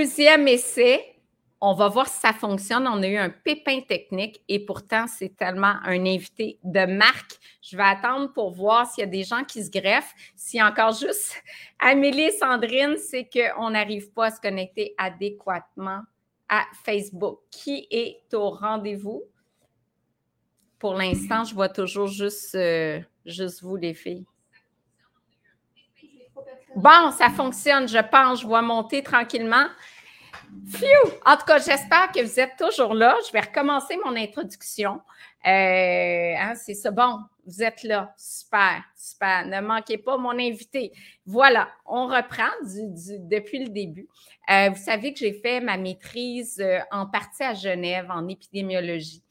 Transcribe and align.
Deuxième 0.00 0.48
essai, 0.48 1.20
on 1.60 1.74
va 1.74 1.88
voir 1.88 2.08
si 2.08 2.18
ça 2.18 2.32
fonctionne. 2.32 2.88
On 2.88 3.02
a 3.02 3.06
eu 3.06 3.18
un 3.18 3.28
pépin 3.28 3.82
technique 3.82 4.40
et 4.48 4.64
pourtant, 4.64 5.04
c'est 5.06 5.36
tellement 5.36 5.74
un 5.84 6.06
invité 6.06 6.58
de 6.64 6.86
marque. 6.86 7.38
Je 7.60 7.76
vais 7.76 7.82
attendre 7.82 8.32
pour 8.32 8.50
voir 8.50 8.90
s'il 8.90 9.04
y 9.04 9.06
a 9.06 9.10
des 9.10 9.24
gens 9.24 9.44
qui 9.44 9.62
se 9.62 9.70
greffent. 9.70 10.14
A 10.58 10.66
encore 10.66 10.92
juste 10.92 11.34
Amélie 11.78 12.32
Sandrine, 12.32 12.96
c'est 12.96 13.28
qu'on 13.28 13.68
n'arrive 13.68 14.10
pas 14.12 14.28
à 14.28 14.30
se 14.30 14.40
connecter 14.40 14.94
adéquatement 14.96 16.00
à 16.48 16.62
Facebook. 16.82 17.40
Qui 17.50 17.86
est 17.90 18.22
au 18.32 18.48
rendez-vous? 18.48 19.24
Pour 20.78 20.94
l'instant, 20.94 21.44
je 21.44 21.54
vois 21.54 21.68
toujours 21.68 22.06
juste, 22.06 22.54
euh, 22.54 23.00
juste 23.26 23.62
vous, 23.62 23.76
les 23.76 23.92
filles. 23.92 24.24
Bon, 26.76 27.10
ça 27.10 27.28
fonctionne, 27.30 27.88
je 27.88 27.98
pense. 27.98 28.40
Je 28.40 28.46
vois 28.46 28.62
monter 28.62 29.02
tranquillement. 29.02 29.66
Phew! 30.70 31.12
En 31.26 31.36
tout 31.36 31.44
cas, 31.46 31.58
j'espère 31.58 32.12
que 32.12 32.22
vous 32.22 32.40
êtes 32.40 32.56
toujours 32.56 32.94
là. 32.94 33.16
Je 33.26 33.32
vais 33.32 33.40
recommencer 33.40 33.96
mon 34.04 34.14
introduction. 34.16 35.00
Euh, 35.46 36.34
hein, 36.38 36.54
c'est 36.54 36.74
ça. 36.74 36.90
Bon, 36.90 37.18
vous 37.46 37.62
êtes 37.62 37.82
là. 37.82 38.14
Super, 38.16 38.82
super. 38.96 39.46
Ne 39.46 39.60
manquez 39.60 39.98
pas 39.98 40.16
mon 40.16 40.38
invité. 40.38 40.92
Voilà, 41.26 41.68
on 41.86 42.06
reprend 42.06 42.50
depuis 42.62 43.64
le 43.64 43.70
début. 43.70 44.08
Euh, 44.50 44.70
vous 44.70 44.82
savez 44.82 45.12
que 45.12 45.20
j'ai 45.20 45.32
fait 45.32 45.60
ma 45.60 45.76
maîtrise 45.76 46.60
euh, 46.60 46.78
en 46.90 47.06
partie 47.06 47.42
à 47.42 47.54
Genève 47.54 48.08
en 48.10 48.28
épidémiologie. 48.28 49.22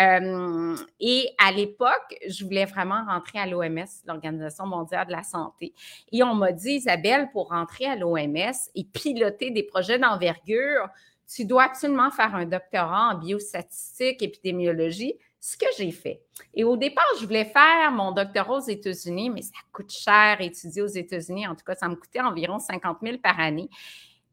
Euh, 0.00 0.76
et 1.00 1.28
à 1.38 1.50
l'époque, 1.50 2.16
je 2.28 2.44
voulais 2.44 2.64
vraiment 2.64 3.04
rentrer 3.06 3.38
à 3.38 3.46
l'OMS, 3.46 3.86
l'Organisation 4.06 4.66
mondiale 4.66 5.06
de 5.06 5.12
la 5.12 5.22
santé. 5.22 5.74
Et 6.12 6.22
on 6.22 6.34
m'a 6.34 6.52
dit, 6.52 6.74
Isabelle, 6.74 7.28
pour 7.32 7.48
rentrer 7.48 7.86
à 7.86 7.96
l'OMS 7.96 8.52
et 8.74 8.84
piloter 8.84 9.50
des 9.50 9.64
projets 9.64 9.98
d'envergure, 9.98 10.88
tu 11.26 11.44
dois 11.44 11.64
absolument 11.64 12.10
faire 12.10 12.34
un 12.34 12.46
doctorat 12.46 13.10
en 13.12 13.18
biostatistique, 13.18 14.22
épidémiologie, 14.22 15.14
ce 15.40 15.56
que 15.56 15.66
j'ai 15.76 15.90
fait. 15.90 16.22
Et 16.54 16.64
au 16.64 16.76
départ, 16.76 17.04
je 17.20 17.26
voulais 17.26 17.44
faire 17.44 17.90
mon 17.92 18.12
doctorat 18.12 18.56
aux 18.56 18.66
États-Unis, 18.66 19.30
mais 19.30 19.42
ça 19.42 19.52
coûte 19.72 19.90
cher 19.90 20.40
étudier 20.40 20.82
aux 20.82 20.86
États-Unis. 20.86 21.46
En 21.46 21.54
tout 21.54 21.64
cas, 21.64 21.74
ça 21.74 21.88
me 21.88 21.96
coûtait 21.96 22.20
environ 22.20 22.58
50 22.58 22.98
000 23.02 23.18
par 23.18 23.38
année. 23.38 23.68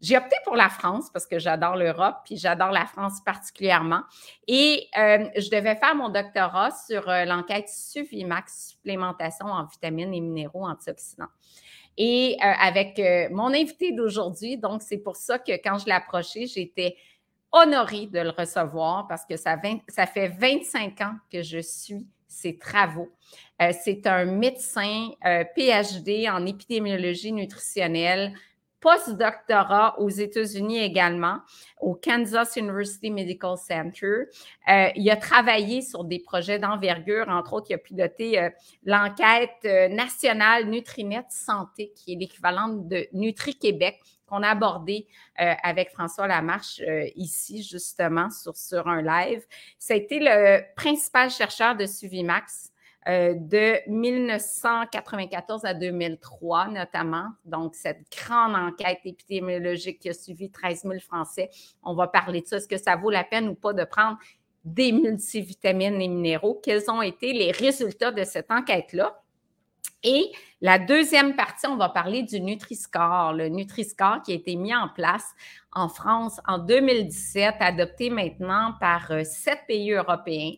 J'ai 0.06 0.18
opté 0.18 0.36
pour 0.44 0.56
la 0.56 0.70
France 0.70 1.10
parce 1.12 1.26
que 1.26 1.40
j'adore 1.40 1.76
l'Europe, 1.76 2.18
puis 2.26 2.38
j'adore 2.38 2.70
la 2.70 2.86
France 2.86 3.22
particulièrement. 3.26 4.02
Et 4.48 4.88
euh, 5.00 5.28
je 5.36 5.50
devais 5.50 5.76
faire 5.78 5.96
mon 5.96 6.10
doctorat 6.10 6.70
sur 6.70 7.10
euh, 7.10 7.26
l'enquête 7.26 7.68
Suvimax, 7.70 8.74
supplémentation 8.74 9.48
en 9.48 9.66
vitamines 9.66 10.14
et 10.14 10.22
minéraux 10.22 10.68
antioxydants. 10.68 11.32
Et 11.98 12.38
euh, 12.40 12.52
avec 12.62 13.02
mon 13.32 13.48
invité 13.48 13.94
d'aujourd'hui, 13.94 14.60
donc 14.60 14.84
c'est 14.84 15.00
pour 15.00 15.16
ça 15.16 15.40
que 15.40 15.54
quand 15.54 15.80
je 15.80 15.88
l'ai 15.88 15.94
approché, 15.94 16.46
j'étais 16.46 16.98
honorée 17.52 18.06
de 18.06 18.20
le 18.20 18.30
recevoir 18.30 19.08
parce 19.08 19.26
que 19.26 19.38
ça, 19.38 19.60
ça 19.88 20.06
fait 20.06 20.28
25 20.28 21.02
ans 21.02 21.16
que 21.34 21.42
je 21.42 21.58
suis 21.58 22.06
ses 22.28 22.60
travaux. 22.60 23.12
c'est 23.72 24.06
un 24.06 24.26
médecin 24.26 25.10
PhD 25.56 26.30
en 26.30 26.46
épidémiologie 26.46 27.32
nutritionnelle, 27.32 28.34
post-doctorat 28.86 30.00
aux 30.00 30.12
États-Unis 30.12 30.78
également, 30.78 31.40
au 31.82 31.96
Kansas 31.96 32.56
University 32.56 33.10
Medical 33.10 33.58
Center. 33.58 34.26
Euh, 34.70 34.90
il 34.96 35.10
a 35.10 35.16
travaillé 35.16 35.82
sur 35.82 36.04
des 36.04 36.20
projets 36.20 36.60
d'envergure, 36.60 37.28
entre 37.28 37.54
autres, 37.54 37.72
il 37.72 37.74
a 37.74 37.78
piloté 37.80 38.40
euh, 38.40 38.50
l'enquête 38.84 39.58
euh, 39.66 39.88
nationale 39.88 40.66
Nutrinet 40.66 41.26
Santé, 41.30 41.94
qui 41.96 42.14
est 42.14 42.16
l'équivalent 42.16 42.68
de 42.68 43.08
Nutri-Québec, 43.12 44.00
qu'on 44.28 44.44
a 44.44 44.50
abordé 44.50 45.08
avec 45.38 45.92
François 45.92 46.26
Lamarche 46.26 46.82
ici, 47.16 47.62
justement, 47.62 48.32
sur, 48.32 48.58
sur 48.58 48.88
un 48.88 49.04
live. 49.04 49.46
Ça 49.78 49.94
a 49.94 49.98
été 49.98 50.18
le 50.20 50.64
principal 50.76 51.30
chercheur 51.30 51.76
de 51.76 51.86
Suvimax 51.86 52.72
euh, 53.08 53.36
de 53.36 53.88
1994 53.88 55.64
à 55.66 55.74
2003 55.74 56.70
notamment. 56.70 57.28
Donc, 57.46 57.76
cette 57.76 58.02
grande 58.12 58.56
enquête 58.56 59.00
épidémiologique 59.06 60.00
qui 60.00 60.10
a 60.10 60.14
suivi 60.14 60.50
13 60.50 60.84
000 60.84 61.00
Français. 61.00 61.50
On 61.84 61.94
va 61.94 62.08
parler 62.08 62.42
de 62.42 62.48
ça. 62.48 62.58
Est-ce 62.58 62.68
que 62.68 62.78
ça 62.78 62.96
vaut 62.96 63.12
la 63.12 63.24
peine 63.24 63.48
ou 63.48 63.56
pas 63.56 63.74
de 63.74 63.84
prendre 63.84 64.18
des 64.64 64.92
multivitamines 64.92 66.02
et 66.02 66.08
minéraux? 66.08 66.60
Quels 66.64 66.90
ont 66.90 67.02
été 67.02 67.32
les 67.34 67.52
résultats 67.52 68.12
de 68.12 68.24
cette 68.24 68.50
enquête-là? 68.50 69.22
Et 70.04 70.32
la 70.62 70.78
deuxième 70.78 71.36
partie, 71.36 71.68
on 71.68 71.78
va 71.78 71.90
parler 71.90 72.24
du 72.24 72.40
Nutri-Score, 72.40 73.34
le 73.34 73.50
Nutri-Score 73.50 74.22
qui 74.24 74.32
a 74.32 74.36
été 74.36 74.56
mis 74.56 74.76
en 74.76 74.88
place 74.88 75.34
en 75.74 75.90
France 75.90 76.40
en 76.48 76.60
2017, 76.60 77.56
adopté 77.60 78.10
maintenant 78.10 78.74
par 78.80 79.12
euh, 79.12 79.24
sept 79.24 79.60
pays 79.68 79.92
européens. 79.92 80.54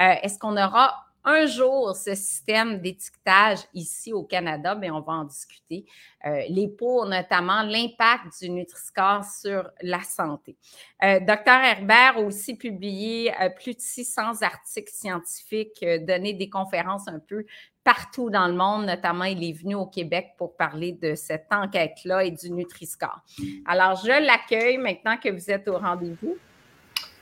Euh, 0.00 0.14
est-ce 0.22 0.38
qu'on 0.38 0.56
aura 0.56 1.05
un 1.26 1.46
jour 1.46 1.94
ce 1.96 2.14
système 2.14 2.80
d'étiquetage 2.80 3.58
ici 3.74 4.12
au 4.12 4.22
Canada, 4.22 4.76
bien, 4.76 4.94
on 4.94 5.00
va 5.00 5.14
en 5.14 5.24
discuter. 5.24 5.84
Euh, 6.24 6.42
les 6.48 6.68
pour, 6.68 7.04
notamment 7.06 7.62
l'impact 7.62 8.40
du 8.40 8.48
Nutri-Score 8.48 9.24
sur 9.24 9.68
la 9.82 10.00
santé. 10.02 10.56
Euh, 11.02 11.18
Docteur 11.18 11.60
Herbert 11.62 12.16
a 12.16 12.20
aussi 12.20 12.56
publié 12.56 13.32
euh, 13.42 13.50
plus 13.50 13.74
de 13.74 13.80
600 13.80 14.42
articles 14.42 14.92
scientifiques, 14.92 15.84
donné 16.02 16.32
des 16.32 16.48
conférences 16.48 17.08
un 17.08 17.18
peu 17.18 17.44
partout 17.82 18.30
dans 18.30 18.46
le 18.46 18.54
monde, 18.54 18.86
notamment 18.86 19.24
il 19.24 19.42
est 19.42 19.52
venu 19.52 19.74
au 19.74 19.86
Québec 19.86 20.34
pour 20.38 20.56
parler 20.56 20.92
de 20.92 21.14
cette 21.16 21.46
enquête-là 21.50 22.24
et 22.24 22.30
du 22.30 22.50
Nutri-Score. 22.50 23.20
Alors, 23.64 23.96
je 23.96 24.26
l'accueille 24.26 24.78
maintenant 24.78 25.16
que 25.16 25.28
vous 25.28 25.50
êtes 25.50 25.68
au 25.68 25.78
rendez-vous. 25.78 26.36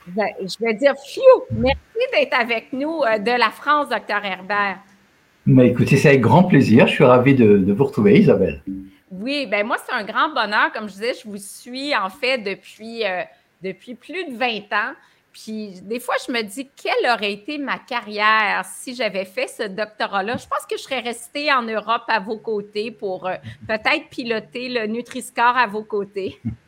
Ben, 0.07 0.27
je 0.39 0.63
vais 0.63 0.73
dire, 0.75 0.93
fiou, 1.03 1.21
merci 1.51 1.77
d'être 2.13 2.39
avec 2.39 2.71
nous 2.73 3.01
euh, 3.03 3.17
de 3.17 3.31
la 3.31 3.49
France, 3.49 3.89
docteur 3.89 4.23
Herbert. 4.23 4.77
Mais 5.45 5.67
écoutez, 5.67 5.97
c'est 5.97 6.09
avec 6.09 6.21
grand 6.21 6.43
plaisir. 6.43 6.87
Je 6.87 6.93
suis 6.93 7.03
ravi 7.03 7.33
de, 7.35 7.71
vous 7.71 7.83
retrouver, 7.83 8.19
Isabelle. 8.19 8.61
Oui, 9.11 9.47
ben 9.49 9.65
moi, 9.65 9.77
c'est 9.85 9.93
un 9.93 10.03
grand 10.03 10.29
bonheur. 10.29 10.71
Comme 10.73 10.87
je 10.87 10.93
disais, 10.93 11.13
je 11.23 11.27
vous 11.27 11.37
suis 11.37 11.95
en 11.95 12.09
fait 12.09 12.39
depuis, 12.39 13.05
euh, 13.05 13.21
depuis 13.63 13.95
plus 13.95 14.25
de 14.25 14.37
20 14.37 14.73
ans. 14.73 14.93
Puis 15.31 15.81
des 15.81 15.99
fois, 15.99 16.15
je 16.25 16.31
me 16.31 16.41
dis, 16.43 16.69
quelle 16.75 17.11
aurait 17.11 17.33
été 17.33 17.57
ma 17.57 17.77
carrière 17.77 18.63
si 18.65 18.95
j'avais 18.95 19.25
fait 19.25 19.47
ce 19.47 19.63
doctorat-là? 19.63 20.37
Je 20.37 20.47
pense 20.47 20.65
que 20.69 20.77
je 20.77 20.83
serais 20.83 21.01
restée 21.01 21.51
en 21.51 21.61
Europe 21.61 22.03
à 22.07 22.19
vos 22.19 22.37
côtés 22.37 22.89
pour 22.91 23.27
euh, 23.27 23.35
peut-être 23.67 24.07
piloter 24.09 24.69
le 24.69 24.87
Nutri-Score 24.87 25.57
à 25.57 25.67
vos 25.67 25.83
côtés. 25.83 26.39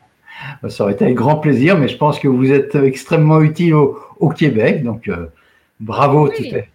Ça 0.68 0.84
aurait 0.84 0.92
été 0.92 1.04
un 1.04 1.12
grand 1.12 1.36
plaisir, 1.36 1.78
mais 1.78 1.88
je 1.88 1.96
pense 1.96 2.18
que 2.18 2.28
vous 2.28 2.52
êtes 2.52 2.74
extrêmement 2.74 3.40
utile 3.40 3.74
au, 3.74 4.28
Québec, 4.30 4.82
donc 4.84 5.08
euh, 5.08 5.26
bravo. 5.80 6.28
Tout 6.28 6.42
est, 6.42 6.68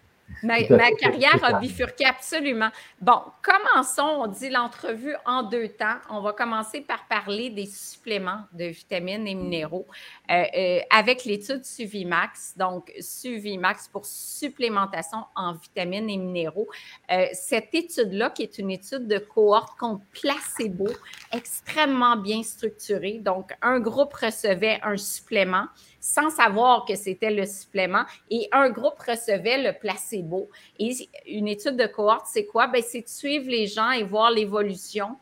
Ma, 0.43 0.91
carrière 0.91 1.43
a 1.43 1.59
bifurqué 1.59 2.05
absolument. 2.05 2.69
Bon, 3.01 3.21
commençons, 3.41 4.23
on 4.23 4.27
dit 4.27 4.49
l'entrevue 4.49 5.15
en 5.25 5.43
deux 5.43 5.69
temps. 5.69 5.95
On 6.09 6.21
va 6.21 6.33
commencer 6.33 6.81
par 6.81 7.07
parler 7.07 7.49
des 7.49 7.65
suppléments 7.65 8.41
de 8.51 8.65
vitamines 8.65 9.25
et 9.27 9.35
minéraux 9.35 9.87
euh, 10.29 10.43
euh, 10.55 10.79
avec 10.89 11.23
l'étude 11.25 11.63
Suvimax. 11.63 12.55
Donc, 12.57 12.91
Suvimax 12.99 13.87
pour 13.87 14.05
supplémentation 14.05 15.19
en 15.35 15.53
vitamines 15.53 16.09
et 16.09 16.17
minéraux. 16.17 16.67
Euh, 17.11 17.27
cette 17.33 17.73
étude-là, 17.73 18.29
qui 18.29 18.43
est 18.43 18.57
une 18.57 18.71
étude 18.71 19.07
de 19.07 19.19
cohorte 19.19 19.77
contre 19.77 20.03
placebo, 20.11 20.89
extrêmement 21.31 22.17
bien 22.17 22.43
structurée. 22.43 23.19
Donc, 23.19 23.51
un 23.61 23.79
groupe 23.79 24.13
recevait 24.13 24.79
un 24.83 24.97
supplément 24.97 25.67
sans 26.03 26.29
savoir 26.29 26.83
que 26.83 26.95
c'était 26.95 27.31
le 27.31 27.45
supplément 27.45 28.03
et 28.29 28.49
un 28.51 28.69
groupe 28.69 28.99
recevait 28.99 29.63
le 29.63 29.71
placebo. 29.71 30.49
Et 30.77 30.91
une 31.27 31.47
étude 31.47 31.77
de 31.77 31.85
cohorte, 31.85 32.25
c'est 32.25 32.45
quoi? 32.45 32.67
Ben, 32.67 32.83
c'est 32.85 33.03
de 33.03 33.07
suivre 33.07 33.49
les 33.49 33.67
gens 33.67 33.89
et 33.91 34.03
voir 34.03 34.29
l'évolution 34.29 35.15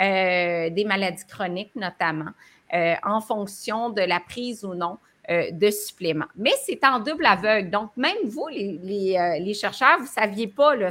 euh, 0.00 0.70
des 0.70 0.84
maladies 0.84 1.26
chroniques 1.26 1.74
notamment 1.74 2.30
euh, 2.72 2.94
en 3.02 3.20
fonction 3.20 3.90
de 3.90 4.00
la 4.00 4.20
prise 4.20 4.64
ou 4.64 4.74
non 4.74 4.98
euh, 5.28 5.50
de 5.50 5.70
suppléments. 5.70 6.30
Mais 6.36 6.52
c'est 6.64 6.84
en 6.84 7.00
double 7.00 7.26
aveugle. 7.26 7.70
Donc, 7.70 7.90
même 7.96 8.18
vous, 8.26 8.46
les, 8.46 9.54
chercheurs, 9.54 9.96
vous 9.96 10.04
ne 10.04 10.08
saviez 10.08 10.46
pas 10.46 10.76
là, 10.76 10.90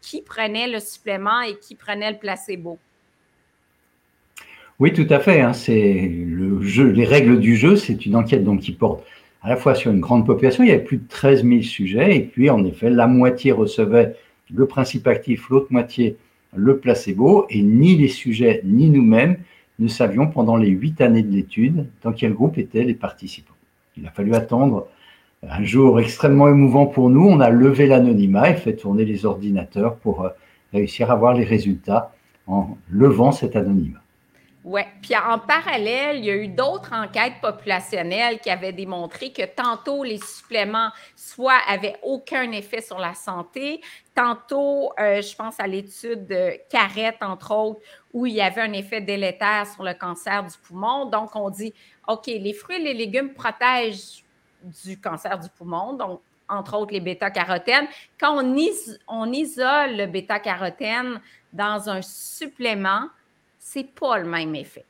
qui 0.00 0.22
prenait 0.22 0.68
le 0.68 0.78
supplément 0.78 1.40
et 1.40 1.58
qui 1.58 1.74
prenait 1.74 2.12
le 2.12 2.18
placebo. 2.18 2.78
Oui, 4.84 4.92
tout 4.92 5.06
à 5.08 5.18
fait. 5.18 5.40
Hein. 5.40 5.52
Les 5.66 7.04
règles 7.06 7.40
du 7.40 7.56
jeu. 7.56 7.74
C'est 7.74 8.04
une 8.04 8.14
enquête 8.16 8.44
donc 8.44 8.60
qui 8.60 8.72
porte 8.72 9.02
à 9.40 9.48
la 9.48 9.56
fois 9.56 9.74
sur 9.74 9.90
une 9.90 10.00
grande 10.00 10.26
population. 10.26 10.62
Il 10.62 10.68
y 10.68 10.72
avait 10.72 10.84
plus 10.84 10.98
de 10.98 11.08
13 11.08 11.42
000 11.42 11.62
sujets, 11.62 12.14
et 12.14 12.20
puis 12.20 12.50
en 12.50 12.62
effet, 12.66 12.90
la 12.90 13.06
moitié 13.06 13.50
recevait 13.50 14.14
le 14.54 14.66
principe 14.66 15.06
actif, 15.06 15.48
l'autre 15.48 15.68
moitié 15.70 16.18
le 16.54 16.76
placebo, 16.76 17.46
et 17.48 17.62
ni 17.62 17.96
les 17.96 18.08
sujets 18.08 18.60
ni 18.62 18.90
nous-mêmes 18.90 19.38
ne 19.78 19.88
savions 19.88 20.26
pendant 20.26 20.58
les 20.58 20.68
huit 20.68 21.00
années 21.00 21.22
de 21.22 21.32
l'étude 21.32 21.86
dans 22.02 22.12
quel 22.12 22.34
groupe 22.34 22.58
étaient 22.58 22.84
les 22.84 22.92
participants. 22.92 23.54
Il 23.96 24.06
a 24.06 24.10
fallu 24.10 24.34
attendre 24.34 24.86
un 25.48 25.64
jour 25.64 25.98
extrêmement 25.98 26.48
émouvant 26.48 26.84
pour 26.84 27.08
nous. 27.08 27.24
On 27.24 27.40
a 27.40 27.48
levé 27.48 27.86
l'anonymat 27.86 28.50
et 28.50 28.56
fait 28.56 28.76
tourner 28.76 29.06
les 29.06 29.24
ordinateurs 29.24 29.96
pour 29.96 30.26
euh, 30.26 30.28
réussir 30.74 31.10
à 31.10 31.14
voir 31.14 31.32
les 31.32 31.44
résultats 31.44 32.12
en 32.46 32.76
levant 32.90 33.32
cet 33.32 33.56
anonymat. 33.56 34.03
Oui. 34.64 34.80
Puis 35.02 35.14
en 35.14 35.38
parallèle, 35.38 36.16
il 36.16 36.24
y 36.24 36.30
a 36.30 36.36
eu 36.36 36.48
d'autres 36.48 36.94
enquêtes 36.94 37.34
populationnelles 37.42 38.40
qui 38.40 38.48
avaient 38.48 38.72
démontré 38.72 39.30
que 39.30 39.44
tantôt 39.44 40.02
les 40.04 40.16
suppléments 40.16 40.88
soit 41.14 41.60
avaient 41.68 41.98
aucun 42.02 42.50
effet 42.50 42.80
sur 42.80 42.98
la 42.98 43.12
santé, 43.12 43.82
tantôt, 44.14 44.90
euh, 44.98 45.20
je 45.20 45.36
pense 45.36 45.60
à 45.60 45.66
l'étude 45.66 46.26
de 46.26 46.58
Carrette, 46.70 47.18
entre 47.20 47.54
autres, 47.54 47.80
où 48.14 48.24
il 48.24 48.32
y 48.32 48.40
avait 48.40 48.62
un 48.62 48.72
effet 48.72 49.02
délétère 49.02 49.66
sur 49.66 49.82
le 49.82 49.92
cancer 49.92 50.42
du 50.42 50.56
poumon. 50.66 51.04
Donc, 51.04 51.36
on 51.36 51.50
dit, 51.50 51.74
OK, 52.08 52.26
les 52.26 52.54
fruits 52.54 52.76
et 52.76 52.84
les 52.84 52.94
légumes 52.94 53.34
protègent 53.34 54.24
du 54.82 54.98
cancer 54.98 55.38
du 55.38 55.50
poumon, 55.50 55.92
donc 55.92 56.22
entre 56.48 56.78
autres 56.78 56.92
les 56.94 57.00
bêta-carotènes. 57.00 57.86
Quand 58.18 58.42
on, 58.42 58.56
on 59.08 59.32
isole 59.32 59.96
le 59.96 60.06
bêta-carotène 60.06 61.20
dans 61.52 61.90
un 61.90 62.00
supplément, 62.00 63.08
c'est 63.64 63.88
pas 63.98 64.18
le 64.18 64.28
même 64.28 64.54
effet. 64.54 64.84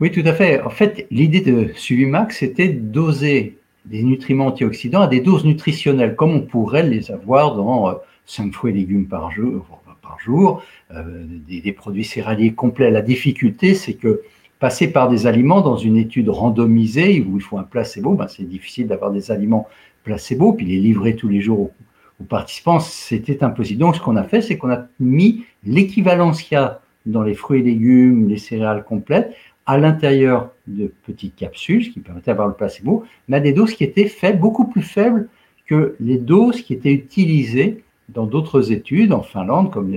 Oui, 0.00 0.10
tout 0.10 0.22
à 0.24 0.32
fait. 0.32 0.60
En 0.62 0.70
fait, 0.70 1.06
l'idée 1.10 1.42
de 1.42 1.68
Suvimax, 1.76 2.38
c'était 2.38 2.68
de 2.68 2.80
doser 2.80 3.58
des 3.84 4.02
nutriments 4.02 4.46
antioxydants 4.46 5.02
à 5.02 5.06
des 5.06 5.20
doses 5.20 5.44
nutritionnelles, 5.44 6.16
comme 6.16 6.34
on 6.34 6.40
pourrait 6.40 6.82
les 6.82 7.12
avoir 7.12 7.54
dans 7.54 7.94
5 8.26 8.46
euh, 8.46 8.52
fruits 8.52 8.72
et 8.72 8.76
légumes 8.76 9.06
par 9.06 9.30
jour, 9.30 9.80
par 10.02 10.18
jour 10.18 10.62
euh, 10.92 11.24
des, 11.46 11.72
produits 11.72 12.04
céréaliers 12.04 12.54
complets. 12.54 12.90
La 12.90 13.02
difficulté, 13.02 13.74
c'est 13.74 13.94
que 13.94 14.22
passer 14.58 14.90
par 14.90 15.08
des 15.08 15.26
aliments 15.26 15.60
dans 15.60 15.76
une 15.76 15.98
étude 15.98 16.30
randomisée 16.30 17.20
où 17.20 17.36
il 17.36 17.42
faut 17.42 17.58
un 17.58 17.64
placebo, 17.64 18.14
ben 18.14 18.28
c'est 18.28 18.48
difficile 18.48 18.86
d'avoir 18.86 19.12
des 19.12 19.30
aliments 19.30 19.68
placebo, 20.04 20.54
puis 20.54 20.66
les 20.66 20.78
livrer 20.78 21.16
tous 21.16 21.28
les 21.28 21.40
jours 21.40 21.60
aux, 21.60 21.72
aux 22.20 22.24
participants, 22.24 22.80
c'était 22.80 23.44
impossible. 23.44 23.80
Donc, 23.80 23.94
ce 23.96 24.00
qu'on 24.00 24.16
a 24.16 24.24
fait, 24.24 24.40
c'est 24.40 24.56
qu'on 24.56 24.70
a 24.70 24.86
mis 24.98 25.44
l'équivalence 25.64 26.42
qu'il 26.42 26.56
y 26.56 26.58
a 26.58 26.81
dans 27.06 27.22
les 27.22 27.34
fruits 27.34 27.60
et 27.60 27.64
légumes, 27.64 28.28
les 28.28 28.38
céréales 28.38 28.84
complètes, 28.84 29.34
à 29.66 29.78
l'intérieur 29.78 30.50
de 30.66 30.92
petites 31.06 31.36
capsules, 31.36 31.84
ce 31.84 31.90
qui 31.90 32.00
permettait 32.00 32.30
d'avoir 32.30 32.48
le 32.48 32.54
placebo, 32.54 33.04
mais 33.28 33.36
à 33.36 33.40
des 33.40 33.52
doses 33.52 33.74
qui 33.74 33.84
étaient 33.84 34.08
faibles, 34.08 34.40
beaucoup 34.40 34.66
plus 34.66 34.82
faibles 34.82 35.28
que 35.66 35.94
les 36.00 36.18
doses 36.18 36.62
qui 36.62 36.74
étaient 36.74 36.92
utilisées 36.92 37.84
dans 38.08 38.26
d'autres 38.26 38.72
études, 38.72 39.12
en 39.12 39.22
Finlande, 39.22 39.70
comme 39.70 39.92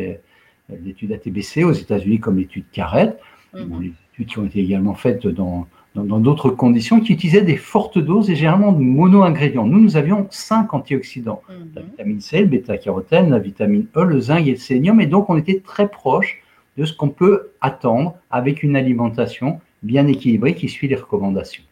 l'étude 0.83 1.11
ATBC, 1.11 1.63
aux 1.63 1.71
États-Unis, 1.71 2.19
comme 2.19 2.37
l'étude 2.37 2.65
Carrette, 2.71 3.19
mhm. 3.53 3.71
ou 3.71 3.79
les 3.81 3.93
études 4.13 4.27
qui 4.27 4.39
ont 4.39 4.45
été 4.45 4.59
également 4.59 4.93
faites 4.93 5.27
dans 5.27 5.67
dans 6.03 6.19
d'autres 6.19 6.49
conditions, 6.49 6.99
qui 6.99 7.13
utilisaient 7.13 7.41
des 7.41 7.55
fortes 7.55 7.97
doses 7.97 8.29
et 8.29 8.35
généralement 8.35 8.73
de 8.73 8.81
mono-ingrédients. 8.81 9.65
Nous, 9.65 9.79
nous 9.79 9.95
avions 9.95 10.27
cinq 10.29 10.73
antioxydants 10.73 11.41
mhm. 11.49 11.69
la 11.75 11.81
vitamine 11.81 12.21
C, 12.21 12.41
le 12.41 12.47
bêta-carotène, 12.47 13.29
la 13.29 13.39
vitamine 13.39 13.87
E, 13.95 14.03
le 14.03 14.19
zinc 14.19 14.45
et 14.45 14.51
le 14.51 14.57
sélénium, 14.57 14.99
et 14.99 15.07
donc 15.07 15.29
on 15.29 15.37
était 15.37 15.61
très 15.61 15.87
proche 15.87 16.41
de 16.77 16.85
ce 16.85 16.93
qu'on 16.93 17.09
peut 17.09 17.51
attendre 17.61 18.15
avec 18.29 18.63
une 18.63 18.75
alimentation 18.75 19.59
bien 19.83 20.07
équilibrée 20.07 20.55
qui 20.55 20.67
suit 20.67 20.87
les 20.87 20.95
recommandations. 20.95 21.63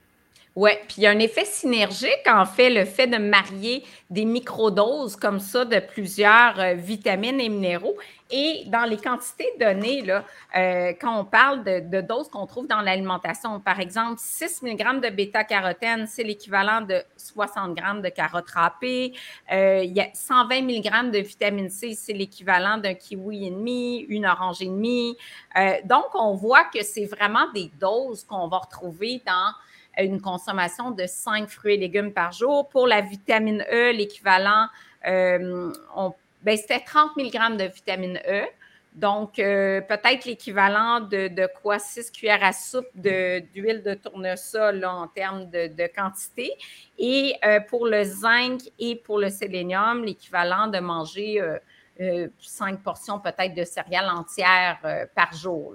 Oui, 0.55 0.69
puis 0.88 0.97
il 0.97 1.03
y 1.03 1.07
a 1.07 1.09
un 1.09 1.17
effet 1.17 1.45
synergique, 1.45 2.27
en 2.27 2.45
fait, 2.45 2.69
le 2.69 2.85
fait 2.85 3.07
de 3.07 3.17
marier 3.17 3.83
des 4.11 4.23
microdoses 4.23 5.15
comme 5.15 5.39
ça 5.39 5.65
de 5.65 5.79
plusieurs 5.79 6.59
euh, 6.59 6.73
vitamines 6.75 7.39
et 7.39 7.50
minéraux. 7.50 7.97
Et 8.29 8.65
dans 8.67 8.83
les 8.83 8.97
quantités 8.97 9.51
données, 9.59 10.03
là, 10.03 10.23
euh, 10.55 10.94
quand 11.01 11.19
on 11.19 11.25
parle 11.25 11.63
de, 11.63 12.01
doses 12.01 12.29
qu'on 12.29 12.45
trouve 12.45 12.67
dans 12.67 12.81
l'alimentation, 12.81 13.59
par 13.59 13.79
exemple, 13.79 14.17
6 14.19 14.61
mg 14.61 15.01
de 15.01 15.09
bêta-carotène, 15.09 16.05
c'est 16.05 16.23
l'équivalent 16.23 16.81
de 16.81 17.01
60 17.17 17.75
g 17.75 17.83
de 18.03 18.09
carottes 18.09 18.51
râpées. 18.51 19.13
Euh, 19.51 19.81
il 19.83 19.94
y 19.94 20.01
a 20.01 20.09
120 20.13 20.61
mg 20.61 21.11
de 21.11 21.17
vitamine 21.17 21.71
C, 21.71 21.95
c'est 21.95 22.13
l'équivalent 22.13 22.77
d'un 22.77 22.94
kiwi 22.94 23.47
et 23.47 23.51
demi, 23.51 24.05
une 24.07 24.27
orange 24.27 24.61
et 24.61 24.67
demi. 24.67 25.17
donc, 25.85 26.05
on 26.13 26.35
voit 26.35 26.65
que 26.65 26.83
c'est 26.83 27.05
vraiment 27.05 27.51
des 27.55 27.71
doses 27.79 28.23
qu'on 28.23 28.47
va 28.47 28.59
retrouver 28.59 29.21
dans 29.25 29.53
une 29.97 30.21
consommation 30.21 30.91
de 30.91 31.05
5 31.05 31.49
fruits 31.49 31.75
et 31.75 31.77
légumes 31.77 32.13
par 32.13 32.31
jour. 32.31 32.67
Pour 32.69 32.87
la 32.87 33.01
vitamine 33.01 33.63
E, 33.71 33.91
l'équivalent, 33.91 34.67
euh, 35.07 35.71
ben, 36.41 36.57
c'était 36.57 36.79
30 36.79 37.15
mg 37.17 37.57
de 37.57 37.65
vitamine 37.65 38.19
E. 38.27 38.43
Donc, 38.95 39.39
euh, 39.39 39.81
peut-être 39.81 40.25
l'équivalent 40.25 40.99
de, 40.99 41.47
quoi? 41.61 41.79
6 41.79 42.11
cuillères 42.11 42.43
à 42.43 42.53
soupe 42.53 42.89
d'huile 42.95 43.81
de, 43.83 43.95
tournesol 43.95 44.85
en 44.85 45.07
termes 45.07 45.49
de, 45.49 45.87
quantité. 45.95 46.51
Et 46.99 47.33
euh, 47.43 47.59
pour 47.59 47.87
le 47.87 48.03
zinc 48.03 48.61
et 48.77 48.95
pour 48.95 49.17
le 49.17 49.29
sélénium, 49.29 50.03
l'équivalent 50.03 50.67
de 50.67 50.79
manger 50.79 51.41
5 52.39 52.81
portions 52.81 53.19
peut-être 53.19 53.55
de 53.55 53.63
céréales 53.63 54.09
entières 54.09 55.07
par 55.15 55.33
jour. 55.33 55.73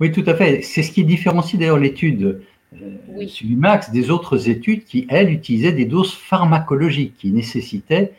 Oui, 0.00 0.12
tout 0.12 0.24
à 0.26 0.34
fait. 0.34 0.62
C'est 0.62 0.82
ce 0.82 0.92
qui 0.92 1.04
différencie 1.04 1.58
d'ailleurs 1.58 1.78
l'étude 1.78 2.42
oui. 2.72 3.28
Subimax 3.28 3.90
des 3.90 4.10
autres 4.10 4.48
études 4.48 4.84
qui, 4.84 5.06
elles, 5.08 5.30
utilisaient 5.30 5.72
des 5.72 5.86
doses 5.86 6.12
pharmacologiques, 6.12 7.16
qui 7.16 7.30
nécessitaient 7.30 8.12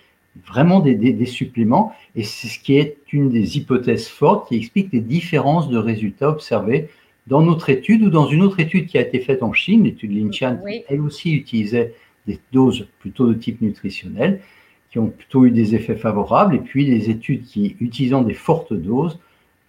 vraiment 0.47 0.79
des, 0.79 1.25
suppléments. 1.25 1.93
Et 2.15 2.23
c'est 2.23 2.47
ce 2.47 2.59
qui 2.59 2.77
est 2.77 2.97
une 3.11 3.29
des 3.29 3.57
hypothèses 3.57 4.07
fortes 4.07 4.49
qui 4.49 4.55
explique 4.55 4.91
les 4.91 5.01
différences 5.01 5.69
de 5.69 5.77
résultats 5.77 6.29
observés 6.29 6.89
dans 7.27 7.41
notre 7.41 7.69
étude 7.69 8.03
ou 8.03 8.09
dans 8.09 8.27
une 8.27 8.41
autre 8.41 8.59
étude 8.59 8.87
qui 8.87 8.97
a 8.97 9.01
été 9.01 9.19
faite 9.19 9.43
en 9.43 9.53
Chine, 9.53 9.83
l'étude 9.83 10.11
Linchan, 10.11 10.59
qui 10.67 10.83
elle 10.87 11.01
aussi 11.01 11.33
utilisait 11.33 11.93
des 12.25 12.39
doses 12.51 12.87
plutôt 12.99 13.27
de 13.27 13.33
type 13.33 13.61
nutritionnel, 13.61 14.41
qui 14.89 14.97
ont 14.97 15.09
plutôt 15.09 15.45
eu 15.45 15.51
des 15.51 15.75
effets 15.75 15.95
favorables, 15.95 16.55
et 16.55 16.59
puis 16.59 16.85
des 16.85 17.09
études 17.11 17.43
qui, 17.43 17.75
utilisant 17.79 18.23
des 18.23 18.33
fortes 18.33 18.73
doses, 18.73 19.19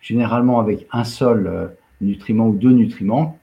généralement 0.01 0.61
avec 0.61 0.87
un 0.93 1.05
seul 1.05 1.47
euh, 1.47 1.67
nutriment 2.01 2.49
ou 2.49 2.55
deux 2.55 2.73
nutriments, 2.73 3.39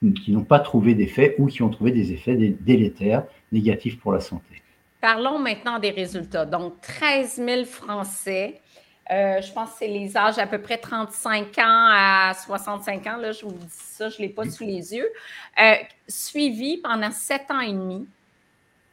qui 0.00 0.32
n'ont 0.32 0.44
pas 0.44 0.60
trouvé 0.60 0.94
d'effet 0.94 1.34
ou 1.38 1.46
qui 1.46 1.62
ont 1.62 1.68
trouvé 1.68 1.90
des 1.90 2.12
effets 2.12 2.36
délétères, 2.36 3.24
négatifs 3.52 3.98
pour 3.98 4.12
la 4.12 4.20
santé. 4.20 4.62
Parlons 5.00 5.38
maintenant 5.38 5.78
des 5.78 5.90
résultats. 5.90 6.46
Donc, 6.46 6.80
13 6.80 7.36
000 7.36 7.64
Français, 7.64 8.60
euh, 9.10 9.40
je 9.40 9.52
pense 9.52 9.70
que 9.70 9.76
c'est 9.80 9.88
les 9.88 10.16
âges 10.16 10.38
à 10.38 10.46
peu 10.46 10.58
près 10.58 10.78
35 10.78 11.58
ans 11.58 11.88
à 11.92 12.32
65 12.34 13.06
ans, 13.06 13.16
là, 13.16 13.32
je 13.32 13.44
vous 13.44 13.52
dis 13.52 13.66
ça, 13.68 14.08
je 14.08 14.16
ne 14.18 14.22
l'ai 14.22 14.28
pas 14.28 14.48
sous 14.48 14.64
les 14.64 14.94
yeux, 14.94 15.08
euh, 15.60 15.74
suivis 16.06 16.78
pendant 16.78 17.10
7 17.10 17.50
ans 17.50 17.60
et 17.60 17.72
demi, 17.72 18.06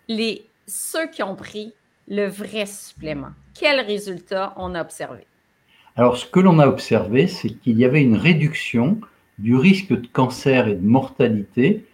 les, 0.08 0.46
ceux 0.68 1.08
qui 1.08 1.22
ont 1.24 1.36
pris 1.36 1.74
le 2.08 2.28
vrai 2.28 2.66
supplément. 2.66 3.32
Quels 3.54 3.82
résultats 3.82 4.54
on 4.58 4.76
a 4.76 4.82
observé? 4.82 5.28
Alors, 5.96 6.18
ce 6.18 6.26
que 6.26 6.40
l'on 6.40 6.60
a 6.60 6.68
observé, 6.68 7.28
c'est 7.28 7.50
qu'il 7.50 7.78
y 7.78 7.86
avait 7.86 8.02
une 8.02 8.16
réduction 8.16 9.00
du 9.38 9.56
risque 9.56 9.90
de 9.90 10.08
cancer 10.08 10.68
et 10.68 10.76
de 10.76 10.86
mortalité 10.86 11.86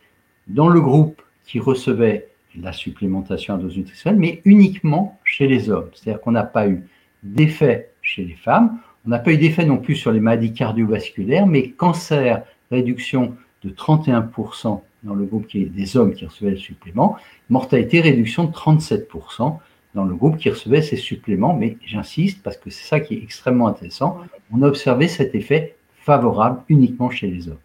dans 0.47 0.69
le 0.69 0.81
groupe 0.81 1.21
qui 1.45 1.59
recevait 1.59 2.27
la 2.59 2.71
supplémentation 2.71 3.55
à 3.55 3.57
dose 3.57 3.77
nutritionnelle, 3.77 4.19
mais 4.19 4.41
uniquement 4.45 5.19
chez 5.23 5.47
les 5.47 5.69
hommes. 5.69 5.89
C'est-à-dire 5.93 6.21
qu'on 6.21 6.31
n'a 6.31 6.43
pas 6.43 6.67
eu 6.67 6.83
d'effet 7.23 7.89
chez 8.01 8.23
les 8.23 8.35
femmes, 8.35 8.79
on 9.05 9.09
n'a 9.09 9.19
pas 9.19 9.33
eu 9.33 9.37
d'effet 9.37 9.65
non 9.65 9.77
plus 9.77 9.95
sur 9.95 10.11
les 10.11 10.19
maladies 10.19 10.53
cardiovasculaires, 10.53 11.47
mais 11.47 11.69
cancer, 11.69 12.43
réduction 12.71 13.35
de 13.63 13.69
31% 13.69 14.81
dans 15.03 15.15
le 15.15 15.25
groupe 15.25 15.47
qui 15.47 15.63
est 15.63 15.65
des 15.65 15.97
hommes 15.97 16.13
qui 16.13 16.25
recevaient 16.25 16.51
le 16.51 16.57
supplément, 16.57 17.17
mortalité, 17.49 18.01
réduction 18.01 18.45
de 18.45 18.51
37% 18.51 19.57
dans 19.93 20.05
le 20.05 20.15
groupe 20.15 20.37
qui 20.37 20.49
recevait 20.49 20.81
ces 20.81 20.95
suppléments, 20.95 21.53
mais 21.53 21.77
j'insiste 21.85 22.41
parce 22.41 22.57
que 22.57 22.69
c'est 22.69 22.87
ça 22.87 22.99
qui 22.99 23.15
est 23.15 23.23
extrêmement 23.23 23.67
intéressant, 23.67 24.19
on 24.51 24.61
a 24.61 24.67
observé 24.67 25.07
cet 25.07 25.35
effet 25.35 25.75
favorable 26.05 26.63
uniquement 26.69 27.09
chez 27.09 27.27
les 27.27 27.47
hommes. 27.47 27.59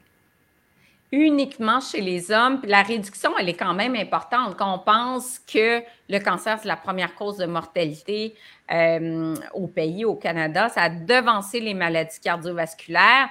Uniquement 1.11 1.81
chez 1.81 2.01
les 2.01 2.31
hommes. 2.31 2.61
La 2.65 2.83
réduction, 2.83 3.31
elle 3.39 3.49
est 3.49 3.57
quand 3.57 3.73
même 3.73 3.95
importante. 3.95 4.57
Quand 4.57 4.75
on 4.75 4.79
pense 4.79 5.39
que 5.39 5.83
le 6.09 6.19
cancer, 6.19 6.59
c'est 6.61 6.69
la 6.69 6.77
première 6.77 7.15
cause 7.15 7.39
de 7.39 7.47
mortalité 7.47 8.35
euh, 8.71 9.35
au 9.55 9.67
pays, 9.67 10.05
au 10.05 10.15
Canada, 10.15 10.69
ça 10.69 10.83
a 10.83 10.89
devancé 10.91 11.61
les 11.61 11.75
maladies 11.75 12.21
cardiovasculaires. 12.21 13.29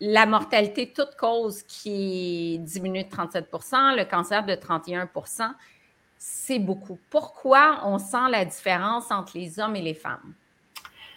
La 0.00 0.24
mortalité, 0.24 0.92
toute 0.94 1.14
cause 1.16 1.62
qui 1.62 2.58
diminue 2.60 3.04
de 3.04 3.08
37% 3.08 3.96
le 3.96 4.04
cancer 4.04 4.44
de 4.44 4.54
31% 4.54 5.50
c'est 6.26 6.58
beaucoup. 6.58 6.98
Pourquoi 7.10 7.80
on 7.84 7.98
sent 7.98 8.30
la 8.30 8.46
différence 8.46 9.10
entre 9.10 9.36
les 9.36 9.60
hommes 9.60 9.76
et 9.76 9.82
les 9.82 9.92
femmes? 9.92 10.32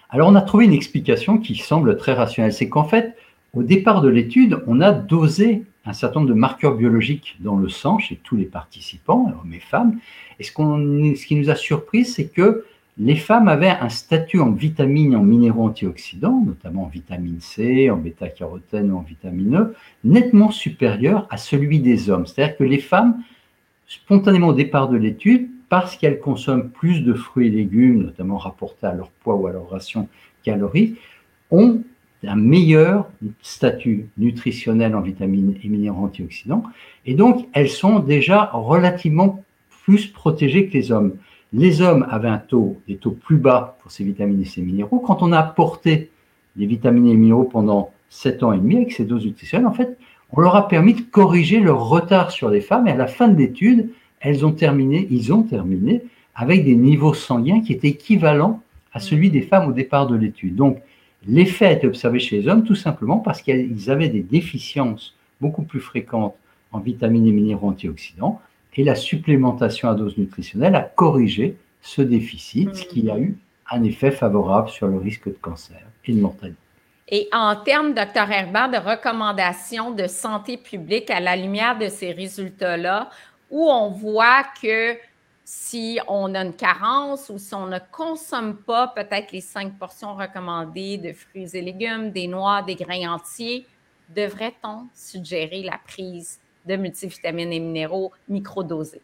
Alors 0.10 0.30
on 0.30 0.36
a 0.36 0.42
trouvé 0.42 0.66
une 0.66 0.74
explication 0.74 1.38
qui 1.38 1.56
semble 1.56 1.98
très 1.98 2.14
rationnelle. 2.14 2.54
C'est 2.54 2.70
qu'en 2.70 2.86
fait, 2.86 3.16
au 3.54 3.64
départ 3.64 4.02
de 4.02 4.08
l'étude, 4.08 4.62
on 4.68 4.82
a 4.82 4.92
dosé 4.92 5.64
un 5.86 5.94
certain 5.94 6.20
nombre 6.20 6.30
de 6.30 6.38
marqueurs 6.38 6.76
biologiques 6.76 7.38
dans 7.40 7.58
le 7.58 7.70
sang 7.70 7.98
chez 7.98 8.20
tous 8.24 8.36
les 8.36 8.46
participants, 8.46 9.34
hommes 9.42 9.54
et 9.54 9.60
femmes. 9.60 9.98
Et 10.40 10.44
ce, 10.44 10.52
ce 10.52 11.26
qui 11.26 11.36
nous 11.36 11.50
a 11.50 11.56
surpris, 11.56 12.06
c'est 12.06 12.28
que 12.28 12.66
les 13.00 13.16
femmes 13.16 13.48
avaient 13.48 13.70
un 13.70 13.90
statut 13.90 14.40
en 14.40 14.52
vitamines 14.52 15.14
et 15.14 15.16
en 15.16 15.24
minéraux 15.24 15.66
antioxydants, 15.66 16.44
notamment 16.46 16.86
en 16.86 16.88
vitamine 16.88 17.40
C, 17.40 17.90
en 17.92 17.98
bêta-carotène 17.98 18.92
ou 18.92 18.98
en 18.98 19.02
vitamine 19.02 19.56
E, 19.56 19.76
nettement 20.04 20.52
supérieur 20.52 21.28
à 21.30 21.38
celui 21.38 21.80
des 21.80 22.10
hommes. 22.10 22.26
C'est-à-dire 22.26 22.58
que 22.58 22.64
les 22.64 22.80
femmes, 22.80 23.22
spontanément 23.88 24.48
au 24.48 24.54
départ 24.54 24.90
de 24.90 24.98
l'étude, 24.98 25.50
parce 25.70 25.96
qu'elles 25.96 26.20
consomment 26.20 26.70
plus 26.70 27.02
de 27.02 27.14
fruits 27.14 27.48
et 27.48 27.52
légumes, 27.52 28.04
notamment 28.04 28.38
rapportés 28.38 28.88
à 28.88 28.94
leur 28.94 29.10
poids 29.10 29.36
ou 29.36 29.48
à 29.48 29.52
leur 29.52 29.70
ration 29.70 30.08
calorique, 30.44 30.98
ont 31.52 31.82
un 32.26 32.36
meilleur 32.36 33.10
statut 33.42 34.10
nutritionnel 34.18 34.96
en 34.96 35.02
vitamines 35.02 35.56
et 35.64 35.70
minéraux 35.70 36.06
antioxydants. 36.06 36.64
Et 37.06 37.14
donc, 37.14 37.48
elles 37.54 37.70
sont 37.70 38.00
déjà 38.00 38.50
relativement 38.54 39.44
plus 39.84 40.08
protégées 40.08 40.68
que 40.68 40.74
les 40.74 40.92
hommes. 40.92 41.14
Les 41.54 41.82
hommes 41.82 42.06
avaient 42.10 42.28
un 42.28 42.40
taux, 42.40 42.78
des 42.88 42.98
taux 42.98 43.12
plus 43.12 43.38
bas 43.38 43.78
pour 43.82 43.92
ces 43.92 44.04
vitamines 44.04 44.42
et 44.42 44.46
ces 44.46 44.62
minéraux. 44.62 45.00
Quand 45.00 45.22
on 45.22 45.32
a 45.32 45.40
apporté 45.40 46.10
des 46.56 46.66
vitamines 46.66 47.08
et 47.08 47.16
minéraux 47.16 47.46
pendant 47.46 47.92
7 48.10 48.44
ans 48.44 48.52
et 48.52 48.58
demi 48.58 48.78
avec 48.78 48.92
ces 48.92 49.06
doses 49.06 49.26
nutritionnelles, 49.26 49.68
en 49.68 49.74
fait, 49.74 49.98
on 50.32 50.42
leur 50.42 50.56
a 50.56 50.68
permis 50.68 50.94
de 50.94 51.02
corriger 51.02 51.60
leur 51.60 51.88
retard 51.88 52.32
sur 52.32 52.50
les 52.50 52.62
femmes. 52.62 52.88
Et 52.88 52.92
à 52.92 52.96
la 52.96 53.08
fin 53.08 53.28
de 53.28 53.38
l'étude, 53.38 53.90
elles 54.20 54.46
ont 54.46 54.52
terminé, 54.52 55.08
ils 55.10 55.34
ont 55.34 55.44
terminé 55.44 56.04
avec 56.36 56.66
des 56.66 56.76
niveaux 56.76 57.14
sanguins 57.14 57.62
qui 57.62 57.74
étaient 57.74 57.90
équivalents 57.90 58.62
à 58.94 59.00
celui 59.00 59.30
des 59.30 59.42
femmes 59.42 59.70
au 59.70 59.74
départ 59.74 60.08
de 60.08 60.16
l'étude. 60.16 60.56
Donc, 60.56 60.80
l'effet 61.28 61.66
a 61.66 61.72
été 61.72 61.88
observé 61.88 62.20
chez 62.20 62.40
les 62.40 62.48
hommes 62.48 62.64
tout 62.64 62.76
simplement 62.76 63.18
parce 63.18 63.42
qu'ils 63.42 63.90
avaient 63.90 64.10
des 64.10 64.22
déficiences 64.22 65.16
beaucoup 65.42 65.64
plus 65.64 65.80
fréquentes 65.80 66.36
en 66.72 66.80
vitamines 66.80 67.28
et 67.28 67.32
minéraux 67.32 67.70
antioxydants 67.70 68.42
et 68.76 68.84
la 68.84 68.96
supplémentation 68.96 69.90
à 69.90 69.96
dose 69.96 70.18
nutritionnelle 70.18 70.76
a 70.76 70.82
corrigé 70.82 71.58
ce 71.82 72.02
déficit, 72.02 72.76
ce 72.76 72.86
qui 72.86 73.10
a 73.10 73.18
eu 73.18 73.38
un 73.72 73.84
effet 73.84 74.12
favorable 74.12 74.70
sur 74.70 74.88
le 74.88 74.98
risque 74.98 75.28
de 75.28 75.38
cancer 75.42 75.82
et 76.06 76.14
de 76.14 76.22
mortalité. 76.22 76.58
Et 77.10 77.28
en 77.32 77.56
termes, 77.56 77.94
docteur 77.94 78.30
Herbert, 78.30 78.70
de 78.70 78.78
recommandations 78.78 79.92
de 79.92 80.08
santé 80.08 80.58
publique 80.58 81.10
à 81.10 81.20
la 81.20 81.36
lumière 81.36 81.78
de 81.78 81.88
ces 81.88 82.12
résultats-là, 82.12 83.10
où 83.50 83.70
on 83.70 83.90
voit 83.90 84.44
que 84.62 84.98
si 85.44 85.98
on 86.10 86.36
a 86.36 86.44
une 86.44 86.54
carence 86.54 87.30
ou 87.30 87.38
si 87.38 87.54
on 87.56 87.68
ne 87.68 87.80
consomme 87.92 88.58
pas 88.58 88.90
peut-être 88.90 89.32
les 89.32 89.42
cinq 89.42 89.78
portions 89.80 90.14
recommandées 90.16 90.98
de 90.98 91.14
fruits 91.14 91.48
et 91.54 91.62
légumes, 91.62 92.12
des 92.12 92.28
noix, 92.28 92.62
des 92.64 92.76
grains 92.76 93.14
entiers, 93.14 93.66
devrait-on 94.14 94.88
suggérer 94.94 95.64
la 95.64 95.80
prise 95.88 96.40
de 96.66 96.76
multivitamines 96.76 97.54
et 97.54 97.60
minéraux 97.60 98.12
microdosés? 98.28 99.02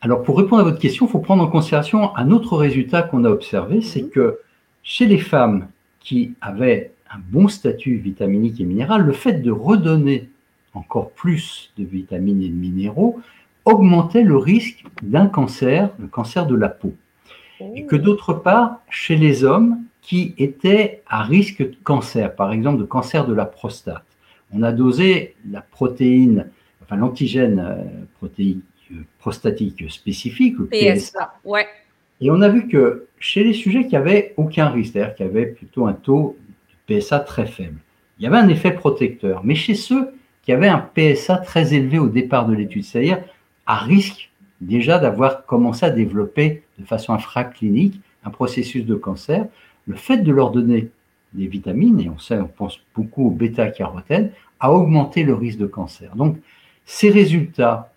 Alors, 0.00 0.22
pour 0.22 0.38
répondre 0.38 0.60
à 0.60 0.64
votre 0.64 0.78
question, 0.78 1.06
il 1.06 1.10
faut 1.10 1.18
prendre 1.18 1.42
en 1.42 1.48
considération 1.48 2.14
un 2.16 2.30
autre 2.30 2.56
résultat 2.56 3.02
qu'on 3.02 3.24
a 3.24 3.30
observé, 3.30 3.80
c'est 3.80 4.02
mhm. 4.02 4.10
que 4.10 4.38
chez 4.82 5.06
les 5.06 5.18
femmes 5.18 5.68
qui 5.98 6.34
avaient 6.40 6.92
un 7.10 7.18
bon 7.18 7.48
statut 7.48 7.96
vitaminique 7.96 8.60
et 8.60 8.64
minéral, 8.64 9.02
le 9.02 9.12
fait 9.12 9.40
de 9.40 9.50
redonner 9.50 10.28
encore 10.74 11.10
plus 11.12 11.72
de 11.78 11.84
vitamines 11.84 12.42
et 12.42 12.48
de 12.48 12.54
minéraux 12.54 13.20
augmentait 13.64 14.22
le 14.22 14.36
risque 14.36 14.84
d'un 15.02 15.26
cancer, 15.26 15.90
le 15.98 16.06
cancer 16.06 16.46
de 16.46 16.54
la 16.54 16.68
peau. 16.68 16.94
Et 17.74 17.86
que 17.86 17.96
d'autre 17.96 18.34
part, 18.34 18.80
chez 18.90 19.16
les 19.16 19.44
hommes 19.44 19.78
qui 20.02 20.34
étaient 20.38 21.02
à 21.06 21.22
risque 21.22 21.62
de 21.62 21.76
cancer, 21.82 22.34
par 22.34 22.52
exemple 22.52 22.78
de 22.78 22.84
cancer 22.84 23.26
de 23.26 23.32
la 23.32 23.46
prostate, 23.46 24.04
on 24.52 24.62
a 24.62 24.72
dosé 24.72 25.34
la 25.50 25.62
protéine, 25.62 26.50
enfin 26.82 26.96
l'antigène 26.96 27.58
euh, 27.58 27.82
protéique 28.18 28.62
euh, 28.92 28.96
prostatique 29.18 29.90
spécifique, 29.90 30.56
le 30.58 30.66
PSA. 30.66 31.34
Ouais. 31.44 31.66
Et 32.20 32.30
on 32.30 32.42
a 32.42 32.48
vu 32.48 32.68
que 32.68 33.06
chez 33.18 33.42
les 33.42 33.54
sujets 33.54 33.86
qui 33.86 33.96
avaient 33.96 34.34
aucun 34.36 34.68
risque, 34.68 34.92
c'est-à-dire 34.92 35.14
qui 35.14 35.22
avaient 35.22 35.46
plutôt 35.46 35.86
un 35.86 35.94
taux 35.94 36.36
de 36.88 37.00
PSA 37.00 37.20
très 37.20 37.46
faible, 37.46 37.78
il 38.18 38.24
y 38.24 38.26
avait 38.26 38.36
un 38.36 38.48
effet 38.48 38.72
protecteur. 38.72 39.42
Mais 39.42 39.54
chez 39.54 39.74
ceux 39.74 40.10
qui 40.42 40.52
avaient 40.52 40.68
un 40.68 40.86
PSA 40.94 41.38
très 41.38 41.72
élevé 41.72 41.98
au 41.98 42.08
départ 42.08 42.46
de 42.46 42.54
l'étude, 42.54 42.84
c'est-à-dire 42.84 43.22
à 43.66 43.76
risque 43.76 44.30
déjà 44.60 44.98
d'avoir 44.98 45.46
commencé 45.46 45.84
à 45.86 45.90
développer 45.90 46.62
de 46.78 46.84
façon 46.84 47.12
infraclinique 47.12 48.00
un 48.24 48.30
processus 48.30 48.84
de 48.84 48.94
cancer, 48.94 49.46
le 49.86 49.96
fait 49.96 50.18
de 50.18 50.32
leur 50.32 50.50
donner 50.50 50.90
des 51.34 51.46
vitamines, 51.46 52.00
et 52.00 52.08
on 52.08 52.18
sait, 52.18 52.38
on 52.38 52.46
pense 52.46 52.80
beaucoup 52.94 53.26
au 53.26 53.30
bêta-carotène, 53.30 54.30
a 54.60 54.72
augmenté 54.72 55.24
le 55.24 55.34
risque 55.34 55.58
de 55.58 55.66
cancer. 55.66 56.16
Donc, 56.16 56.38
ces 56.86 57.10
résultats 57.10 57.92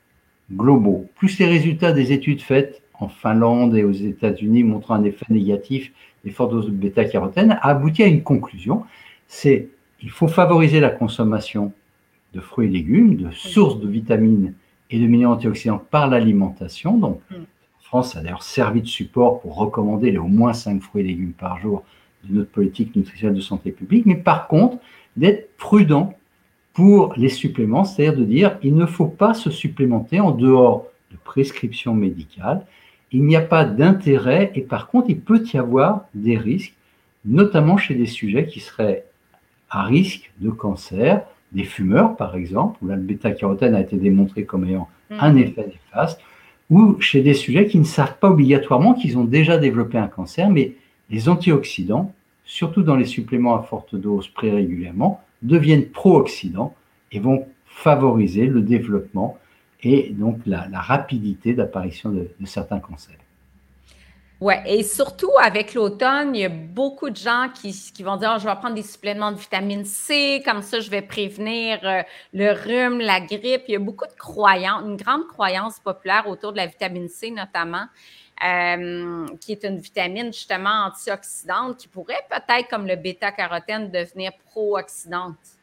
globaux, 0.51 1.07
plus 1.15 1.39
les 1.39 1.45
résultats 1.45 1.91
des 1.91 2.11
études 2.11 2.41
faites 2.41 2.81
en 2.99 3.09
Finlande 3.09 3.75
et 3.75 3.83
aux 3.83 3.91
États-Unis 3.91 4.63
montrant 4.63 4.95
un 4.95 5.03
effet 5.03 5.25
négatif 5.29 5.91
des 6.25 6.31
fortes 6.31 6.51
doses 6.51 6.65
de 6.65 6.71
bêta-carotène, 6.71 7.51
a 7.61 7.69
abouti 7.69 8.03
à 8.03 8.07
une 8.07 8.23
conclusion, 8.23 8.83
c'est 9.27 9.69
il 10.01 10.09
faut 10.09 10.27
favoriser 10.27 10.79
la 10.79 10.89
consommation 10.89 11.71
de 12.33 12.39
fruits 12.39 12.67
et 12.67 12.71
légumes, 12.71 13.15
de 13.15 13.31
sources 13.31 13.79
de 13.79 13.87
vitamines 13.87 14.53
et 14.89 14.99
de 14.99 15.07
minéraux 15.07 15.33
antioxydants 15.33 15.81
par 15.91 16.07
l'alimentation. 16.07 16.97
Donc, 16.97 17.21
mm. 17.31 17.35
France 17.81 18.15
a 18.17 18.21
d'ailleurs 18.21 18.43
servi 18.43 18.81
de 18.81 18.87
support 18.87 19.39
pour 19.39 19.55
recommander 19.55 20.11
les 20.11 20.17
au 20.17 20.27
moins 20.27 20.53
5 20.53 20.81
fruits 20.81 21.03
et 21.03 21.07
légumes 21.07 21.31
par 21.31 21.57
jour 21.59 21.85
de 22.25 22.35
notre 22.35 22.51
politique 22.51 22.95
nutritionnelle 22.95 23.37
de 23.37 23.41
santé 23.41 23.71
publique. 23.71 24.05
Mais 24.05 24.15
par 24.15 24.47
contre, 24.47 24.77
d'être 25.15 25.55
prudent 25.57 26.13
pour 26.73 27.13
les 27.15 27.29
suppléments, 27.29 27.85
c'est-à-dire 27.85 28.19
de 28.19 28.25
dire 28.25 28.57
il 28.61 28.75
ne 28.75 28.85
faut 28.85 29.07
pas 29.07 29.33
se 29.33 29.49
supplémenter 29.49 30.19
en 30.19 30.31
dehors 30.31 30.85
de 31.11 31.17
prescriptions 31.23 31.93
médicales. 31.93 32.65
Il 33.11 33.23
n'y 33.23 33.37
a 33.37 33.41
pas 33.41 33.63
d'intérêt 33.63 34.51
et 34.53 34.61
par 34.61 34.89
contre, 34.89 35.09
il 35.09 35.19
peut 35.19 35.43
y 35.53 35.57
avoir 35.57 36.05
des 36.13 36.37
risques, 36.37 36.75
notamment 37.23 37.77
chez 37.77 37.95
des 37.95 38.05
sujets 38.05 38.47
qui 38.47 38.59
seraient 38.59 39.05
à 39.69 39.83
risque 39.83 40.31
de 40.39 40.49
cancer, 40.49 41.25
des 41.51 41.63
fumeurs, 41.63 42.15
par 42.15 42.35
exemple, 42.35 42.77
où 42.81 42.87
le 42.87 42.95
bêta-carotène 42.97 43.75
a 43.75 43.81
été 43.81 43.97
démontré 43.97 44.45
comme 44.45 44.65
ayant 44.65 44.87
mm. 45.09 45.15
un 45.19 45.35
effet 45.35 45.67
néfaste, 45.67 46.19
ou 46.69 46.99
chez 46.99 47.21
des 47.21 47.33
sujets 47.33 47.67
qui 47.67 47.79
ne 47.79 47.85
savent 47.85 48.17
pas 48.19 48.29
obligatoirement 48.29 48.93
qu'ils 48.93 49.17
ont 49.17 49.23
déjà 49.23 49.57
développé 49.57 49.97
un 49.97 50.07
cancer, 50.07 50.49
mais 50.49 50.75
les 51.09 51.29
antioxydants, 51.29 52.13
surtout 52.43 52.83
dans 52.83 52.95
les 52.95 53.05
suppléments 53.05 53.55
à 53.55 53.63
forte 53.63 53.95
dose 53.95 54.31
très 54.33 54.51
régulièrement, 54.51 55.21
deviennent 55.41 55.85
pro-oxydants 55.85 56.75
et 57.11 57.19
vont 57.19 57.45
favoriser 57.65 58.47
le 58.47 58.61
développement 58.61 59.37
et 59.83 60.09
donc 60.09 60.39
la, 60.45 60.67
rapidité 60.73 61.53
d'apparition 61.53 62.09
de 62.09 62.27
certains 62.45 62.79
cancers. 62.79 63.15
Oui, 64.39 64.53
et 64.67 64.83
surtout 64.83 65.31
avec 65.41 65.73
l'automne, 65.73 66.35
il 66.35 66.41
y 66.41 66.45
a 66.45 66.49
beaucoup 66.49 67.09
de 67.09 67.15
gens 67.15 67.49
qui, 67.51 67.73
vont 68.03 68.17
dire 68.17 68.33
oh, 68.35 68.39
je 68.39 68.47
vais 68.47 68.55
prendre 68.55 68.75
des 68.75 68.83
suppléments 68.83 69.31
de 69.31 69.37
vitamine 69.37 69.83
C, 69.83 70.43
comme 70.45 70.61
ça 70.61 70.79
je 70.79 70.91
vais 70.91 71.01
prévenir 71.01 71.79
euh, 71.83 72.03
le 72.33 72.51
rhume, 72.51 72.99
la 72.99 73.19
grippe. 73.19 73.63
Il 73.67 73.71
y 73.71 73.75
a 73.75 73.79
beaucoup 73.79 74.05
de 74.05 74.13
croyances, 74.13 74.83
une 74.85 74.95
grande 74.95 75.25
croyance 75.27 75.79
populaire 75.79 76.27
autour 76.27 76.51
de 76.51 76.57
la 76.57 76.67
vitamine 76.67 77.09
C 77.09 77.31
notamment, 77.31 77.87
euh, 78.45 79.25
qui 79.41 79.53
est 79.53 79.63
une 79.63 79.79
vitamine 79.79 80.31
justement 80.31 80.85
antioxydante 80.85 81.77
qui 81.77 81.87
pourrait 81.87 82.25
peut-être, 82.29 82.69
comme 82.69 82.85
le 82.85 82.95
bêta-carotène, 82.95 83.89
devenir 83.89 84.33
pro-oxydante. 84.45 85.56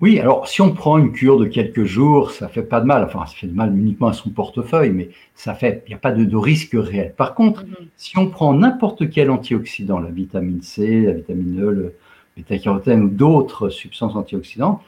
Oui, 0.00 0.18
alors 0.18 0.48
si 0.48 0.62
on 0.62 0.72
prend 0.72 0.96
une 0.96 1.12
cure 1.12 1.38
de 1.38 1.44
quelques 1.44 1.84
jours, 1.84 2.30
ça 2.30 2.48
fait 2.48 2.62
pas 2.62 2.80
de 2.80 2.86
mal. 2.86 3.04
Enfin, 3.04 3.26
ça 3.26 3.34
fait 3.34 3.46
de 3.46 3.54
mal 3.54 3.76
uniquement 3.76 4.08
à 4.08 4.14
son 4.14 4.30
portefeuille, 4.30 4.92
mais 4.92 5.10
ça 5.34 5.54
fait, 5.54 5.82
il 5.86 5.90
n'y 5.90 5.94
a 5.94 5.98
pas 5.98 6.12
de, 6.12 6.36
risque 6.36 6.72
réel. 6.72 7.12
Par 7.14 7.34
contre, 7.34 7.64
mhm. 7.64 7.88
si 7.96 8.16
on 8.16 8.28
prend 8.28 8.54
n'importe 8.54 9.10
quel 9.10 9.30
antioxydant, 9.30 9.98
la 9.98 10.10
vitamine 10.10 10.62
C, 10.62 11.02
la 11.02 11.12
vitamine 11.12 11.60
E, 11.60 11.70
le 11.70 11.94
bêta-carotène 12.36 13.02
ou 13.02 13.08
d'autres 13.10 13.68
substances 13.68 14.16
antioxydantes, 14.16 14.80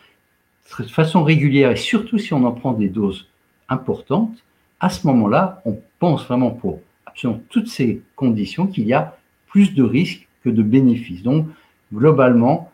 de 0.79 0.85
façon 0.85 1.23
régulière 1.23 1.71
et 1.73 1.77
surtout 1.77 2.17
si 2.17 2.33
on 2.33 2.45
en 2.45 2.53
prend 2.53 2.73
des 2.73 2.89
doses 2.89 3.29
importantes, 3.69 4.43
à 4.81 4.89
ce 4.89 5.07
moment-là, 5.07 5.61
on 5.67 5.79
pense 5.99 6.25
vraiment 6.25 6.51
pour 6.51 6.81
absolument 7.05 7.41
toutes 7.51 7.69
ces 7.69 8.01
conditions 8.17 8.67
qu'il 8.67 8.87
y 8.87 8.95
a 8.95 9.19
plus 9.47 9.75
de 9.75 9.83
risques 9.83 10.27
que 10.43 10.49
de 10.49 10.63
bénéfices. 10.63 11.23
Donc, 11.23 11.47
globalement, 11.93 12.72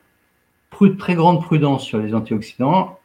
très 0.87 1.15
grande 1.15 1.43
prudence 1.43 1.85
sur 1.85 1.99
les 1.99 2.15
antioxydants, 2.15 2.99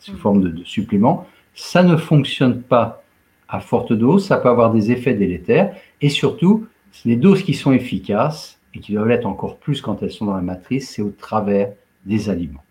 sous 0.00 0.12
mm. 0.12 0.16
forme 0.16 0.42
de, 0.42 0.48
de 0.48 0.64
suppléments. 0.64 1.26
Ça 1.54 1.82
ne 1.82 1.96
fonctionne 1.96 2.62
pas 2.62 3.02
à 3.48 3.60
forte 3.60 3.92
dose, 3.92 4.26
ça 4.26 4.36
peut 4.38 4.48
avoir 4.48 4.72
des 4.72 4.90
effets 4.90 5.14
délétères. 5.14 5.74
Et 6.00 6.08
surtout, 6.08 6.66
les 7.04 7.16
doses 7.16 7.42
qui 7.42 7.54
sont 7.54 7.72
efficaces 7.72 8.58
et 8.74 8.80
qui 8.80 8.92
doivent 8.92 9.08
l'être 9.08 9.26
encore 9.26 9.56
plus 9.56 9.80
quand 9.80 10.02
elles 10.02 10.10
sont 10.10 10.26
dans 10.26 10.34
la 10.36 10.42
matrice, 10.42 10.90
c'est 10.90 11.02
au 11.02 11.10
travers 11.10 11.72
des 12.04 12.28
aliments. 12.28 12.62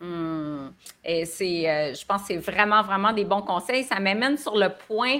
Mm. 0.00 0.68
Et 1.04 1.24
c'est, 1.24 1.68
euh, 1.68 1.94
je 1.94 2.04
pense 2.06 2.22
que 2.22 2.28
c'est 2.28 2.36
vraiment, 2.36 2.82
vraiment 2.82 3.12
des 3.12 3.24
bons 3.24 3.42
conseils. 3.42 3.84
Ça 3.84 3.98
m'amène 4.00 4.36
sur 4.36 4.56
le 4.56 4.68
point 4.86 5.18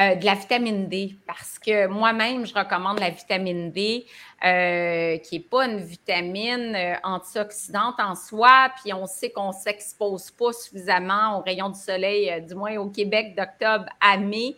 euh, 0.00 0.14
de 0.14 0.24
la 0.24 0.34
vitamine 0.34 0.88
D 0.88 1.16
parce 1.26 1.58
que 1.58 1.86
moi-même, 1.86 2.46
je 2.46 2.54
recommande 2.54 2.98
la 2.98 3.10
vitamine 3.10 3.70
D, 3.70 4.06
euh, 4.44 5.18
qui 5.18 5.36
n'est 5.36 5.44
pas 5.44 5.66
une 5.66 5.80
vitamine 5.80 6.74
euh, 6.74 6.94
antioxydante 7.04 7.96
en 7.98 8.14
soi, 8.14 8.70
puis 8.82 8.94
on 8.94 9.06
sait 9.06 9.30
qu'on 9.30 9.48
ne 9.48 9.52
s'expose 9.52 10.30
pas 10.30 10.52
suffisamment 10.52 11.38
aux 11.38 11.42
rayons 11.42 11.68
du 11.68 11.78
soleil, 11.78 12.42
du 12.42 12.54
moins 12.54 12.76
au 12.76 12.88
Québec, 12.88 13.36
d'octobre 13.36 13.84
à 14.00 14.16
mai. 14.16 14.56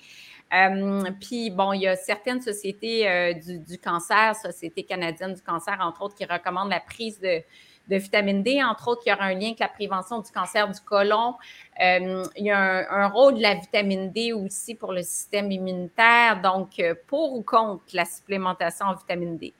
puis 1.20 1.50
bon, 1.50 1.72
il 1.72 1.82
y 1.82 1.88
a 1.88 1.96
certaines 1.96 2.40
sociétés 2.40 3.34
du, 3.34 3.58
du, 3.58 3.76
cancer, 3.78 4.36
Société 4.36 4.84
canadienne 4.84 5.34
du 5.34 5.42
cancer, 5.42 5.76
entre 5.80 6.02
autres, 6.02 6.14
qui 6.14 6.24
recommandent 6.24 6.70
la 6.70 6.78
prise 6.78 7.18
de, 7.18 7.42
de 7.88 7.96
vitamine 7.96 8.42
D, 8.42 8.62
entre 8.62 8.88
autres, 8.88 9.02
il 9.06 9.10
y 9.10 9.12
aura 9.12 9.24
un 9.24 9.34
lien 9.34 9.48
avec 9.48 9.58
la 9.58 9.68
prévention 9.68 10.20
du 10.20 10.30
cancer 10.30 10.70
du 10.70 10.80
côlon. 10.80 11.34
Euh, 11.82 12.24
il 12.36 12.46
y 12.46 12.50
a 12.50 12.90
un, 12.90 13.08
rôle 13.08 13.34
de 13.34 13.42
la 13.42 13.54
vitamine 13.54 14.10
D 14.10 14.32
aussi 14.32 14.74
pour 14.74 14.92
le 14.92 15.02
système 15.02 15.50
immunitaire. 15.50 16.40
Donc, 16.42 16.78
euh, 16.78 16.94
pour 17.06 17.34
ou 17.34 17.42
contre 17.42 17.82
la 17.92 18.04
supplémentation 18.04 18.86
en 18.86 18.94
vitamine 18.94 19.36
D? 19.36 19.52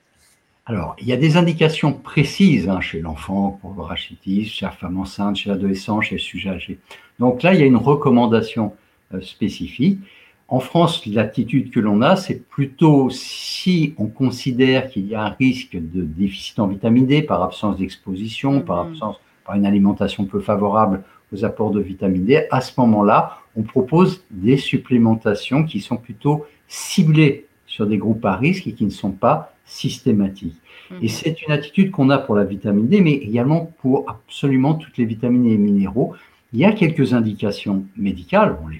Alors, 0.67 0.95
il 0.99 1.07
y 1.07 1.13
a 1.13 1.17
des 1.17 1.37
indications 1.37 1.93
précises 1.93 2.67
hein, 2.67 2.81
chez 2.81 2.99
l'enfant 2.99 3.59
pour 3.61 3.75
le 3.75 3.81
rachitisme, 3.83 4.51
chez 4.51 4.65
la 4.65 4.71
femme 4.71 4.99
enceinte, 4.99 5.35
chez 5.35 5.49
l'adolescent, 5.49 6.01
chez 6.01 6.15
le 6.15 6.19
sujet 6.21 6.49
âgé. 6.49 6.79
Donc 7.19 7.43
là, 7.43 7.53
il 7.53 7.59
y 7.59 7.63
a 7.63 7.67
une 7.67 7.75
recommandation 7.75 8.73
euh, 9.13 9.21
spécifique. 9.21 9.99
En 10.47 10.59
France, 10.59 11.05
l'attitude 11.07 11.71
que 11.71 11.79
l'on 11.79 12.01
a, 12.03 12.15
c'est 12.15 12.47
plutôt 12.47 13.09
si 13.09 13.95
on 13.97 14.05
considère 14.05 14.89
qu'il 14.89 15.07
y 15.07 15.15
a 15.15 15.23
un 15.23 15.29
risque 15.29 15.75
de 15.75 16.03
déficit 16.03 16.59
en 16.59 16.67
vitamine 16.67 17.07
D 17.07 17.23
par 17.23 17.41
absence 17.41 17.77
d'exposition, 17.77 18.61
par 18.61 18.85
mhm. 18.85 18.91
absence, 18.91 19.15
par 19.43 19.55
une 19.55 19.65
alimentation 19.65 20.25
peu 20.25 20.39
favorable 20.39 21.03
aux 21.33 21.43
apports 21.45 21.71
de 21.71 21.81
vitamine 21.81 22.25
D, 22.25 22.45
à 22.51 22.61
ce 22.61 22.79
moment-là, 22.79 23.39
on 23.55 23.63
propose 23.63 24.23
des 24.29 24.57
supplémentations 24.57 25.63
qui 25.63 25.79
sont 25.79 25.97
plutôt 25.97 26.45
ciblées 26.67 27.47
sur 27.65 27.87
des 27.87 27.97
groupes 27.97 28.25
à 28.25 28.35
risque 28.35 28.67
et 28.67 28.73
qui 28.73 28.85
ne 28.85 28.91
sont 28.91 29.11
pas 29.11 29.55
systématiques. 29.65 30.61
Et 31.01 31.05
mhm. 31.05 31.09
c'est 31.09 31.41
une 31.41 31.53
attitude 31.53 31.89
qu'on 31.89 32.11
a 32.11 32.19
pour 32.19 32.35
la 32.35 32.43
vitamine 32.43 32.87
D, 32.87 33.01
mais 33.01 33.13
également 33.13 33.73
pour 33.79 34.07
absolument 34.07 34.75
toutes 34.75 34.99
les 34.99 35.05
vitamines 35.05 35.47
et 35.47 35.57
minéraux. 35.57 36.13
Il 36.53 36.59
y 36.59 36.65
a 36.65 36.71
quelques 36.71 37.13
indications 37.15 37.83
médicales, 37.97 38.55
bon, 38.61 38.67
les 38.67 38.77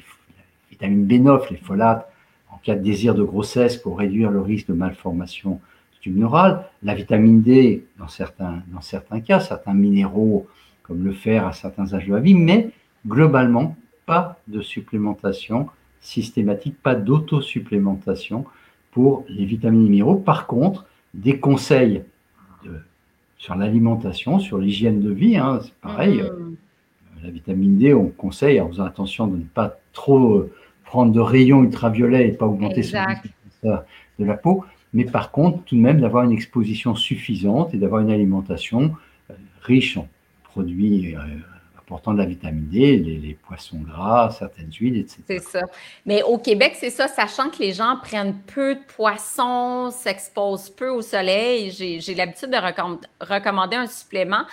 vitamines 0.76 1.08
B9, 1.08 1.52
les 1.52 1.58
folates, 1.58 2.10
en 2.52 2.58
cas 2.58 2.76
de 2.76 2.84
désir 2.84 3.16
de 3.16 3.24
grossesse 3.24 3.78
pour 3.78 3.98
réduire 3.98 4.30
le 4.32 4.42
risque 4.42 4.68
de 4.68 4.74
malformation 4.74 5.60
tumorale, 6.02 6.66
la 6.84 6.94
vitamine 6.94 7.42
D 7.42 7.86
dans 7.98 8.08
certains, 8.08 8.62
dans 8.68 8.82
certains 8.82 9.22
cas, 9.22 9.40
certains 9.40 9.74
minéraux 9.74 10.48
comme 10.84 11.04
le 11.04 11.14
fer 11.14 11.48
à 11.48 11.54
certains 11.54 11.94
âges 11.94 12.08
de 12.08 12.14
la 12.14 12.20
vie, 12.20 12.36
mais 12.36 12.70
globalement, 13.08 13.76
pas 14.06 14.38
de 14.48 14.62
supplémentation 14.62 15.68
systématique, 16.00 16.80
pas 16.84 16.94
d'autosupplémentation 16.94 18.46
pour 18.92 19.26
les 19.28 19.46
vitamines 19.46 19.88
et 19.88 19.90
minéraux. 19.90 20.16
Par 20.16 20.46
contre, 20.46 20.86
des 21.16 21.40
conseils 21.40 22.04
sur 23.38 23.56
l'alimentation, 23.56 24.40
sur 24.40 24.60
l'hygiène 24.60 25.02
de 25.02 25.12
vie, 25.12 25.38
hein, 25.38 25.60
c'est 25.64 25.74
pareil. 25.76 26.22
Mm. 26.22 26.26
Euh, 26.26 26.56
la 27.24 27.30
vitamine 27.32 27.78
D, 27.78 27.94
on 27.94 28.10
conseille, 28.10 28.62
en 28.62 28.70
faisant 28.70 28.86
attention 28.86 29.28
de 29.28 29.38
ne 29.38 29.44
pas 29.44 29.78
trop 29.94 30.36
euh, 30.36 30.54
prendre 30.86 31.12
de 31.12 31.20
rayons 31.20 31.64
ultraviolets 31.64 32.28
et 32.28 32.32
pas 32.32 32.46
augmenter 32.46 32.84
son 32.84 32.98
de 33.64 34.24
la 34.24 34.38
peau, 34.38 34.64
mais 34.94 35.04
par 35.04 35.32
contre, 35.32 35.64
tout 35.66 35.76
de 35.76 35.82
même, 35.82 36.00
d'avoir 36.00 36.24
une 36.24 36.32
exposition 36.32 36.96
suffisante 36.96 37.74
et 37.74 37.78
d'avoir 37.78 38.02
une 38.02 38.12
alimentation 38.12 38.96
euh, 39.30 39.34
riche 39.62 39.98
en 39.98 40.08
produits 40.44 41.16
apportant 41.86 42.14
de 42.14 42.18
la 42.18 42.26
vitamine 42.26 42.68
D, 42.68 42.98
les, 42.98 43.38
poissons 43.48 43.78
gras, 43.78 44.32
certaines 44.32 44.72
huiles, 44.72 44.98
etc. 44.98 45.22
C'est 45.28 45.40
ça. 45.40 45.62
Mais 46.06 46.24
au 46.24 46.40
Québec, 46.40 46.74
c'est 46.76 46.90
ça, 46.90 47.08
sachant 47.08 47.50
que 47.52 47.60
les 47.60 47.74
gens 47.74 47.98
prennent 48.02 48.36
peu 48.48 48.76
de 48.76 48.82
poissons, 48.96 49.92
s'exposent 49.92 50.72
peu 50.72 50.90
au 50.90 51.02
soleil, 51.02 51.70
j'ai 51.72 52.16
l'habitude 52.16 52.50
de 52.50 52.58
recommander 53.24 53.76
un 53.76 53.86
supplément. 53.86 54.46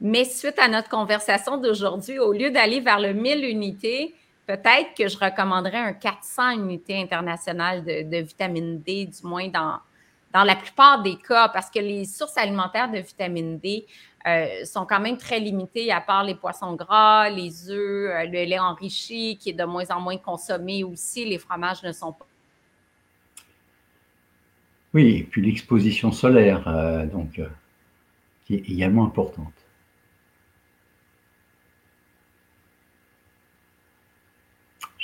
Mais 0.00 0.24
suite 0.24 0.58
à 0.58 0.68
notre 0.68 0.88
conversation 0.88 1.58
d'aujourd'hui, 1.58 2.18
au 2.18 2.32
lieu 2.32 2.50
d'aller 2.50 2.80
vers 2.80 3.00
le 3.00 3.12
1000 3.12 3.44
unités, 3.44 4.14
peut-être 4.48 4.94
que 4.96 5.06
je 5.06 5.18
recommanderais 5.18 5.76
un 5.76 5.92
400 5.92 6.52
unités 6.52 7.00
internationales 7.00 7.84
de, 7.84 8.16
vitamine 8.16 8.80
D, 8.80 9.04
du 9.04 9.26
moins 9.26 9.46
dans, 9.48 9.78
dans 10.32 10.42
la 10.42 10.56
plupart 10.56 11.02
des 11.02 11.16
cas, 11.16 11.50
parce 11.50 11.70
que 11.70 11.78
les 11.78 12.06
sources 12.06 12.38
alimentaires 12.38 12.90
de 12.90 12.96
vitamine 12.96 13.58
D, 13.58 13.84
euh, 14.26 14.64
sont 14.64 14.86
quand 14.86 15.00
même 15.00 15.18
très 15.18 15.38
limités, 15.38 15.92
à 15.92 16.00
part 16.00 16.24
les 16.24 16.34
poissons 16.34 16.74
gras, 16.74 17.28
les 17.28 17.70
œufs, 17.70 18.10
euh, 18.10 18.24
le 18.24 18.44
lait 18.44 18.58
enrichi 18.58 19.36
qui 19.36 19.50
est 19.50 19.52
de 19.52 19.64
moins 19.64 19.88
en 19.90 20.00
moins 20.00 20.16
consommé 20.16 20.82
aussi. 20.82 21.26
Les 21.26 21.38
fromages 21.38 21.82
ne 21.82 21.92
sont 21.92 22.12
pas. 22.12 22.26
Oui, 24.94 25.18
et 25.18 25.24
puis 25.24 25.42
l'exposition 25.42 26.10
solaire, 26.10 26.66
euh, 26.66 27.04
donc, 27.04 27.40
qui 28.46 28.54
est 28.54 28.70
également 28.70 29.04
importante. 29.04 29.52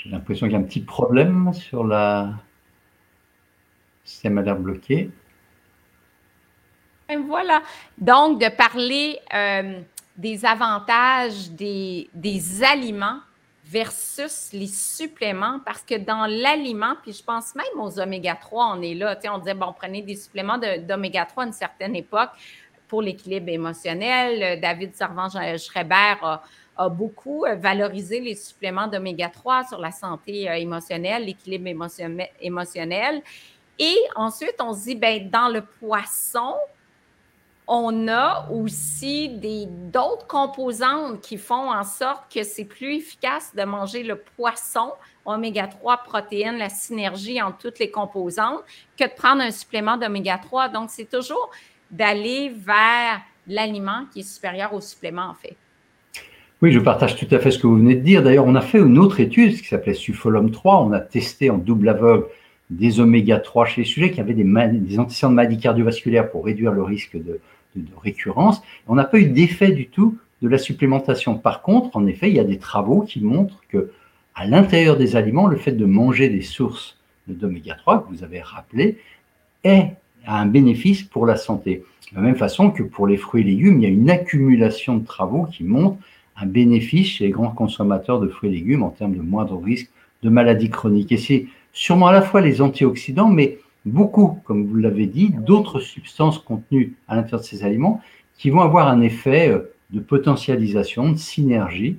J'ai 0.04 0.10
l'impression 0.10 0.46
qu'il 0.46 0.52
y 0.52 0.56
a 0.56 0.60
un 0.60 0.64
petit 0.64 0.82
problème 0.82 1.52
sur 1.54 1.84
la. 1.84 2.24
Le 2.24 4.08
système 4.08 4.36
a 4.36 4.42
l'air 4.42 4.56
bloqué. 4.56 5.10
Voilà. 7.26 7.62
Donc, 7.96 8.38
de 8.38 8.48
parler 8.54 9.18
euh, 9.32 9.80
des 10.16 10.44
avantages 10.44 11.50
des, 11.50 12.10
aliments 12.62 13.20
versus 13.64 14.50
les 14.52 14.66
suppléments, 14.66 15.60
parce 15.64 15.82
que 15.82 15.94
dans 15.94 16.26
l'aliment, 16.26 16.96
puis 17.02 17.14
je 17.14 17.24
pense 17.24 17.54
même 17.54 17.80
aux 17.80 17.98
oméga 17.98 18.34
3, 18.34 18.76
on 18.76 18.82
est 18.82 18.94
là, 18.94 19.18
on 19.32 19.38
disait, 19.38 19.54
bon, 19.54 19.72
prenez 19.72 20.02
des 20.02 20.16
suppléments 20.16 20.58
d'oméga 20.58 21.24
3 21.24 21.44
à 21.44 21.46
une 21.46 21.52
certaine 21.52 21.96
époque 21.96 22.30
pour 22.88 23.00
l'équilibre 23.00 23.48
émotionnel. 23.48 24.60
David 24.60 24.94
Servan-Schreiber 24.94 26.16
a, 26.22 26.42
beaucoup 26.90 27.44
valorisé 27.56 28.20
les 28.20 28.34
suppléments 28.34 28.88
d'oméga 28.88 29.28
3 29.28 29.64
sur 29.64 29.78
la 29.78 29.92
santé 29.92 30.48
euh, 30.48 30.54
émotionnelle, 30.54 31.24
l'équilibre 31.24 31.88
émotionnel. 32.40 33.22
Et 33.78 33.96
ensuite, 34.14 34.56
on 34.60 34.72
se 34.72 34.84
dit, 34.84 34.94
ben, 34.94 35.30
dans 35.30 35.48
le 35.48 35.62
poisson, 35.62 36.54
on 37.66 38.08
a 38.08 38.48
aussi 38.50 39.28
d'autres 39.90 40.26
composantes 40.26 41.20
qui 41.22 41.38
font 41.38 41.72
en 41.72 41.82
sorte 41.82 42.32
que 42.32 42.42
c'est 42.42 42.66
plus 42.66 42.96
efficace 42.96 43.54
de 43.54 43.62
manger 43.64 44.02
le 44.02 44.16
poisson, 44.16 44.92
oméga 45.24 45.66
3, 45.66 45.98
protéines, 45.98 46.58
la 46.58 46.68
synergie 46.68 47.40
entre 47.40 47.58
toutes 47.58 47.78
les 47.78 47.90
composantes, 47.90 48.60
que 48.98 49.04
de 49.04 49.14
prendre 49.16 49.42
un 49.42 49.50
supplément 49.50 49.96
d'oméga 49.96 50.38
3. 50.38 50.68
Donc, 50.68 50.90
c'est 50.90 51.08
toujours 51.08 51.50
d'aller 51.90 52.50
vers 52.50 53.20
l'aliment 53.46 54.04
qui 54.12 54.20
est 54.20 54.34
supérieur 54.34 54.74
au 54.74 54.80
supplément, 54.80 55.26
en 55.30 55.34
fait. 55.34 55.56
Oui, 56.64 56.72
je 56.72 56.80
partage 56.80 57.16
tout 57.16 57.26
à 57.30 57.38
fait 57.40 57.50
ce 57.50 57.58
que 57.58 57.66
vous 57.66 57.76
venez 57.76 57.94
de 57.94 58.00
dire. 58.00 58.22
D'ailleurs, 58.22 58.46
on 58.46 58.54
a 58.54 58.62
fait 58.62 58.78
une 58.78 58.96
autre 58.96 59.20
étude 59.20 59.54
qui 59.60 59.68
s'appelait 59.68 59.92
Sulfolum 59.92 60.50
3. 60.50 60.82
On 60.82 60.92
a 60.92 60.98
testé 60.98 61.50
en 61.50 61.58
double 61.58 61.90
aveugle 61.90 62.24
des 62.70 63.00
oméga 63.00 63.38
3 63.38 63.66
chez 63.66 63.82
les 63.82 63.86
sujets 63.86 64.10
qui 64.10 64.18
avaient 64.18 64.32
des, 64.32 64.44
des 64.44 64.98
antécédents 64.98 65.28
de 65.28 65.34
maladies 65.34 65.58
cardiovasculaires 65.58 66.30
pour 66.30 66.46
réduire 66.46 66.72
le 66.72 66.82
risque 66.82 67.18
de, 67.18 67.38
de, 67.76 67.90
récurrence. 68.02 68.62
On 68.88 68.94
n'a 68.94 69.04
pas 69.04 69.18
eu 69.18 69.26
d'effet 69.26 69.72
du 69.72 69.88
tout 69.88 70.16
de 70.40 70.48
la 70.48 70.56
supplémentation. 70.56 71.34
Par 71.34 71.60
contre, 71.60 71.94
en 71.98 72.06
effet, 72.06 72.30
il 72.30 72.34
y 72.34 72.40
a 72.40 72.44
des 72.44 72.56
travaux 72.56 73.02
qui 73.02 73.20
montrent 73.20 73.60
que 73.68 73.90
à 74.34 74.46
l'intérieur 74.46 74.96
des 74.96 75.16
aliments, 75.16 75.48
le 75.48 75.58
fait 75.58 75.72
de 75.72 75.84
manger 75.84 76.30
des 76.30 76.40
sources 76.40 76.96
d'oméga 77.28 77.74
3, 77.74 78.04
que 78.04 78.08
vous 78.08 78.24
avez 78.24 78.40
rappelé, 78.40 78.96
est 79.64 79.90
un 80.26 80.46
bénéfice 80.46 81.02
pour 81.02 81.26
la 81.26 81.36
santé. 81.36 81.84
De 82.12 82.16
la 82.16 82.22
même 82.22 82.36
façon 82.36 82.70
que 82.70 82.82
pour 82.82 83.06
les 83.06 83.18
fruits 83.18 83.42
et 83.42 83.44
légumes, 83.44 83.82
il 83.82 83.82
y 83.82 83.86
a 83.86 83.94
une 83.94 84.08
accumulation 84.08 84.96
de 84.96 85.04
travaux 85.04 85.44
qui 85.44 85.62
montrent 85.62 85.98
un 86.36 86.46
bénéfice 86.46 87.08
chez 87.08 87.24
les 87.24 87.30
grands 87.30 87.50
consommateurs 87.50 88.20
de 88.20 88.28
fruits 88.28 88.50
et 88.50 88.54
légumes 88.54 88.82
en 88.82 88.90
termes 88.90 89.14
de 89.14 89.22
moindre 89.22 89.60
risque 89.60 89.90
de 90.22 90.30
maladies 90.30 90.70
chroniques. 90.70 91.12
Et 91.12 91.16
c'est 91.16 91.46
sûrement 91.72 92.08
à 92.08 92.12
la 92.12 92.22
fois 92.22 92.40
les 92.40 92.60
antioxydants, 92.60 93.28
mais 93.28 93.58
beaucoup, 93.84 94.40
comme 94.44 94.66
vous 94.66 94.76
l'avez 94.76 95.06
dit, 95.06 95.30
d'autres 95.30 95.80
substances 95.80 96.38
contenues 96.38 96.96
à 97.08 97.16
l'intérieur 97.16 97.40
de 97.40 97.46
ces 97.46 97.64
aliments 97.64 98.00
qui 98.38 98.50
vont 98.50 98.60
avoir 98.60 98.88
un 98.88 99.00
effet 99.00 99.48
euh, 99.48 99.70
de 99.90 100.00
potentialisation, 100.00 101.12
de 101.12 101.18
synergie, 101.18 101.96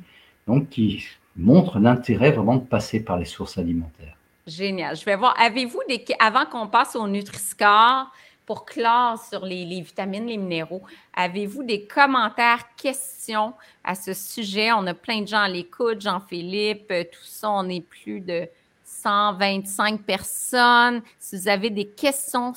donc 0.47 0.69
qui 0.69 1.05
montre 1.37 1.79
l'intérêt 1.79 2.31
vraiment 2.31 2.55
de 2.55 2.65
passer 2.65 2.99
par 2.99 3.17
les 3.17 3.25
sources 3.25 3.57
alimentaires. 3.57 4.17
Génial. 4.47 4.95
Je 4.95 5.05
vais 5.05 5.15
voir. 5.15 5.33
Avez-vous 5.39 5.79
des. 5.87 6.03
Avant 6.19 6.45
qu'on 6.45 6.67
passe 6.67 6.95
au 6.95 7.07
Nutri-Score, 7.07 8.11
pour 8.45 8.65
clore 8.65 9.17
sur 9.23 9.45
les, 9.45 9.65
vitamines, 9.81 10.27
les 10.27 10.37
minéraux, 10.37 10.83
avez-vous 11.13 11.63
des 11.63 11.85
commentaires, 11.85 12.75
questions 12.75 13.53
à 13.83 13.95
ce 13.95 14.13
sujet? 14.13 14.71
On 14.71 14.85
a 14.87 14.93
plein 14.93 15.21
de 15.21 15.27
gens 15.27 15.41
à 15.41 15.49
l'écoute, 15.49 16.01
Jean-Philippe, 16.01 16.91
euh, 16.91 17.03
tout 17.03 17.23
ça, 17.25 17.49
on 17.49 17.67
est 17.69 17.81
plus 17.81 18.21
de 18.21 18.47
125 18.83 20.01
personnes. 20.03 21.01
Si 21.19 21.37
vous 21.37 21.47
avez 21.47 21.69
des 21.69 21.87
questions 21.87 22.53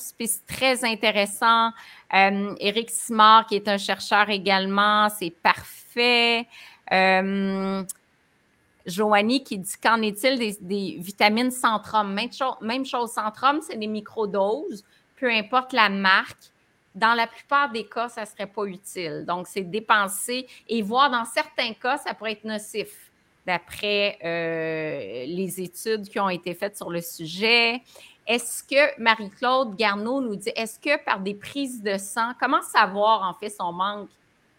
très 0.46 0.84
intéressantes, 0.84 1.74
euh, 2.14 2.54
Eric 2.60 2.90
Simard, 2.90 3.46
qui 3.46 3.56
est 3.56 3.68
un 3.68 3.78
chercheur 3.78 4.30
également, 4.30 5.08
c'est 5.10 5.30
parfait. 5.30 6.46
Euh, 6.92 7.82
Joanie 8.86 9.44
qui 9.44 9.58
dit 9.58 9.74
qu'en 9.82 10.00
est-il 10.00 10.38
des, 10.60 10.96
vitamines 10.98 11.50
Centrum? 11.50 12.18
Même 12.62 12.86
chose, 12.86 13.10
Centrum, 13.12 13.60
c'est 13.60 13.76
des 13.76 13.86
microdoses, 13.86 14.84
peu 15.18 15.30
importe 15.30 15.72
la 15.72 15.88
marque. 15.88 16.52
Dans 16.94 17.14
la 17.14 17.26
plupart 17.26 17.70
des 17.70 17.84
cas, 17.84 18.08
ça 18.08 18.22
ne 18.22 18.26
serait 18.26 18.46
pas 18.46 18.64
utile. 18.64 19.24
Donc, 19.26 19.46
c'est 19.46 19.62
dépenser 19.62 20.46
et 20.68 20.82
voir 20.82 21.10
dans 21.10 21.24
certains 21.24 21.72
cas, 21.74 21.98
ça 21.98 22.14
pourrait 22.14 22.32
être 22.32 22.44
nocif 22.44 23.08
d'après 23.46 24.18
euh, 24.24 25.24
les 25.26 25.60
études 25.60 26.08
qui 26.08 26.18
ont 26.20 26.28
été 26.28 26.54
faites 26.54 26.76
sur 26.76 26.90
le 26.90 27.00
sujet. 27.00 27.82
Est-ce 28.26 28.62
que 28.62 29.00
Marie-Claude 29.00 29.74
Garneau 29.74 30.20
nous 30.20 30.36
dit, 30.36 30.50
est-ce 30.54 30.78
que 30.78 31.02
par 31.02 31.20
des 31.20 31.34
prises 31.34 31.82
de 31.82 31.96
sang, 31.96 32.32
comment 32.38 32.60
savoir 32.60 33.22
en 33.22 33.32
fait 33.32 33.48
son 33.48 33.72
manque 33.72 34.10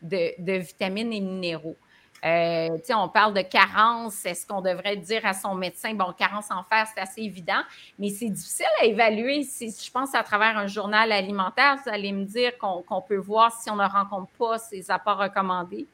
de, 0.02 0.58
vitamines 0.58 1.14
et 1.14 1.22
minéraux? 1.22 1.78
Euh, 2.26 2.78
on 2.90 3.10
parle 3.10 3.34
de 3.34 3.42
carence. 3.42 4.26
Est-ce 4.26 4.46
qu'on 4.46 4.62
devrait 4.62 4.98
dire 4.98 5.26
à 5.26 5.34
son 5.34 5.56
médecin, 5.56 5.94
bon, 5.94 6.14
carence 6.18 6.52
en 6.52 6.64
fer, 6.64 6.86
c'est 6.94 7.02
assez 7.02 7.22
évident, 7.22 7.62
mais 7.98 8.10
c'est 8.10 8.30
difficile 8.30 8.66
à 8.82 8.86
évaluer. 8.86 9.44
Si 9.44 9.70
je 9.70 9.92
pense 9.92 10.14
à 10.16 10.24
travers 10.24 10.58
un 10.58 10.68
journal 10.68 11.12
alimentaire, 11.12 11.78
vous 11.84 11.92
allez 11.92 12.12
me 12.12 12.26
dire 12.26 12.52
qu'on 12.58 13.02
peut 13.02 13.18
voir 13.18 13.52
si 13.52 13.70
on 13.70 13.76
ne 13.76 13.88
rencontre 13.88 14.30
pas 14.38 14.58
ces 14.58 14.92
apports 14.92 15.18
recommandés. 15.20 15.86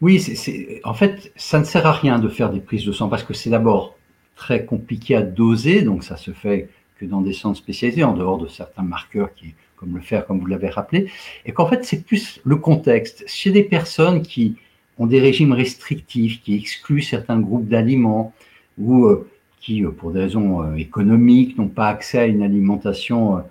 Oui, 0.00 0.18
c'est, 0.18 0.80
en 0.84 0.94
fait, 0.94 1.30
ça 1.36 1.58
ne 1.58 1.64
sert 1.64 1.86
à 1.86 1.92
rien 1.92 2.18
de 2.18 2.28
faire 2.28 2.50
des 2.50 2.60
prises 2.60 2.86
de 2.86 2.92
sang 2.92 3.08
parce 3.08 3.22
que 3.22 3.34
c'est 3.34 3.50
d'abord 3.50 3.96
très 4.34 4.64
compliqué 4.64 5.14
à 5.14 5.22
doser, 5.22 5.82
donc 5.82 6.04
ça 6.04 6.16
se 6.16 6.30
fait 6.30 6.70
que 6.98 7.04
dans 7.04 7.20
des 7.20 7.34
centres 7.34 7.58
spécialisés, 7.58 8.04
en 8.04 8.14
dehors 8.14 8.38
de 8.38 8.48
certains 8.48 8.82
marqueurs 8.82 9.34
qui, 9.34 9.54
comme 9.76 9.94
le 9.94 10.00
fer, 10.00 10.26
comme 10.26 10.40
vous 10.40 10.46
l'avez 10.46 10.70
rappelé, 10.70 11.10
et 11.44 11.52
qu'en 11.52 11.66
fait, 11.66 11.84
c'est 11.84 12.04
plus 12.04 12.40
le 12.44 12.56
contexte. 12.56 13.24
Chez 13.26 13.50
des 13.50 13.62
personnes 13.62 14.22
qui 14.22 14.56
ont 15.00 15.06
des 15.06 15.18
régimes 15.18 15.52
restrictifs, 15.52 16.42
qui 16.42 16.54
excluent 16.54 17.02
certains 17.02 17.40
groupes 17.40 17.66
d'aliments, 17.66 18.34
ou 18.78 19.06
euh, 19.06 19.26
qui, 19.58 19.82
euh, 19.82 19.90
pour 19.90 20.12
des 20.12 20.20
raisons 20.20 20.62
euh, 20.62 20.74
économiques, 20.76 21.56
n'ont 21.56 21.68
pas 21.68 21.88
accès 21.88 22.18
à 22.18 22.26
une 22.26 22.42
alimentation 22.42 23.42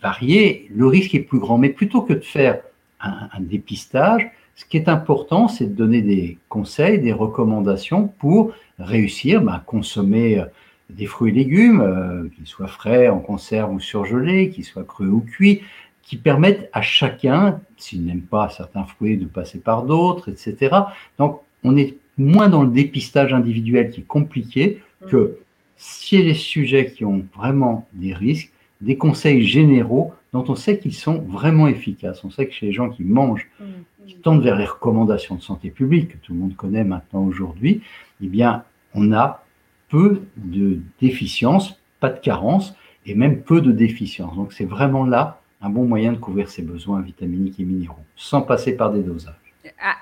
variée, 0.00 0.68
le 0.74 0.86
risque 0.86 1.14
est 1.14 1.20
plus 1.20 1.38
grand. 1.38 1.58
Mais 1.58 1.70
plutôt 1.70 2.02
que 2.02 2.12
de 2.12 2.20
faire 2.20 2.60
un, 3.00 3.40
dépistage, 3.40 4.30
ce 4.54 4.64
qui 4.64 4.76
est 4.76 4.88
important, 4.88 5.48
c'est 5.48 5.66
de 5.66 5.74
donner 5.74 6.02
des 6.02 6.38
conseils, 6.48 7.00
des 7.00 7.12
recommandations 7.12 8.06
pour 8.06 8.52
réussir 8.78 9.42
bah, 9.42 9.54
à 9.54 9.58
consommer 9.60 10.44
des 10.90 11.06
fruits 11.06 11.30
et 11.32 11.34
légumes, 11.34 12.30
qu'ils 12.34 12.46
soient 12.46 12.66
frais, 12.66 13.08
en 13.08 13.18
conserve 13.18 13.72
ou 13.72 13.80
surgelés, 13.80 14.50
qu'ils 14.50 14.64
soient 14.64 14.84
crus 14.84 15.08
ou 15.08 15.20
cuits, 15.20 15.62
qui 16.02 16.16
permettent 16.16 16.68
à 16.72 16.82
chacun, 16.82 17.60
s'il 17.76 18.04
n'aime 18.04 18.22
pas 18.22 18.48
certains 18.48 18.84
fruits, 18.84 19.16
de 19.16 19.26
passer 19.26 19.58
par 19.58 19.84
d'autres, 19.84 20.28
etc. 20.28 20.76
Donc, 21.18 21.40
on 21.64 21.76
est 21.76 21.96
moins 22.18 22.48
dans 22.48 22.62
le 22.62 22.70
dépistage 22.70 23.32
individuel 23.32 23.90
qui 23.90 24.00
est 24.00 24.06
compliqué 24.06 24.82
mmh. 25.00 25.06
que 25.06 25.38
si 25.76 26.22
les 26.22 26.34
sujets 26.34 26.92
qui 26.92 27.04
ont 27.04 27.24
vraiment 27.34 27.86
des 27.92 28.14
risques, 28.14 28.52
des 28.80 28.96
conseils 28.96 29.44
généraux 29.44 30.12
dont 30.32 30.44
on 30.48 30.54
sait 30.54 30.78
qu'ils 30.78 30.94
sont 30.94 31.18
vraiment 31.20 31.68
efficaces. 31.68 32.24
On 32.24 32.30
sait 32.30 32.46
que 32.46 32.52
chez 32.52 32.66
les 32.66 32.72
gens 32.72 32.90
qui 32.90 33.04
mangent, 33.04 33.48
mmh, 33.60 33.64
qui 34.06 34.16
tendent 34.16 34.42
vers 34.42 34.56
les 34.56 34.64
recommandations 34.64 35.36
de 35.36 35.42
santé 35.42 35.70
publique, 35.70 36.08
que 36.08 36.16
tout 36.18 36.32
le 36.32 36.40
monde 36.40 36.56
connaît 36.56 36.84
maintenant 36.84 37.22
aujourd'hui, 37.24 37.82
eh 38.22 38.26
bien, 38.26 38.64
on 38.94 39.12
a 39.12 39.44
peu 39.88 40.22
de 40.36 40.80
déficiences, 41.00 41.78
pas 42.00 42.10
de 42.10 42.18
carences, 42.18 42.74
et 43.06 43.14
même 43.14 43.42
peu 43.42 43.60
de 43.60 43.72
déficiences. 43.72 44.34
Donc 44.36 44.52
c'est 44.52 44.64
vraiment 44.64 45.04
là 45.04 45.41
un 45.62 45.70
bon 45.70 45.84
moyen 45.84 46.12
de 46.12 46.18
couvrir 46.18 46.50
ses 46.50 46.62
besoins 46.62 47.00
vitaminiques 47.00 47.60
et 47.60 47.64
minéraux, 47.64 48.04
sans 48.16 48.42
passer 48.42 48.76
par 48.76 48.92
des 48.92 49.02
dosages. 49.02 49.34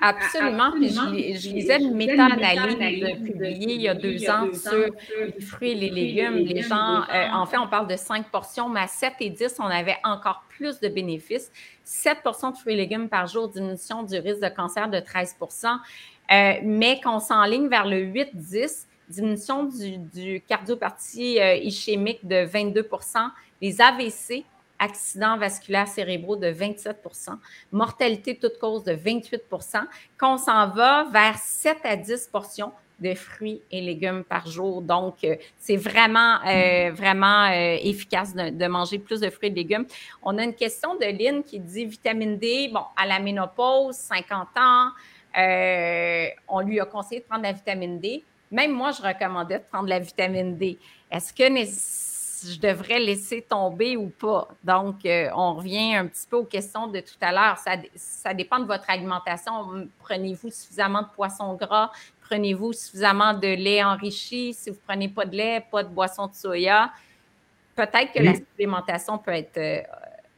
Absolument. 0.00 0.72
je, 0.76 1.52
lisais 1.52 1.78
une 1.80 1.94
méta-analyse 1.94 3.22
publiée 3.24 3.74
il 3.74 3.82
y 3.82 3.88
a 3.88 3.94
deux 3.94 4.28
ans 4.30 4.48
sur 4.52 4.86
les 5.18 5.40
fruits 5.40 5.72
et 5.72 5.74
les 5.74 5.90
légumes. 5.90 6.36
Les 6.36 6.62
gens, 6.62 7.02
euh, 7.02 7.28
en 7.32 7.46
fait, 7.46 7.58
on 7.58 7.66
parle 7.66 7.86
de 7.86 7.96
cinq 7.96 8.30
portions, 8.30 8.68
mais 8.68 8.80
à 8.80 8.86
7 8.86 9.14
et 9.20 9.30
10, 9.30 9.56
on 9.58 9.64
avait 9.64 9.96
encore 10.04 10.44
plus 10.48 10.80
de 10.80 10.88
bénéfices. 10.88 11.50
7 11.84 12.18
portions 12.22 12.50
de 12.50 12.56
fruits 12.56 12.74
et 12.74 12.76
légumes 12.76 13.08
par 13.08 13.26
jour, 13.26 13.48
diminution 13.48 14.02
du 14.02 14.18
risque 14.18 14.40
de 14.40 14.48
cancer 14.48 14.88
de 14.88 14.98
13% 14.98 15.78
euh, 16.30 16.54
mais 16.62 17.00
qu'on 17.02 17.18
s'enligne 17.18 17.68
vers 17.68 17.86
le 17.86 18.04
8-10, 18.04 18.86
diminution 19.08 19.64
du, 19.64 19.98
du 19.98 20.42
cardiopathie 20.46 21.40
euh, 21.40 21.56
ischémique 21.56 22.26
de 22.26 22.46
22% 22.46 23.30
les 23.60 23.80
AVC, 23.80 24.44
accidents 24.80 25.36
vasculaires 25.36 25.86
cérébraux 25.86 26.36
de 26.36 26.48
27% 26.48 27.36
mortalité 27.70 28.36
toute 28.36 28.58
cause 28.58 28.82
de 28.82 28.92
28% 28.92 29.84
qu'on 30.18 30.36
s'en 30.38 30.68
va 30.70 31.04
vers 31.12 31.38
7 31.38 31.78
à 31.84 31.96
10 31.96 32.28
portions 32.32 32.72
de 32.98 33.14
fruits 33.14 33.62
et 33.70 33.80
légumes 33.80 34.24
par 34.24 34.46
jour. 34.46 34.82
Donc, 34.82 35.24
euh, 35.24 35.36
c'est 35.58 35.76
vraiment, 35.76 36.38
vraiment 36.92 37.46
efficace 37.46 38.34
de, 38.34 38.50
de, 38.50 38.66
manger 38.66 38.98
plus 38.98 39.20
de 39.20 39.30
fruits 39.30 39.48
et 39.48 39.54
légumes. 39.54 39.86
On 40.22 40.36
a 40.36 40.44
une 40.44 40.54
question 40.54 40.96
de 40.96 41.06
Lynn 41.06 41.42
qui 41.42 41.60
dit 41.60 41.86
vitamine 41.86 42.36
D, 42.36 42.68
bon, 42.72 42.82
à 42.96 43.06
la 43.06 43.18
ménopause, 43.18 43.94
50 43.94 44.48
ans, 44.58 44.90
euh, 45.38 46.26
on 46.48 46.60
lui 46.60 46.80
a 46.80 46.84
conseillé 46.84 47.20
de 47.20 47.26
prendre 47.26 47.42
la 47.42 47.52
vitamine 47.52 48.00
D. 48.00 48.24
Même 48.50 48.72
moi, 48.72 48.90
je 48.90 49.02
recommandais 49.02 49.58
de 49.58 49.64
prendre 49.70 49.88
la 49.88 49.98
vitamine 49.98 50.56
D. 50.56 50.78
Est-ce 51.10 51.32
que 51.32 51.48
je 52.46 52.60
devrais 52.60 52.98
laisser 52.98 53.42
tomber 53.42 53.96
ou 53.96 54.08
pas? 54.08 54.48
Donc, 54.64 55.04
euh, 55.04 55.28
on 55.34 55.54
revient 55.54 55.94
un 55.94 56.06
petit 56.06 56.26
peu 56.28 56.36
aux 56.36 56.44
questions 56.44 56.86
de 56.86 57.00
tout 57.00 57.18
à 57.20 57.32
l'heure. 57.32 57.58
Ça, 57.94 58.34
dépend 58.34 58.58
de 58.58 58.64
votre 58.64 58.88
alimentation. 58.88 59.52
Prenez-vous 60.00 60.50
suffisamment 60.50 61.02
de 61.02 61.08
poisson 61.14 61.54
gras? 61.54 61.90
Prenez-vous 62.22 62.72
suffisamment 62.72 63.34
de 63.34 63.48
lait 63.48 63.82
enrichi? 63.82 64.54
Si 64.54 64.70
vous 64.70 64.76
ne 64.76 64.82
prenez 64.86 65.08
pas 65.08 65.24
de 65.24 65.36
lait, 65.36 65.64
pas 65.70 65.82
de 65.82 65.88
boisson 65.88 66.26
de 66.26 66.34
soya, 66.34 66.90
peut-être 67.74 68.12
que 68.12 68.22
la 68.22 68.34
supplémentation 68.34 69.18
peut 69.18 69.32
être... 69.32 69.58
Euh, 69.58 69.80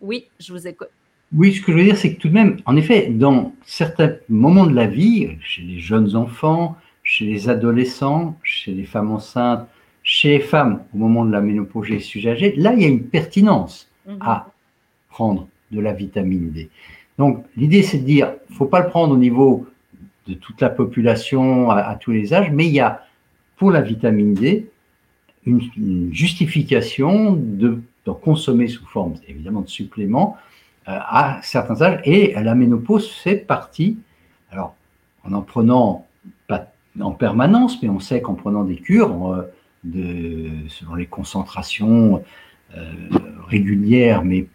oui, 0.01 0.29
je 0.38 0.53
vous 0.53 0.67
écoute. 0.67 0.88
Oui, 1.35 1.55
ce 1.55 1.62
que 1.62 1.73
je 1.73 1.79
veux 1.79 1.85
dire, 1.85 1.97
c'est 1.97 2.15
que 2.15 2.21
tout 2.21 2.29
de 2.29 2.35
même, 2.35 2.59
en 2.67 2.77
effet, 2.77 3.09
dans 3.09 3.55
certains 3.65 4.17
moments 4.29 4.67
de 4.67 4.75
la 4.75 4.87
vie, 4.87 5.38
chez 5.41 5.62
les 5.62 5.79
jeunes 5.79 6.15
enfants, 6.15 6.77
chez 7.03 7.25
les 7.25 7.49
adolescents, 7.49 8.37
chez 8.43 8.73
les 8.73 8.85
femmes 8.85 9.11
enceintes, 9.11 9.67
chez 10.03 10.31
les 10.31 10.41
femmes 10.41 10.83
au 10.95 10.99
moment 10.99 11.25
de 11.25 11.33
la 11.33 11.41
ménopause 11.41 11.88
âgé, 12.27 12.55
là, 12.57 12.73
il 12.75 12.83
y 12.83 12.85
a 12.85 12.88
une 12.88 13.05
pertinence 13.05 13.88
mhm. 14.07 14.19
à 14.21 14.51
prendre 15.09 15.49
de 15.71 15.81
la 15.81 15.93
vitamine 15.93 16.51
D. 16.51 16.71
Donc, 17.19 17.45
l'idée, 17.57 17.83
c'est 17.83 17.99
de 17.99 18.05
dire, 18.05 18.35
faut 18.51 18.67
pas 18.67 18.81
le 18.81 18.88
prendre 18.88 19.15
au 19.15 19.19
niveau 19.19 19.67
de 20.27 20.35
toute 20.35 20.61
la 20.61 20.71
population 20.71 21.71
à, 21.71 21.95
tous 21.97 22.12
les 22.12 22.33
âges, 22.33 22.51
mais 22.51 22.67
il 22.67 22.73
y 22.73 22.81
a, 22.81 23.03
pour 23.57 23.71
la 23.71 23.81
vitamine 23.81 24.35
D, 24.35 24.71
une, 25.45 26.12
justification 26.12 27.33
de, 27.33 27.81
de 28.07 28.11
consommer 28.12 28.69
sous 28.69 28.87
forme, 28.87 29.15
évidemment, 29.29 29.62
de 29.62 29.69
suppléments, 29.69 30.37
euh, 30.88 30.93
à 30.99 31.41
certains 31.43 31.81
âges. 31.83 32.01
Et 32.05 32.35
la 32.35 32.55
ménopause 32.55 33.11
fait 33.11 33.37
partie, 33.37 33.99
alors 34.51 34.75
en 35.25 35.33
en 35.33 35.43
prenant 35.43 36.07
pas 36.49 36.73
en 37.01 37.12
permanence, 37.12 37.83
mais 37.83 37.88
on 37.88 38.01
sait 38.01 38.21
qu'en 38.21 38.35
prenant 38.35 38.65
des 38.65 38.77
cures, 38.77 39.33
euh, 39.33 39.43
de, 39.85 40.51
selon 40.68 40.95
les 40.95 41.07
concentrations 41.07 42.23
euh, 42.77 42.92
régulières, 43.49 44.25
mais 44.25 44.47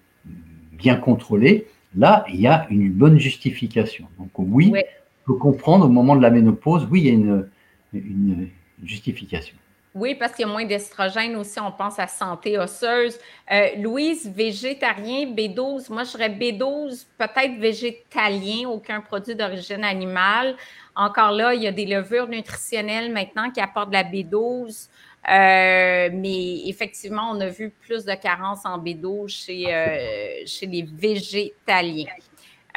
bien 0.71 0.95
contrôlées, 0.95 1.67
là, 1.95 2.25
il 2.29 2.39
y 2.39 2.47
a 2.47 2.67
une 2.69 2.91
bonne 2.91 3.19
justification. 3.19 4.07
Donc 4.19 4.29
oui, 4.37 4.71
il 4.73 4.83
faut 5.25 5.35
comprendre 5.35 5.85
au 5.85 5.89
moment 5.89 6.15
de 6.15 6.21
la 6.21 6.29
ménopause, 6.29 6.87
oui, 6.89 7.01
il 7.01 7.07
y 7.07 7.09
a 7.09 7.13
une, 7.13 7.49
une 7.93 8.49
justification. 8.83 9.55
Oui, 9.97 10.13
parce 10.13 10.33
qu'il 10.33 10.45
y 10.45 10.49
a 10.49 10.51
moins 10.51 10.65
d'estrogène 10.65 11.35
aussi, 11.37 11.59
on 11.59 11.71
pense 11.71 11.97
à 11.97 12.05
santé 12.05 12.59
osseuse. 12.59 13.17
Euh, 13.51 13.69
Louise, 13.77 14.29
végétarien, 14.29 15.25
B12, 15.25 15.91
moi 15.91 16.03
je 16.03 16.09
serais 16.09 16.29
B12, 16.29 17.07
peut-être 17.17 17.57
végétalien, 17.57 18.69
aucun 18.69 19.01
produit 19.01 19.33
d'origine 19.33 19.83
animale. 19.83 20.55
Encore 20.95 21.31
là, 21.31 21.55
il 21.55 21.63
y 21.63 21.67
a 21.67 21.71
des 21.71 21.87
levures 21.87 22.27
nutritionnelles 22.27 23.11
maintenant 23.11 23.49
qui 23.49 23.59
apportent 23.59 23.89
de 23.89 23.93
la 23.93 24.03
B12. 24.03 24.87
Euh, 25.29 26.09
mais 26.13 26.67
effectivement, 26.67 27.29
on 27.31 27.39
a 27.41 27.47
vu 27.47 27.69
plus 27.69 28.05
de 28.05 28.13
carences 28.13 28.65
en 28.65 28.79
B12 28.79 29.27
chez, 29.27 29.73
euh, 29.73 30.43
chez 30.45 30.65
les 30.65 30.83
végétaliens. 30.83 32.05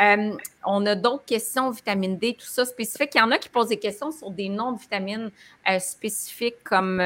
Euh, 0.00 0.36
on 0.64 0.84
a 0.86 0.94
d'autres 0.96 1.24
questions, 1.24 1.70
vitamine 1.70 2.16
D, 2.16 2.34
tout 2.34 2.46
ça 2.46 2.64
spécifique. 2.64 3.10
Il 3.14 3.18
y 3.18 3.20
en 3.20 3.30
a 3.30 3.38
qui 3.38 3.48
posent 3.48 3.68
des 3.68 3.78
questions 3.78 4.10
sur 4.10 4.30
des 4.30 4.48
noms 4.48 4.72
de 4.72 4.80
vitamines 4.80 5.30
spécifiques 5.78 6.64
comme 6.64 7.02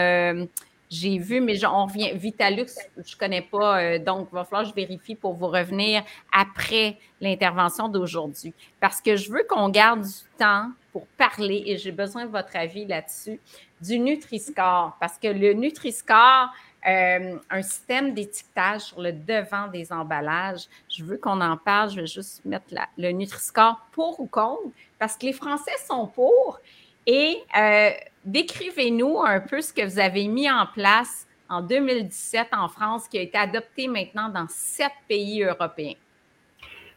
j'ai 0.89 1.19
vu, 1.19 1.41
mais 1.41 1.63
on 1.67 1.87
revient. 1.87 2.13
Vitalux, 2.15 2.67
je 2.97 3.15
ne 3.15 3.19
connais 3.19 3.43
pas, 3.43 3.99
donc 3.99 4.29
il 4.31 4.35
va 4.35 4.45
falloir 4.45 4.63
que 4.63 4.71
je 4.71 4.75
vérifie 4.75 5.17
pour 5.17 5.35
vous 5.35 5.49
revenir 5.49 6.05
après 6.33 6.99
l'intervention 7.21 7.89
d'aujourd'hui. 7.89 8.55
Parce 8.79 9.01
que 9.01 9.17
je 9.17 9.31
veux 9.31 9.45
qu'on 9.49 9.71
garde 9.71 10.03
du 10.03 10.39
temps 10.39 10.71
pour 10.93 11.05
parler 11.19 11.65
et 11.67 11.77
j'ai 11.77 11.91
besoin 11.91 12.27
de 12.27 12.31
votre 12.31 12.55
avis 12.55 12.87
là-dessus 12.87 13.41
du 13.85 13.99
Nutri-Score. 13.99 14.97
Parce 15.01 15.19
que 15.19 15.29
le 15.29 15.53
Nutri-Score, 15.53 16.49
euh, 16.87 17.37
un 17.51 17.63
système 17.63 18.13
d'étiquetage 18.13 18.83
sur 18.83 19.01
le 19.01 19.13
devant 19.13 19.69
des 19.69 19.91
emballages. 19.93 20.67
Je 20.89 21.03
veux 21.03 21.17
qu'on 21.17 21.41
en 21.41 21.57
parle. 21.57 21.91
Je 21.91 22.01
vais 22.03 22.07
juste 22.07 22.45
mettre 22.45 22.67
le 22.99 23.11
Nutri-Score 23.11 23.81
pour 23.93 24.21
ou 24.21 24.27
contre, 24.27 24.63
parce 24.99 25.17
que 25.17 25.27
les 25.27 25.33
Français 25.33 25.73
sont 25.89 26.07
pour. 26.07 26.59
Et 27.07 27.37
euh, 27.59 27.91
décrivez-nous 28.25 29.21
un 29.21 29.41
peu 29.41 29.61
ce 29.61 29.73
que 29.73 29.85
vous 29.85 29.99
avez 29.99 30.27
mis 30.29 30.51
en 30.51 30.67
place 30.67 31.27
en 31.49 31.63
2017 31.63 32.49
en 32.53 32.69
France, 32.69 33.09
qui 33.09 33.19
a 33.19 33.23
été 33.23 33.37
adopté 33.39 33.87
maintenant 33.87 34.29
dans 34.29 34.47
sept 34.49 34.93
pays 35.09 35.43
européens. 35.43 35.95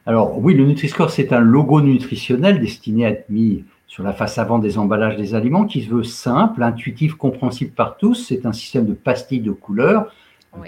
Alors 0.05 0.37
oui, 0.37 0.53
le 0.53 0.65
Nutri-Score, 0.65 1.11
c'est 1.11 1.33
un 1.33 1.41
logo 1.41 1.81
nutritionnel 1.81 2.59
destiné 2.59 3.05
à 3.05 3.09
être 3.09 3.29
mis 3.29 3.65
sur 3.87 4.03
la 4.03 4.13
face 4.13 4.37
avant 4.37 4.59
des 4.59 4.77
emballages 4.77 5.15
des 5.15 5.33
aliments 5.33 5.65
qui 5.65 5.83
se 5.83 5.89
veut 5.89 6.03
simple, 6.03 6.61
intuitif, 6.61 7.15
compréhensible 7.15 7.71
par 7.71 7.97
tous. 7.97 8.15
C'est 8.27 8.45
un 8.45 8.53
système 8.53 8.85
de 8.85 8.93
pastilles 8.93 9.39
de 9.39 9.51
couleurs 9.51 10.11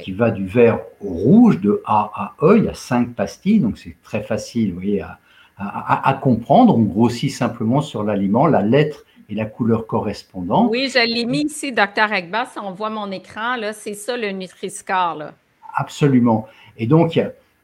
qui 0.04 0.12
va 0.12 0.32
du 0.32 0.46
vert 0.46 0.80
au 1.02 1.10
rouge, 1.10 1.60
de 1.60 1.82
A 1.86 2.12
à 2.14 2.46
E. 2.46 2.58
Il 2.58 2.66
y 2.66 2.70
a 2.70 2.74
cinq 2.74 3.14
pastilles, 3.16 3.60
donc 3.60 3.78
c'est 3.78 3.96
très 4.04 4.22
facile 4.22 4.70
vous 4.70 4.80
voyez, 4.80 5.02
à, 5.02 5.20
à, 5.58 6.14
comprendre. 6.14 6.78
On 6.78 6.82
grossit 6.82 7.32
simplement 7.32 7.82
sur 7.82 8.04
l'aliment 8.04 8.48
la 8.48 8.62
lettre 8.62 9.06
et 9.30 9.36
la 9.36 9.46
couleur 9.46 9.86
correspondante. 9.88 10.70
Oui, 10.72 10.90
je 10.94 11.06
l'ai 11.06 11.26
mis 11.26 11.44
ici, 11.44 11.72
docteur 11.72 12.12
Agbas. 12.12 12.56
On 12.62 12.72
voit 12.72 12.90
mon 12.90 13.12
écran, 13.12 13.56
là, 13.58 13.74
c'est 13.74 13.94
ça 13.94 14.16
le 14.16 14.32
Nutri-Score. 14.32 15.16
Là. 15.16 15.34
Absolument. 15.76 16.48
Et 16.78 16.88
donc, 16.88 17.20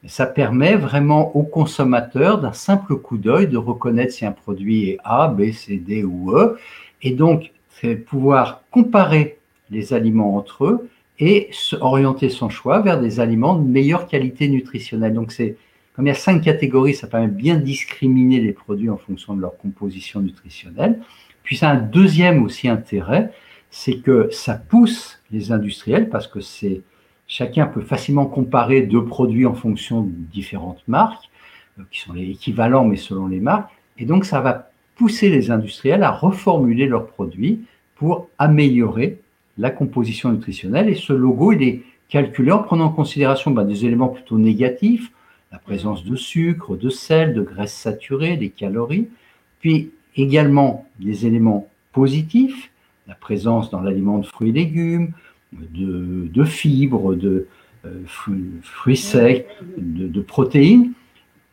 ça 0.07 0.25
permet 0.25 0.75
vraiment 0.75 1.35
au 1.35 1.43
consommateur, 1.43 2.39
d'un 2.39 2.53
simple 2.53 2.95
coup 2.95 3.17
d'œil, 3.17 3.47
de 3.47 3.57
reconnaître 3.57 4.13
si 4.13 4.25
un 4.25 4.31
produit 4.31 4.89
est 4.89 4.97
A, 5.03 5.27
B, 5.27 5.51
C, 5.51 5.77
D 5.77 6.03
ou 6.03 6.31
E. 6.31 6.57
Et 7.01 7.11
donc, 7.11 7.51
pouvoir 8.05 8.63
comparer 8.71 9.37
les 9.69 9.93
aliments 9.93 10.35
entre 10.35 10.65
eux 10.65 10.89
et 11.19 11.49
orienter 11.79 12.29
son 12.29 12.49
choix 12.49 12.81
vers 12.81 12.99
des 12.99 13.19
aliments 13.19 13.55
de 13.55 13.67
meilleure 13.67 14.07
qualité 14.07 14.47
nutritionnelle. 14.47 15.13
Donc, 15.13 15.31
c'est 15.31 15.55
comme 15.95 16.07
il 16.07 16.09
y 16.09 16.11
a 16.11 16.15
cinq 16.15 16.41
catégories, 16.41 16.93
ça 16.93 17.07
permet 17.07 17.27
bien 17.27 17.55
discriminer 17.55 18.41
les 18.41 18.51
produits 18.51 18.89
en 18.89 18.97
fonction 18.97 19.33
de 19.33 19.41
leur 19.41 19.57
composition 19.57 20.19
nutritionnelle. 20.19 20.99
Puis, 21.43 21.55
ça 21.55 21.69
a 21.69 21.73
un 21.73 21.79
deuxième 21.79 22.43
aussi 22.43 22.67
intérêt, 22.67 23.31
c'est 23.69 23.99
que 23.99 24.29
ça 24.31 24.55
pousse 24.55 25.19
les 25.31 25.51
industriels 25.51 26.09
parce 26.09 26.27
que 26.27 26.41
c'est 26.41 26.81
chacun 27.27 27.65
peut 27.65 27.81
facilement 27.81 28.25
comparer 28.25 28.81
deux 28.81 29.05
produits 29.05 29.45
en 29.45 29.53
fonction 29.53 30.01
de 30.01 30.09
différentes 30.09 30.83
marques, 30.87 31.29
euh, 31.79 31.83
qui 31.91 31.99
sont 31.99 32.13
les 32.13 32.29
équivalents 32.29 32.85
mais 32.85 32.97
selon 32.97 33.27
les 33.27 33.39
marques. 33.39 33.71
Et 33.97 34.05
donc, 34.05 34.25
ça 34.25 34.41
va 34.41 34.69
pousser 34.95 35.29
les 35.29 35.51
industriels 35.51 36.03
à 36.03 36.11
reformuler 36.11 36.87
leurs 36.87 37.07
produits 37.07 37.61
pour 37.95 38.29
améliorer 38.37 39.19
la 39.57 39.69
composition 39.69 40.31
nutritionnelle. 40.31 40.89
Et 40.89 40.95
ce 40.95 41.13
logo, 41.13 41.51
il 41.53 41.63
est 41.63 41.83
calculé 42.09 42.51
en 42.51 42.59
prenant 42.59 42.85
en 42.85 42.89
considération 42.89 43.51
ben, 43.51 43.63
des 43.63 43.85
éléments 43.85 44.09
plutôt 44.09 44.37
négatifs, 44.37 45.11
la 45.51 45.59
présence 45.59 46.03
de 46.03 46.15
sucre, 46.15 46.75
de 46.75 46.89
sel, 46.89 47.33
de 47.33 47.41
graisse 47.41 47.73
saturée, 47.73 48.37
des 48.37 48.49
calories, 48.49 49.09
puis 49.59 49.91
également 50.15 50.85
des 50.99 51.25
éléments 51.25 51.67
positifs, 51.93 52.71
la 53.07 53.15
présence 53.15 53.69
dans 53.69 53.81
l'aliment 53.81 54.17
de 54.17 54.25
fruits 54.25 54.49
et 54.49 54.53
légumes, 54.53 55.13
de, 55.73 56.43
fibres, 56.43 57.15
de 57.15 57.47
euh, 57.85 58.01
fruits, 58.05 58.97
secs, 58.97 59.47
de, 59.77 60.21
protéines. 60.21 60.93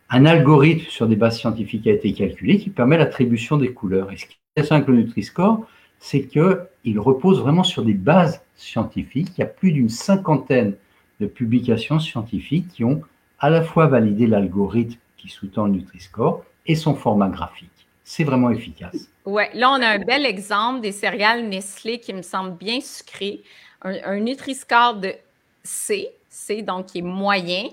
Un 0.09 0.25
algorithme 0.25 0.85
sur 0.89 1.07
des 1.07 1.15
bases 1.15 1.39
scientifiques 1.39 1.87
a 1.87 1.91
été 1.91 2.13
calculé 2.13 2.59
qui 2.59 2.69
permet 2.69 2.97
l'attribution 2.97 3.57
des 3.57 3.73
couleurs. 3.73 4.11
Et 4.11 4.17
ce 4.17 4.25
qui 4.25 4.33
est 4.33 4.61
intéressant 4.61 4.75
avec 4.75 4.87
le 4.87 4.95
Nutri-Score, 4.95 5.65
c'est 5.99 6.27
qu'il 6.27 6.99
repose 6.99 7.41
vraiment 7.41 7.63
sur 7.63 7.83
des 7.83 7.93
bases 7.93 8.41
scientifiques. 8.55 9.29
Il 9.37 9.41
y 9.41 9.43
a 9.43 9.47
plus 9.47 9.71
d'une 9.71 9.89
cinquantaine 9.89 10.75
de 11.19 11.27
publications 11.27 11.99
scientifiques 11.99 12.67
qui 12.67 12.83
ont 12.83 13.01
à 13.39 13.49
la 13.49 13.61
fois 13.61 13.87
validé 13.87 14.27
l'algorithme 14.27 14.99
qui 15.17 15.29
sous-tend 15.29 15.65
le 15.65 15.73
Nutri-Score 15.73 16.43
et 16.65 16.75
son 16.75 16.95
format 16.95 17.29
graphique. 17.29 17.69
C'est 18.03 18.25
vraiment 18.25 18.49
efficace. 18.49 19.09
Oui, 19.25 19.43
là, 19.53 19.71
on 19.71 19.81
a 19.81 19.87
un 19.87 19.99
bel 19.99 20.25
exemple 20.25 20.81
des 20.81 20.91
céréales 20.91 21.47
Nestlé 21.47 21.99
qui 21.99 22.13
me 22.13 22.21
semblent 22.21 22.57
bien 22.57 22.81
sucrées 22.81 23.41
un, 23.83 24.19
Nutri-Score 24.19 24.95
de 24.95 25.13
C, 25.63 26.09
C 26.29 26.61
donc 26.61 26.87
qui 26.87 26.99
est 26.99 27.01
moyen, 27.01 27.69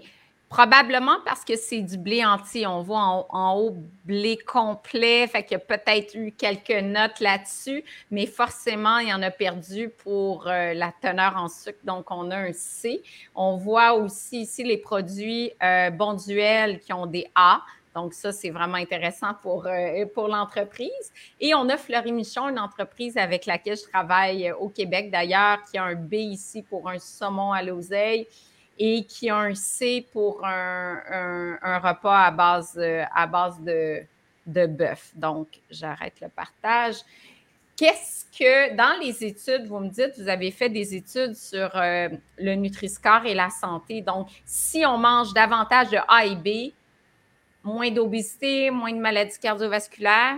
probablement 0.48 1.18
parce 1.24 1.44
que 1.44 1.56
c'est 1.56 1.80
du 1.80 1.96
blé 1.96 2.24
entier. 2.24 2.66
On 2.66 2.82
voit 2.82 3.26
en, 3.28 3.56
haut 3.56 3.76
blé 4.04 4.36
complet, 4.36 5.26
fait 5.28 5.44
qu'il 5.44 5.52
y 5.52 5.54
a 5.56 5.58
peut-être 5.60 6.14
eu 6.16 6.32
quelques 6.32 6.82
notes 6.82 7.20
là-dessus, 7.20 7.84
mais 8.10 8.26
forcément, 8.26 8.98
il 8.98 9.08
y 9.08 9.14
en 9.14 9.22
a 9.22 9.30
perdu 9.30 9.88
pour 9.88 10.48
euh, 10.48 10.74
la 10.74 10.92
teneur 11.00 11.36
en 11.36 11.48
sucre, 11.48 11.78
donc 11.84 12.10
on 12.10 12.30
a 12.30 12.36
un 12.36 12.52
C. 12.52 13.02
On 13.34 13.56
voit 13.56 13.94
aussi 13.94 14.42
ici 14.42 14.64
les 14.64 14.78
produits 14.78 15.52
euh, 15.62 15.90
Bonduel 15.90 16.80
qui 16.80 16.92
ont 16.92 17.06
des 17.06 17.26
A. 17.34 17.62
Donc, 17.94 18.14
ça, 18.14 18.30
c'est 18.30 18.50
vraiment 18.50 18.76
intéressant 18.76 19.34
pour, 19.42 19.66
euh, 19.66 20.06
pour 20.14 20.28
l'entreprise. 20.28 21.12
Et 21.40 21.54
on 21.54 21.68
a 21.68 21.76
Fleury 21.76 22.12
Michon, 22.12 22.48
une 22.48 22.58
entreprise 22.58 23.16
avec 23.16 23.46
laquelle 23.46 23.76
je 23.76 23.82
travaille 23.82 24.48
euh, 24.48 24.56
au 24.56 24.68
Québec 24.68 25.10
d'ailleurs, 25.10 25.58
qui 25.64 25.76
a 25.76 25.84
un 25.84 25.96
B 25.96 26.14
ici 26.14 26.62
pour 26.62 26.88
un 26.88 26.98
saumon 26.98 27.52
à 27.52 27.62
l'oseille 27.62 28.28
et 28.78 29.04
qui 29.04 29.28
a 29.28 29.36
un 29.36 29.54
C 29.54 30.06
pour 30.12 30.44
un, 30.44 31.58
repas 31.82 32.26
à 32.26 32.30
base, 32.30 32.78
euh, 32.78 33.02
à 33.12 33.26
base 33.26 33.60
de, 33.60 34.02
de 34.46 34.66
bœuf. 34.66 35.10
Donc, 35.16 35.48
j'arrête 35.68 36.20
le 36.20 36.28
partage. 36.28 36.96
Qu'est-ce 37.76 38.24
que, 38.38 38.76
dans 38.76 39.00
les 39.00 39.24
études, 39.24 39.66
vous 39.66 39.80
me 39.80 39.88
dites, 39.88 40.12
vous 40.16 40.28
avez 40.28 40.50
fait 40.50 40.68
des 40.68 40.94
études 40.94 41.34
sur 41.34 41.70
le 41.74 42.54
Nutri-Score 42.54 43.24
et 43.24 43.32
la 43.32 43.48
santé. 43.48 44.02
Donc, 44.02 44.28
si 44.44 44.84
on 44.84 44.98
mange 44.98 45.32
davantage 45.32 45.88
de 45.88 45.96
A 46.06 46.26
et 46.26 46.36
B, 46.36 46.74
moins 47.64 47.90
d'obésité, 47.90 48.70
moins 48.70 48.92
de 48.92 48.98
maladies 48.98 49.38
cardiovasculaires? 49.40 50.36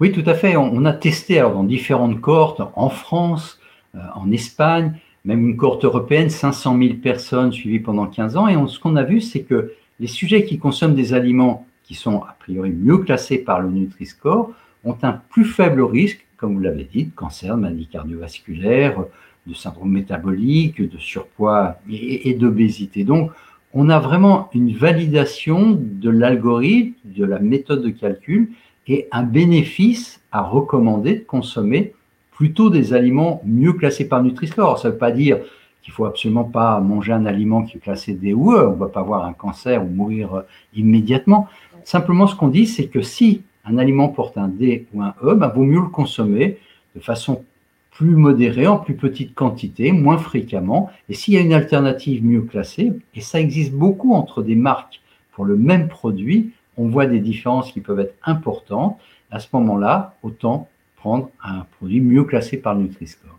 Oui, 0.00 0.12
tout 0.12 0.22
à 0.26 0.34
fait. 0.34 0.56
On, 0.56 0.84
a 0.84 0.92
testé 0.92 1.38
alors, 1.38 1.54
dans 1.54 1.64
différentes 1.64 2.20
cohortes, 2.20 2.62
en 2.76 2.88
France, 2.88 3.58
euh, 3.96 3.98
en 4.14 4.30
Espagne, 4.30 4.94
même 5.24 5.48
une 5.48 5.56
cohorte 5.56 5.84
européenne, 5.84 6.30
500 6.30 6.78
000 6.78 6.94
personnes 7.02 7.50
suivies 7.50 7.80
pendant 7.80 8.06
15 8.06 8.36
ans. 8.36 8.46
Et 8.46 8.56
ce 8.68 8.78
qu'on 8.78 8.94
a 8.94 9.02
vu, 9.02 9.20
c'est 9.20 9.42
que 9.42 9.72
les 9.98 10.06
sujets 10.06 10.44
qui 10.44 10.58
consomment 10.58 10.94
des 10.94 11.14
aliments 11.14 11.66
qui 11.82 11.94
sont 11.94 12.22
a 12.22 12.36
priori 12.38 12.70
mieux 12.70 12.98
classés 12.98 13.38
par 13.38 13.60
le 13.60 13.70
Nutri-Score 13.70 14.52
ont 14.84 14.96
un 15.02 15.12
plus 15.12 15.44
faible 15.44 15.82
risque, 15.82 16.24
comme 16.36 16.54
vous 16.54 16.60
l'avez 16.60 16.84
dit, 16.84 17.04
de 17.06 17.10
cancer, 17.10 17.56
de 17.56 17.62
maladies 17.62 17.88
cardiovasculaires, 17.88 19.04
de 19.46 19.54
syndrome 19.54 19.90
métabolique, 19.90 20.80
de 20.80 20.98
surpoids 20.98 21.78
et, 21.90 22.28
et 22.30 22.34
d'obésité. 22.34 23.02
Donc, 23.02 23.32
on 23.80 23.90
a 23.90 24.00
vraiment 24.00 24.48
une 24.54 24.72
validation 24.72 25.78
de 25.80 26.10
l'algorithme, 26.10 26.94
de 27.04 27.24
la 27.24 27.38
méthode 27.38 27.80
de 27.80 27.90
calcul 27.90 28.50
et 28.88 29.06
un 29.12 29.22
bénéfice 29.22 30.20
à 30.32 30.42
recommander 30.42 31.14
de 31.14 31.24
consommer 31.24 31.94
plutôt 32.32 32.70
des 32.70 32.92
aliments 32.92 33.40
mieux 33.44 33.72
classés 33.72 34.08
par 34.08 34.20
Nutri-Score. 34.20 34.80
Ça 34.80 34.88
ne 34.88 34.94
veut 34.94 34.98
pas 34.98 35.12
dire 35.12 35.38
qu'il 35.80 35.92
faut 35.92 36.06
absolument 36.06 36.42
pas 36.42 36.80
manger 36.80 37.12
un 37.12 37.24
aliment 37.24 37.62
qui 37.62 37.76
est 37.76 37.80
classé 37.80 38.14
D 38.14 38.34
ou 38.34 38.50
E, 38.52 38.66
on 38.66 38.72
ne 38.72 38.80
va 38.80 38.88
pas 38.88 38.98
avoir 38.98 39.24
un 39.24 39.32
cancer 39.32 39.80
ou 39.80 39.86
mourir 39.86 40.34
euh, 40.34 40.42
immédiatement. 40.74 41.46
Simplement, 41.84 42.26
ce 42.26 42.34
qu'on 42.34 42.48
dit, 42.48 42.66
c'est 42.66 42.88
que 42.88 43.00
si 43.00 43.42
un 43.64 43.78
aliment 43.78 44.08
porte 44.08 44.38
un 44.38 44.48
D 44.48 44.88
ou 44.92 45.02
un 45.02 45.14
E, 45.22 45.34
ben, 45.36 45.52
vaut 45.54 45.62
mieux 45.62 45.82
le 45.82 45.86
consommer 45.86 46.58
de 46.96 47.00
façon 47.00 47.44
plus 47.98 48.14
modéré, 48.14 48.68
en 48.68 48.78
plus 48.78 48.94
petite 48.94 49.34
quantité, 49.34 49.90
moins 49.90 50.18
fréquemment. 50.18 50.88
Et 51.08 51.14
s'il 51.14 51.34
y 51.34 51.36
a 51.36 51.40
une 51.40 51.52
alternative 51.52 52.24
mieux 52.24 52.42
classée, 52.42 52.92
et 53.16 53.20
ça 53.20 53.40
existe 53.40 53.72
beaucoup 53.72 54.14
entre 54.14 54.44
des 54.44 54.54
marques 54.54 55.00
pour 55.32 55.44
le 55.44 55.56
même 55.56 55.88
produit, 55.88 56.52
on 56.76 56.86
voit 56.86 57.06
des 57.06 57.18
différences 57.18 57.72
qui 57.72 57.80
peuvent 57.80 57.98
être 57.98 58.14
importantes. 58.22 59.00
À 59.32 59.40
ce 59.40 59.48
moment-là, 59.54 60.14
autant 60.22 60.68
prendre 60.94 61.28
un 61.42 61.66
produit 61.76 62.00
mieux 62.00 62.22
classé 62.22 62.58
par 62.58 62.76
Nutri-Score. 62.76 63.34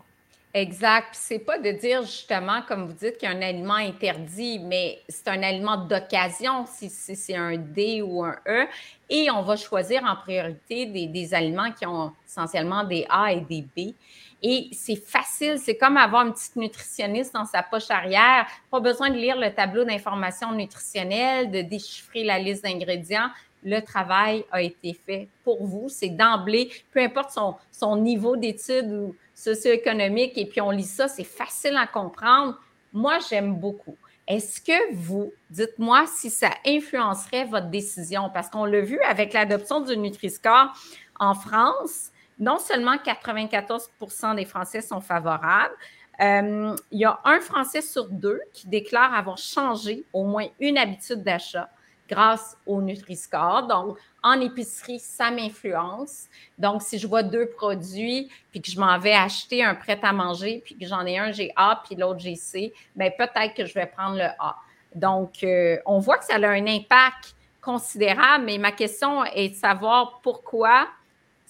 Exact. 0.52 1.08
C'est 1.12 1.38
pas 1.38 1.58
de 1.58 1.70
dire 1.70 2.02
justement, 2.02 2.60
comme 2.68 2.86
vous 2.86 2.92
dites, 2.92 3.16
qu'il 3.16 3.30
y 3.30 3.32
a 3.32 3.34
un 3.34 3.40
aliment 3.40 3.76
interdit, 3.76 4.58
mais 4.58 4.98
c'est 5.08 5.28
un 5.28 5.42
aliment 5.42 5.86
d'occasion 5.86 6.66
si, 6.66 6.90
c'est 6.90 7.36
un 7.36 7.56
D 7.56 8.02
ou 8.02 8.24
un 8.24 8.36
E. 8.46 8.66
Et 9.08 9.30
on 9.30 9.42
va 9.42 9.56
choisir 9.56 10.02
en 10.04 10.16
priorité 10.16 10.84
des, 10.84 11.06
des, 11.06 11.32
aliments 11.32 11.70
qui 11.72 11.86
ont 11.86 12.12
essentiellement 12.26 12.84
des 12.84 13.06
A 13.08 13.32
et 13.32 13.40
des 13.40 13.62
B. 13.62 13.94
Et 14.42 14.68
c'est 14.72 14.96
facile, 14.96 15.58
c'est 15.58 15.76
comme 15.76 15.96
avoir 15.96 16.26
une 16.26 16.32
petite 16.32 16.56
nutritionniste 16.56 17.34
dans 17.34 17.44
sa 17.44 17.62
poche 17.62 17.90
arrière. 17.90 18.46
Pas 18.70 18.80
besoin 18.80 19.10
de 19.10 19.16
lire 19.16 19.36
le 19.38 19.52
tableau 19.52 19.84
d'information 19.84 20.52
nutritionnelle, 20.52 21.50
de 21.50 21.60
déchiffrer 21.60 22.24
la 22.24 22.38
liste 22.38 22.64
d'ingrédients. 22.64 23.28
Le 23.62 23.80
travail 23.80 24.44
a 24.50 24.62
été 24.62 24.94
fait 24.94 25.28
pour 25.44 25.64
vous. 25.66 25.88
C'est 25.90 26.08
d'emblée, 26.08 26.70
peu 26.92 27.00
importe 27.00 27.32
son, 27.32 27.56
son 27.70 27.96
niveau 27.96 28.36
d'études 28.36 28.90
ou 28.90 29.14
socio-économique, 29.34 30.36
et 30.36 30.46
puis 30.46 30.60
on 30.60 30.70
lit 30.70 30.84
ça, 30.84 31.08
c'est 31.08 31.24
facile 31.24 31.76
à 31.76 31.86
comprendre. 31.86 32.58
Moi, 32.92 33.18
j'aime 33.28 33.54
beaucoup. 33.54 33.96
Est-ce 34.26 34.60
que 34.60 34.94
vous, 34.94 35.32
dites-moi 35.50 36.04
si 36.06 36.30
ça 36.30 36.50
influencerait 36.66 37.46
votre 37.46 37.68
décision, 37.68 38.30
parce 38.32 38.48
qu'on 38.48 38.64
l'a 38.64 38.80
vu 38.80 39.00
avec 39.00 39.32
l'adoption 39.32 39.80
du 39.80 39.96
Nutri-Score 39.96 40.72
en 41.18 41.34
France, 41.34 42.10
non 42.40 42.58
seulement 42.58 42.96
94% 42.96 44.34
des 44.34 44.46
Français 44.46 44.80
sont 44.80 45.00
favorables, 45.00 45.74
euh, 46.20 46.74
il 46.90 47.00
y 47.00 47.04
a 47.04 47.20
un 47.24 47.40
Français 47.40 47.80
sur 47.80 48.08
deux 48.08 48.40
qui 48.52 48.66
déclare 48.66 49.14
avoir 49.14 49.38
changé 49.38 50.04
au 50.12 50.24
moins 50.24 50.46
une 50.58 50.76
habitude 50.76 51.22
d'achat 51.22 51.70
grâce 52.08 52.56
au 52.66 52.82
Nutri-Score. 52.82 53.68
Donc, 53.68 53.96
en 54.22 54.40
épicerie, 54.40 54.98
ça 54.98 55.30
m'influence. 55.30 56.26
Donc, 56.58 56.82
si 56.82 56.98
je 56.98 57.06
vois 57.06 57.22
deux 57.22 57.46
produits, 57.46 58.28
puis 58.50 58.60
que 58.60 58.70
je 58.70 58.78
m'en 58.78 58.98
vais 58.98 59.12
acheter 59.12 59.62
un 59.62 59.74
prêt 59.74 59.98
à 60.02 60.12
manger, 60.12 60.60
puis 60.64 60.76
que 60.76 60.86
j'en 60.86 61.06
ai 61.06 61.18
un, 61.18 61.30
j'ai 61.30 61.52
A, 61.56 61.80
puis 61.86 61.94
l'autre, 61.94 62.18
j'ai 62.18 62.34
C, 62.34 62.74
bien, 62.96 63.10
peut-être 63.16 63.54
que 63.54 63.64
je 63.64 63.72
vais 63.74 63.86
prendre 63.86 64.16
le 64.16 64.28
A. 64.40 64.56
Donc, 64.94 65.44
euh, 65.44 65.78
on 65.86 66.00
voit 66.00 66.18
que 66.18 66.24
ça 66.24 66.34
a 66.34 66.48
un 66.48 66.66
impact 66.66 67.36
considérable, 67.62 68.44
mais 68.44 68.58
ma 68.58 68.72
question 68.72 69.24
est 69.24 69.50
de 69.50 69.54
savoir 69.54 70.20
pourquoi 70.22 70.88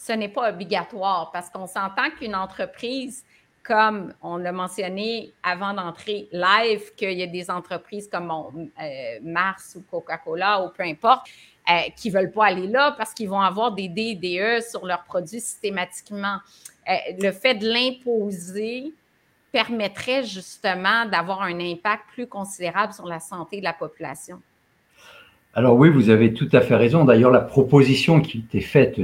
ce 0.01 0.13
n'est 0.13 0.29
pas 0.29 0.51
obligatoire 0.51 1.31
parce 1.31 1.51
qu'on 1.51 1.67
s'entend 1.67 2.11
qu'une 2.19 2.35
entreprise 2.35 3.23
comme 3.63 4.15
on 4.23 4.39
l'a 4.39 4.53
mentionné 4.53 5.35
avant 5.43 5.75
d'entrer 5.75 6.29
live, 6.33 6.95
qu'il 6.97 7.13
y 7.13 7.23
a 7.23 7.27
des 7.27 7.51
entreprises 7.51 8.09
comme 8.11 8.31
euh, 8.31 8.85
Mars 9.23 9.77
ou 9.77 9.85
Coca-Cola 9.91 10.65
ou 10.65 10.71
peu 10.71 10.83
importe, 10.83 11.27
euh, 11.69 11.91
qui 11.95 12.11
ne 12.11 12.15
veulent 12.15 12.33
pas 12.33 12.47
aller 12.47 12.67
là 12.67 12.95
parce 12.97 13.13
qu'ils 13.13 13.29
vont 13.29 13.41
avoir 13.41 13.73
des 13.73 13.89
DDE 13.89 14.63
sur 14.63 14.87
leurs 14.87 15.05
produits 15.05 15.43
systématiquement. 15.43 16.39
Euh, 16.89 16.95
le 17.21 17.31
fait 17.33 17.57
de 17.57 17.69
l'imposer 17.69 18.95
permettrait 19.53 20.25
justement 20.25 21.05
d'avoir 21.05 21.43
un 21.43 21.61
impact 21.61 22.05
plus 22.15 22.27
considérable 22.27 22.95
sur 22.95 23.07
la 23.07 23.21
santé 23.21 23.59
de 23.59 23.65
la 23.65 23.75
population. 23.75 24.41
Alors 25.53 25.77
oui, 25.77 25.91
vous 25.91 26.09
avez 26.09 26.33
tout 26.33 26.49
à 26.53 26.63
fait 26.63 26.77
raison. 26.77 27.05
D'ailleurs, 27.05 27.33
la 27.33 27.41
proposition 27.41 28.23
qui 28.23 28.39
était 28.39 28.61
faite 28.61 28.99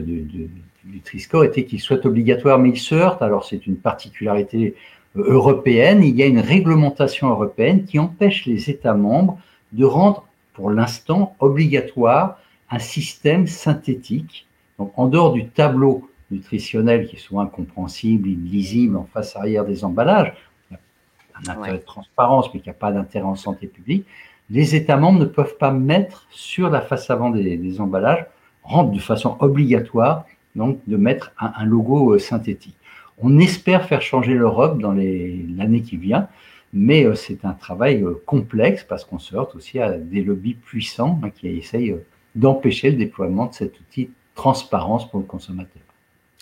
du 0.86 1.00
Triscore 1.00 1.44
était 1.44 1.64
qu'il 1.64 1.80
soit 1.80 2.04
obligatoire, 2.06 2.58
mais 2.58 2.70
il 2.70 2.78
se 2.78 2.94
heurte. 2.94 3.22
Alors 3.22 3.44
c'est 3.44 3.66
une 3.66 3.76
particularité 3.76 4.74
euh, 5.16 5.24
européenne. 5.26 6.02
Il 6.02 6.16
y 6.16 6.22
a 6.22 6.26
une 6.26 6.40
réglementation 6.40 7.28
européenne 7.28 7.84
qui 7.84 7.98
empêche 7.98 8.46
les 8.46 8.70
États 8.70 8.94
membres 8.94 9.38
de 9.72 9.84
rendre, 9.84 10.26
pour 10.54 10.70
l'instant, 10.70 11.34
obligatoire 11.40 12.38
un 12.70 12.78
système 12.78 13.46
synthétique. 13.46 14.46
Donc 14.78 14.92
en 14.96 15.06
dehors 15.06 15.32
du 15.32 15.48
tableau 15.48 16.08
nutritionnel 16.30 17.06
qui 17.06 17.16
est 17.16 17.20
souvent 17.20 17.42
incompréhensible, 17.42 18.28
illisible 18.28 18.96
en 18.96 19.04
face 19.04 19.36
arrière 19.36 19.64
des 19.64 19.84
emballages, 19.84 20.32
il 20.70 20.74
y 20.74 20.76
a 20.76 21.52
un 21.52 21.56
intérêt 21.56 21.78
de 21.78 21.84
transparence, 21.84 22.52
mais 22.52 22.60
qui 22.60 22.68
n'a 22.68 22.74
pas 22.74 22.90
d'intérêt 22.90 23.26
en 23.26 23.36
santé 23.36 23.66
publique 23.66 24.06
les 24.50 24.74
États 24.74 24.96
membres 24.96 25.20
ne 25.20 25.24
peuvent 25.24 25.56
pas 25.58 25.70
mettre 25.70 26.26
sur 26.30 26.70
la 26.70 26.80
face 26.80 27.10
avant 27.10 27.30
des, 27.30 27.80
emballages, 27.80 28.26
rendre 28.62 28.92
de 28.92 28.98
façon 28.98 29.36
obligatoire, 29.40 30.24
donc 30.56 30.80
de 30.86 30.96
mettre 30.96 31.32
un, 31.38 31.64
logo 31.64 32.14
euh, 32.14 32.18
synthétique. 32.18 32.76
On 33.18 33.38
espère 33.38 33.86
faire 33.86 34.02
changer 34.02 34.34
l'Europe 34.34 34.78
dans 34.78 34.92
l'année 34.92 35.82
qui 35.82 35.96
vient, 35.96 36.28
mais 36.72 37.04
euh, 37.04 37.14
c'est 37.14 37.44
un 37.44 37.52
travail 37.52 38.02
euh, 38.02 38.20
complexe 38.26 38.84
parce 38.84 39.04
qu'on 39.04 39.18
se 39.18 39.36
heurte 39.36 39.54
aussi 39.54 39.78
à 39.78 39.92
des 39.92 40.22
lobbies 40.22 40.54
puissants 40.54 41.20
hein, 41.22 41.30
qui 41.30 41.48
essayent 41.48 41.96
d'empêcher 42.34 42.90
le 42.90 42.96
déploiement 42.96 43.46
de 43.46 43.54
cet 43.54 43.78
outil 43.80 44.06
de 44.06 44.10
transparence 44.34 45.08
pour 45.08 45.20
le 45.20 45.26
consommateur. 45.26 45.82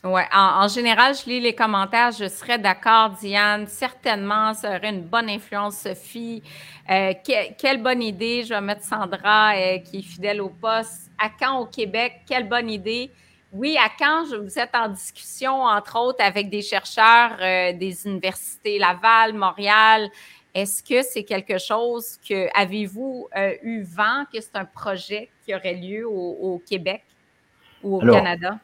Oui, 0.02 0.20
en, 0.34 0.68
général, 0.68 1.14
je 1.14 1.30
lis 1.30 1.40
les 1.40 1.54
commentaires, 1.54 2.10
je 2.12 2.28
serais 2.28 2.58
d'accord, 2.58 3.10
Diane. 3.18 3.66
Certainement, 3.66 4.52
ça 4.52 4.76
aurait 4.76 4.90
une 4.90 5.00
bonne 5.00 5.30
influence, 5.30 5.78
Sophie. 5.78 6.42
Quelle 6.86 7.82
bonne 7.82 8.02
idée, 8.02 8.42
je 8.44 8.52
vais 8.52 8.60
mettre 8.60 8.82
Sandra, 8.82 9.54
qui 9.82 10.00
est 10.00 10.02
fidèle 10.02 10.42
au 10.42 10.50
poste. 10.50 11.10
À 11.18 11.30
Caen, 11.40 11.60
au 11.60 11.64
Québec, 11.64 12.20
quelle 12.26 12.46
bonne 12.46 12.68
idée? 12.68 13.10
Oui, 13.54 13.76
à 13.78 13.88
je, 14.28 14.34
vous 14.34 14.58
êtes 14.58 14.74
en 14.74 14.88
discussion, 14.88 15.62
entre 15.62 15.96
autres, 16.00 16.24
avec 16.24 16.50
des 16.50 16.60
chercheurs 16.60 17.36
euh, 17.40 17.72
des 17.72 18.04
universités 18.04 18.80
Laval, 18.80 19.32
Montréal. 19.32 20.08
Est-ce 20.52 20.82
que 20.82 21.02
c'est 21.02 21.22
quelque 21.22 21.58
chose 21.58 22.18
que, 22.28 22.48
avez-vous 22.58 23.28
eu 23.62 23.82
vent 23.82 24.24
que 24.32 24.40
c'est 24.40 24.56
un 24.56 24.64
projet 24.64 25.28
qui 25.44 25.54
aurait 25.54 25.74
lieu 25.74 26.04
au, 26.06 26.60
Québec 26.68 27.02
ou 27.82 27.96
au 27.96 28.00
Canada? 28.00 28.58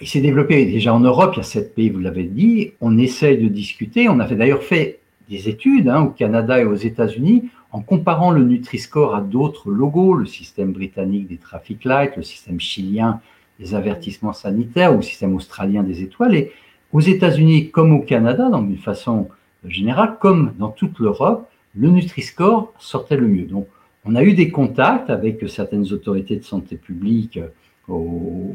Il 0.00 0.08
s'est 0.08 0.20
développé 0.20 0.64
déjà 0.66 0.94
en 0.94 1.00
Europe, 1.00 1.32
il 1.34 1.38
y 1.38 1.40
a 1.40 1.44
sept 1.44 1.74
pays, 1.74 1.90
vous 1.90 2.00
l'avez 2.00 2.24
dit. 2.24 2.72
On 2.80 2.98
essaye 2.98 3.38
de 3.38 3.48
discuter. 3.48 4.08
On 4.08 4.20
a 4.20 4.26
d'ailleurs 4.26 4.62
fait 4.62 5.00
des 5.28 5.48
études 5.48 5.88
hein, 5.88 6.02
au 6.02 6.10
Canada 6.10 6.58
et 6.58 6.64
aux 6.64 6.74
États-Unis 6.74 7.50
en 7.72 7.80
comparant 7.80 8.30
le 8.30 8.44
Nutri-Score 8.44 9.14
à 9.14 9.20
d'autres 9.20 9.70
logos, 9.70 10.14
le 10.14 10.26
système 10.26 10.72
britannique 10.72 11.28
des 11.28 11.36
traffic 11.36 11.84
lights, 11.84 12.16
le 12.16 12.22
système 12.22 12.60
chilien 12.60 13.20
des 13.60 13.74
avertissements 13.74 14.32
sanitaires 14.32 14.92
ou 14.92 14.96
le 14.96 15.02
système 15.02 15.34
australien 15.34 15.82
des 15.82 16.02
étoiles. 16.02 16.34
Et 16.34 16.52
aux 16.92 17.00
États-Unis 17.00 17.70
comme 17.70 17.92
au 17.92 18.00
Canada, 18.00 18.48
d'une 18.50 18.78
façon 18.78 19.28
générale, 19.64 20.16
comme 20.20 20.52
dans 20.58 20.70
toute 20.70 20.98
l'Europe, 20.98 21.48
le 21.74 21.88
Nutri-Score 21.88 22.72
sortait 22.78 23.16
le 23.16 23.26
mieux. 23.26 23.44
Donc, 23.44 23.68
on 24.04 24.14
a 24.14 24.22
eu 24.22 24.34
des 24.34 24.50
contacts 24.50 25.10
avec 25.10 25.48
certaines 25.48 25.92
autorités 25.92 26.36
de 26.36 26.44
santé 26.44 26.76
publique 26.76 27.40
au, 27.88 28.54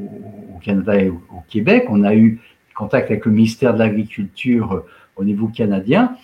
Canada 0.63 0.95
et 0.95 1.09
au, 1.09 1.21
Québec. 1.49 1.85
On 1.89 2.03
a 2.03 2.15
eu 2.15 2.39
contact 2.75 3.11
avec 3.11 3.25
le 3.25 3.31
ministère 3.31 3.73
de 3.73 3.79
l'Agriculture 3.79 4.71
euh, 4.73 4.85
au 5.15 5.23
niveau 5.23 5.47
canadien. 5.47 6.15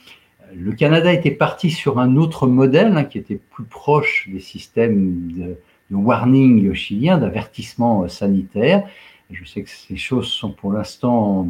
Le 0.56 0.72
Canada 0.72 1.12
était 1.12 1.32
parti 1.32 1.70
sur 1.72 2.00
un 2.00 2.16
autre 2.16 2.48
modèle 2.48 2.96
hein, 2.96 3.04
qui 3.04 3.18
était 3.18 3.40
plus 3.52 3.66
proche 3.66 4.30
des 4.32 4.40
systèmes 4.40 5.32
de, 5.34 5.56
warning 5.91 6.73
chilien, 6.73 7.17
d'avertissement 7.17 8.04
euh, 8.04 8.08
sanitaire. 8.08 8.88
Je 9.30 9.43
sais 9.43 9.63
que 9.63 9.69
ces 9.69 9.97
choses 9.97 10.28
sont 10.28 10.52
pour 10.52 10.71
l'instant 10.71 11.47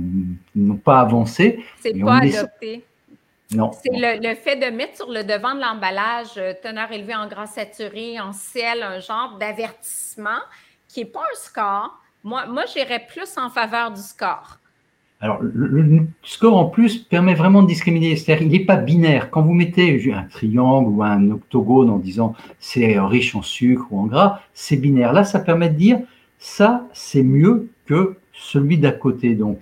n'ont 0.55 0.77
pas 0.77 1.01
avancé. 1.01 1.63
C'est 1.79 1.99
pas 1.99 2.17
adopté. 2.17 2.83
Non. 3.51 3.71
C'est 3.71 3.91
le, 3.93 4.35
fait 4.35 4.57
de 4.57 4.75
mettre 4.75 4.97
sur 4.97 5.09
le 5.09 5.23
devant 5.23 5.55
de 5.55 5.61
l'emballage 5.61 6.37
euh, 6.37 6.53
teneur 6.61 6.91
élevée 6.91 7.15
en 7.15 7.27
gras 7.27 7.47
saturé, 7.47 8.19
en 8.19 8.33
sel, 8.33 8.83
un 8.83 8.99
genre 8.99 9.37
d'avertissement 9.37 10.41
qui 10.87 11.01
n'est 11.01 11.05
pas 11.05 11.21
un 11.21 11.35
score. 11.35 11.97
Moi, 12.23 12.45
moi 12.47 12.65
j'irais 12.65 13.05
plus 13.07 13.37
en 13.37 13.49
faveur 13.49 13.91
du 13.91 14.01
score. 14.01 14.59
Alors, 15.19 15.39
le, 15.41 16.01
score 16.23 16.57
en 16.57 16.65
plus 16.65 16.97
permet 16.97 17.33
vraiment 17.33 17.63
de 17.63 17.67
discriminer. 17.67 18.15
C'est-à-dire, 18.15 18.45
il 18.45 18.51
n'est 18.51 18.65
pas 18.65 18.75
binaire. 18.75 19.31
Quand 19.31 19.41
vous 19.41 19.53
mettez 19.53 20.13
un 20.13 20.23
triangle 20.23 20.89
ou 20.89 21.03
un 21.03 21.31
octogone 21.31 21.89
en 21.89 21.97
disant 21.97 22.35
c'est 22.59 22.99
riche 22.99 23.35
en 23.35 23.41
sucre 23.41 23.87
ou 23.91 23.99
en 23.99 24.05
gras, 24.05 24.41
c'est 24.53 24.77
binaire. 24.77 25.13
Là, 25.13 25.23
ça 25.23 25.39
permet 25.39 25.69
de 25.69 25.75
dire 25.75 25.99
ça, 26.37 26.87
c'est 26.93 27.23
mieux 27.23 27.69
que 27.87 28.17
celui 28.33 28.77
d'à 28.77 28.91
côté. 28.91 29.33
Donc, 29.33 29.59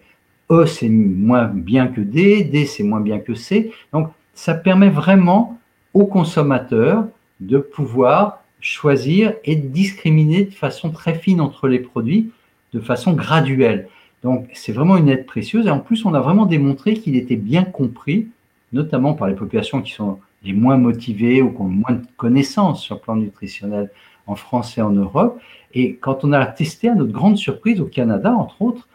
E, 0.51 0.65
c'est 0.65 0.89
moins 0.89 1.45
bien 1.45 1.87
que 1.87 2.01
D, 2.01 2.43
D, 2.43 2.65
c'est 2.65 2.83
moins 2.83 3.01
bien 3.01 3.19
que 3.19 3.33
C. 3.33 3.71
Donc, 3.93 4.09
ça 4.33 4.53
permet 4.53 4.89
vraiment 4.89 5.59
au 5.93 6.05
consommateur 6.05 7.05
de 7.39 7.57
pouvoir 7.57 8.43
choisir 8.59 9.33
et 9.43 9.55
discriminer 9.55 10.45
de 10.45 10.53
façon 10.53 10.91
très 10.91 11.15
fine 11.15 11.41
entre 11.41 11.67
les 11.67 11.79
produits, 11.79 12.31
de 12.73 12.79
façon 12.79 13.13
graduelle. 13.13 13.87
Donc, 14.25 14.47
c'est 14.53 14.71
vraiment 14.71 14.97
une 14.97 15.07
aide 15.07 15.27
précieuse. 15.27 15.67
Et 15.67 15.69
en 15.69 15.79
plus, 15.79 16.03
on 16.03 16.15
a 16.15 16.19
vraiment 16.19 16.47
démontré 16.47 16.95
qu'il 16.95 17.15
était 17.15 17.35
bien 17.35 17.63
compris, 17.63 18.27
notamment 18.73 19.13
par 19.13 19.27
les 19.27 19.35
populations 19.35 19.83
qui 19.83 19.91
sont 19.91 20.17
les 20.43 20.51
moins 20.51 20.77
motivées 20.77 21.43
ou 21.43 21.51
qui 21.51 21.61
ont 21.61 21.65
moins 21.65 21.91
de 21.91 22.05
connaissances 22.17 22.81
sur 22.81 22.95
le 22.95 23.01
plan 23.01 23.15
nutritionnel 23.17 23.91
en 24.25 24.33
France 24.33 24.79
et 24.79 24.81
en 24.81 24.89
Europe. 24.89 25.39
Et 25.75 25.97
quand 25.97 26.23
on 26.23 26.33
a 26.33 26.43
testé, 26.47 26.89
à 26.89 26.95
notre 26.95 27.11
grande 27.11 27.37
surprise, 27.37 27.79
au 27.79 27.85
Canada, 27.85 28.33
entre 28.33 28.63
autres, 28.63 28.87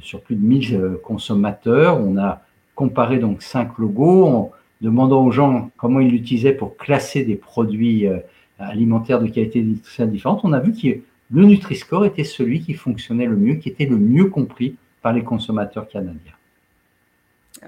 sur 0.00 0.22
plus 0.22 0.36
de 0.36 0.42
1000 0.42 0.74
euh, 0.74 1.00
consommateurs, 1.04 2.00
on 2.00 2.16
a 2.16 2.40
comparé 2.74 3.18
donc 3.18 3.42
cinq 3.42 3.76
logos 3.76 4.24
en 4.24 4.52
demandant 4.80 5.22
aux 5.22 5.32
gens 5.32 5.70
comment 5.76 6.00
ils 6.00 6.10
l'utilisaient 6.10 6.52
pour 6.52 6.78
classer 6.78 7.24
des 7.24 7.36
produits 7.36 8.06
euh, 8.06 8.20
alimentaires 8.58 9.20
de 9.20 9.26
qualité 9.26 9.60
nutritionnelle 9.60 10.14
différente, 10.14 10.40
on 10.44 10.54
a 10.54 10.60
vu 10.60 10.72
que 10.72 11.00
le 11.30 11.44
Nutri-Score 11.44 12.06
était 12.06 12.24
celui 12.24 12.60
qui 12.60 12.74
fonctionnait 12.74 13.26
le 13.26 13.36
mieux, 13.36 13.54
qui 13.54 13.68
était 13.68 13.86
le 13.86 13.96
mieux 13.96 14.26
compris 14.26 14.76
par 15.02 15.12
les 15.12 15.22
consommateurs 15.22 15.88
canadiens. 15.88 16.32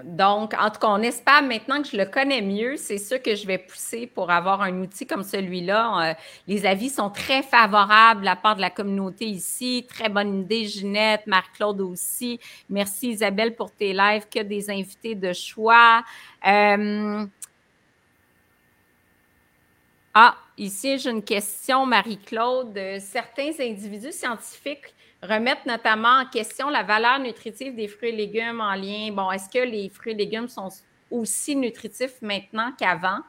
Donc, 0.05 0.55
en 0.59 0.71
tout 0.71 0.79
cas, 0.79 0.89
on 0.89 1.03
espère 1.03 1.43
maintenant 1.43 1.83
que 1.83 1.89
je 1.89 1.97
le 1.97 2.05
connais 2.05 2.43
mieux. 2.43 2.77
C'est 2.77 2.99
sûr 2.99 3.21
que 3.21 3.35
je 3.35 3.47
vais 3.47 3.59
pousser 3.59 4.07
pour 4.07 4.31
avoir 4.31 4.63
un 4.63 4.81
outil 4.81 5.05
comme 5.05 5.25
celui-là. 5.25 6.11
Euh, 6.11 6.15
les 6.47 6.65
avis 6.65 6.91
sont 6.91 7.11
très 7.11 7.43
favorables 7.43 8.21
de 8.21 8.25
la 8.25 8.37
part 8.37 8.55
de 8.55 8.61
la 8.61 8.71
communauté 8.71 9.27
ici. 9.27 9.85
Très 9.89 10.09
bonne 10.09 10.43
idée, 10.43 10.67
Ginette, 10.67 11.27
Marc-Claude 11.27 11.81
aussi. 11.81 12.39
Merci, 12.69 13.11
Isabelle, 13.11 13.57
pour 13.57 13.73
tes 13.73 13.93
lives. 13.93 14.27
Que 14.33 14.43
des 14.43 14.71
invités 14.71 15.17
de 15.17 15.33
choix. 15.33 16.05
Euh, 16.47 17.27
ah, 20.15 20.37
ici, 20.61 20.99
j'ai 20.99 21.11
une 21.11 21.23
question, 21.23 21.87
Marie-Claude. 21.87 22.79
Certains 23.01 23.51
individus 23.61 24.13
scientifiques 24.13 24.95
remettent 25.23 25.67
notamment 25.67 26.21
en 26.21 26.27
question 26.27 26.71
la 26.71 26.83
valeur 26.83 27.19
nutritive 27.19 27.75
des 27.75 27.89
fruits 27.89 28.11
et 28.11 28.17
légumes 28.17 28.61
en 28.61 28.75
lien. 28.75 29.11
Bon, 29.13 29.31
est-ce 29.31 29.49
que 29.49 29.65
les 29.65 29.89
fruits 29.89 30.13
et 30.13 30.17
légumes 30.17 30.49
sont 30.49 30.69
aussi 31.11 31.57
nutritifs 31.57 32.23
maintenant 32.23 32.73
qu'avant? 32.79 33.21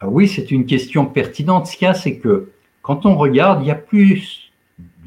Ah 0.00 0.08
oui, 0.08 0.28
c'est 0.28 0.50
une 0.50 0.66
question 0.66 1.06
pertinente. 1.06 1.66
Ce 1.66 1.76
qu'il 1.76 1.86
y 1.86 1.90
a, 1.90 1.94
c'est 1.94 2.18
que 2.18 2.50
quand 2.82 3.06
on 3.06 3.16
regarde, 3.16 3.62
il 3.62 3.68
y 3.68 3.72
a 3.72 3.74
plus 3.74 4.52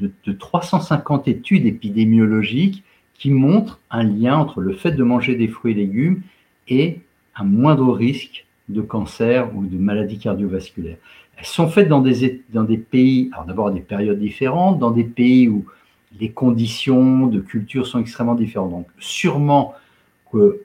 de 0.00 0.32
350 0.32 1.28
études 1.28 1.66
épidémiologiques 1.66 2.82
qui 3.14 3.30
montrent 3.30 3.78
un 3.90 4.02
lien 4.02 4.36
entre 4.36 4.60
le 4.60 4.74
fait 4.74 4.92
de 4.92 5.04
manger 5.04 5.36
des 5.36 5.48
fruits 5.48 5.72
et 5.72 5.76
légumes 5.76 6.22
et 6.68 7.00
un 7.36 7.44
moindre 7.44 7.92
risque 7.92 8.46
de 8.72 8.82
cancer 8.82 9.54
ou 9.54 9.64
de 9.64 9.76
maladies 9.76 10.18
cardiovasculaires. 10.18 10.96
Elles 11.36 11.46
sont 11.46 11.68
faites 11.68 11.88
dans 11.88 12.00
des, 12.00 12.42
dans 12.52 12.64
des 12.64 12.78
pays, 12.78 13.30
alors 13.32 13.46
d'abord 13.46 13.70
des 13.70 13.80
périodes 13.80 14.18
différentes, 14.18 14.78
dans 14.78 14.90
des 14.90 15.04
pays 15.04 15.48
où 15.48 15.64
les 16.20 16.30
conditions 16.30 17.26
de 17.26 17.40
culture 17.40 17.86
sont 17.86 18.00
extrêmement 18.00 18.34
différentes. 18.34 18.70
Donc 18.70 18.86
sûrement 18.98 19.74
que 20.30 20.60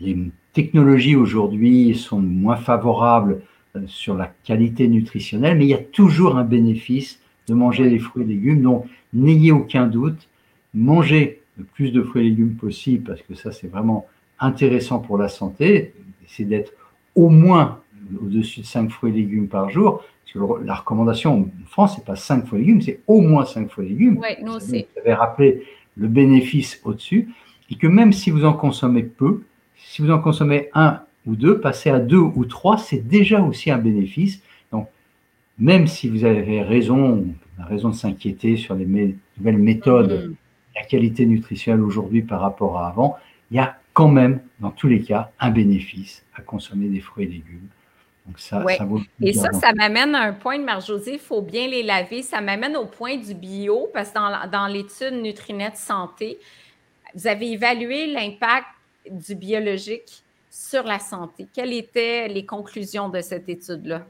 les 0.00 0.16
technologies 0.52 1.16
aujourd'hui 1.16 1.94
sont 1.94 2.20
moins 2.20 2.56
favorables 2.56 3.42
euh, 3.76 3.82
sur 3.86 4.14
la 4.14 4.32
qualité 4.44 4.88
nutritionnelle, 4.88 5.56
mais 5.58 5.64
il 5.64 5.70
y 5.70 5.74
a 5.74 5.78
toujours 5.78 6.36
un 6.36 6.44
bénéfice 6.44 7.20
de 7.48 7.54
manger 7.54 7.88
des 7.90 7.98
fruits 7.98 8.24
et 8.24 8.26
légumes. 8.26 8.62
Donc 8.62 8.86
n'ayez 9.12 9.52
aucun 9.52 9.86
doute, 9.86 10.28
mangez 10.74 11.40
le 11.58 11.64
plus 11.64 11.90
de 11.90 12.02
fruits 12.02 12.26
et 12.26 12.30
légumes 12.30 12.54
possible, 12.54 13.04
parce 13.04 13.22
que 13.22 13.34
ça 13.34 13.52
c'est 13.52 13.68
vraiment 13.68 14.06
intéressant 14.38 14.98
pour 14.98 15.18
la 15.18 15.28
santé, 15.28 15.94
c'est 16.26 16.44
d'être 16.44 16.72
au 17.14 17.28
moins 17.28 17.80
au-dessus 18.20 18.60
de 18.60 18.66
5 18.66 18.90
fruits 18.90 19.12
et 19.12 19.16
légumes 19.16 19.48
par 19.48 19.70
jour. 19.70 20.02
la 20.64 20.74
recommandation 20.74 21.40
en 21.40 21.66
France, 21.66 21.94
c'est 21.96 22.04
pas 22.04 22.16
5 22.16 22.46
fruits 22.46 22.60
et 22.60 22.64
légumes, 22.64 22.82
c'est 22.82 23.00
au 23.06 23.20
moins 23.20 23.44
5 23.44 23.70
fruits 23.70 23.86
et 23.86 23.88
légumes. 23.90 24.18
Oui, 24.20 24.42
nous 24.42 24.54
aussi. 24.54 24.86
Vous 24.94 25.00
avez 25.00 25.14
rappelé 25.14 25.64
le 25.96 26.08
bénéfice 26.08 26.80
au-dessus. 26.84 27.28
Et 27.70 27.76
que 27.76 27.86
même 27.86 28.12
si 28.12 28.30
vous 28.30 28.44
en 28.44 28.52
consommez 28.52 29.02
peu, 29.02 29.42
si 29.76 30.02
vous 30.02 30.10
en 30.10 30.18
consommez 30.18 30.68
un 30.74 31.00
ou 31.26 31.36
deux, 31.36 31.60
passer 31.60 31.90
à 31.90 31.98
deux 31.98 32.18
ou 32.18 32.44
trois, 32.44 32.76
c'est 32.76 33.06
déjà 33.06 33.40
aussi 33.40 33.70
un 33.70 33.78
bénéfice. 33.78 34.42
Donc, 34.70 34.88
même 35.58 35.86
si 35.86 36.08
vous 36.08 36.24
avez 36.24 36.62
raison, 36.62 37.26
raison 37.58 37.90
de 37.90 37.94
s'inquiéter 37.94 38.56
sur 38.56 38.74
les 38.74 38.86
nouvelles 38.86 39.58
méthodes, 39.58 40.28
mm. 40.28 40.34
la 40.76 40.82
qualité 40.82 41.26
nutritionnelle 41.26 41.82
aujourd'hui 41.82 42.22
par 42.22 42.40
rapport 42.40 42.78
à 42.78 42.88
avant, 42.88 43.16
il 43.50 43.56
y 43.56 43.60
a 43.60 43.76
quand 43.92 44.08
même, 44.08 44.40
dans 44.60 44.70
tous 44.70 44.88
les 44.88 45.02
cas, 45.02 45.30
un 45.38 45.50
bénéfice 45.50 46.24
à 46.34 46.42
consommer 46.42 46.88
des 46.88 47.00
fruits 47.00 47.24
et 47.24 47.28
légumes. 47.28 47.68
Donc 48.26 48.38
ça, 48.38 48.64
ça 48.76 48.84
vaut 48.84 49.00
Et 49.20 49.32
ça, 49.32 49.52
ça 49.52 49.72
m'amène 49.74 50.14
à 50.14 50.22
un 50.22 50.32
point 50.32 50.58
de 50.58 50.64
Marjosie, 50.64 51.14
il 51.14 51.18
faut 51.18 51.42
bien 51.42 51.66
les 51.66 51.82
laver. 51.82 52.22
Ça 52.22 52.40
m'amène 52.40 52.76
au 52.76 52.86
point 52.86 53.16
du 53.16 53.34
bio, 53.34 53.88
parce 53.92 54.10
que 54.10 54.14
dans, 54.14 54.50
dans 54.50 54.66
l'étude 54.66 55.14
Nutrinet 55.20 55.72
Santé, 55.74 56.38
vous 57.14 57.26
avez 57.26 57.52
évalué 57.52 58.06
l'impact 58.06 58.66
du 59.10 59.34
biologique 59.34 60.22
sur 60.50 60.84
la 60.84 60.98
santé. 60.98 61.46
Quelles 61.52 61.72
étaient 61.72 62.28
les 62.28 62.46
conclusions 62.46 63.08
de 63.08 63.20
cette 63.20 63.48
étude-là? 63.48 64.06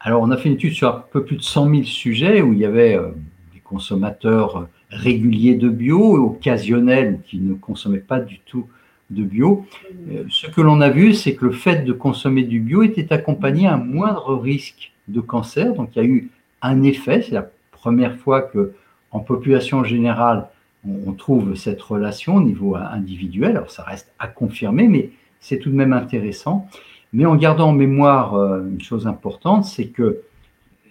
Alors, 0.00 0.22
on 0.22 0.30
a 0.30 0.36
fait 0.36 0.48
une 0.48 0.54
étude 0.54 0.72
sur 0.72 0.88
un 0.88 1.04
peu 1.10 1.24
plus 1.24 1.36
de 1.36 1.42
100 1.42 1.68
000 1.68 1.82
sujets 1.82 2.40
où 2.40 2.54
il 2.54 2.60
y 2.60 2.64
avait 2.64 2.96
euh, 2.96 3.10
des 3.52 3.60
consommateurs 3.60 4.68
réguliers 4.88 5.56
de 5.56 5.68
bio, 5.68 6.16
occasionnels, 6.16 7.20
qui 7.26 7.38
ne 7.38 7.54
consommaient 7.54 7.98
pas 7.98 8.18
du 8.18 8.38
tout 8.40 8.66
de 9.10 9.24
bio. 9.24 9.66
Euh, 10.10 10.24
ce 10.30 10.46
que 10.46 10.60
l'on 10.60 10.80
a 10.80 10.88
vu, 10.88 11.14
c'est 11.14 11.34
que 11.34 11.46
le 11.46 11.52
fait 11.52 11.84
de 11.84 11.92
consommer 11.92 12.42
du 12.42 12.60
bio 12.60 12.82
était 12.82 13.12
accompagné 13.12 13.66
à 13.66 13.74
un 13.74 13.78
moindre 13.78 14.36
risque 14.36 14.92
de 15.08 15.20
cancer. 15.20 15.74
Donc, 15.74 15.90
il 15.96 16.02
y 16.02 16.02
a 16.02 16.08
eu 16.08 16.30
un 16.62 16.82
effet. 16.82 17.22
C'est 17.22 17.34
la 17.34 17.50
première 17.72 18.16
fois 18.16 18.42
que, 18.42 18.72
en 19.10 19.20
population 19.20 19.84
générale, 19.84 20.46
on, 20.88 21.12
trouve 21.12 21.56
cette 21.56 21.82
relation 21.82 22.36
au 22.36 22.40
niveau 22.40 22.74
individuel. 22.76 23.56
Alors, 23.56 23.70
ça 23.70 23.82
reste 23.82 24.12
à 24.18 24.28
confirmer, 24.28 24.88
mais 24.88 25.10
c'est 25.40 25.58
tout 25.58 25.70
de 25.70 25.74
même 25.74 25.92
intéressant. 25.92 26.68
Mais 27.12 27.26
en 27.26 27.36
gardant 27.36 27.70
en 27.70 27.72
mémoire 27.72 28.34
euh, 28.34 28.62
une 28.70 28.80
chose 28.80 29.06
importante, 29.06 29.64
c'est 29.64 29.88
que 29.88 30.22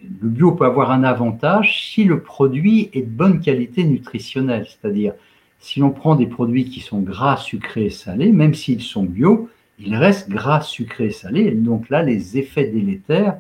le 0.04 0.30
bio 0.30 0.52
peut 0.52 0.66
avoir 0.66 0.92
un 0.92 1.04
avantage 1.04 1.92
si 1.92 2.04
le 2.04 2.22
produit 2.22 2.90
est 2.94 3.02
de 3.02 3.10
bonne 3.10 3.40
qualité 3.40 3.84
nutritionnelle, 3.84 4.68
c'est-à-dire 4.68 5.14
si 5.60 5.80
l'on 5.80 5.92
prend 5.92 6.16
des 6.16 6.26
produits 6.26 6.66
qui 6.66 6.80
sont 6.80 7.00
gras, 7.00 7.38
sucrés 7.38 7.86
et 7.86 7.90
salés, 7.90 8.32
même 8.32 8.54
s'ils 8.54 8.82
sont 8.82 9.04
bio, 9.04 9.50
ils 9.78 9.96
restent 9.96 10.30
gras, 10.30 10.62
sucrés 10.62 11.08
et 11.08 11.12
salés. 11.12 11.46
Et 11.46 11.52
donc 11.52 11.90
là, 11.90 12.02
les 12.04 12.38
effets 12.38 12.68
délétères, 12.68 13.38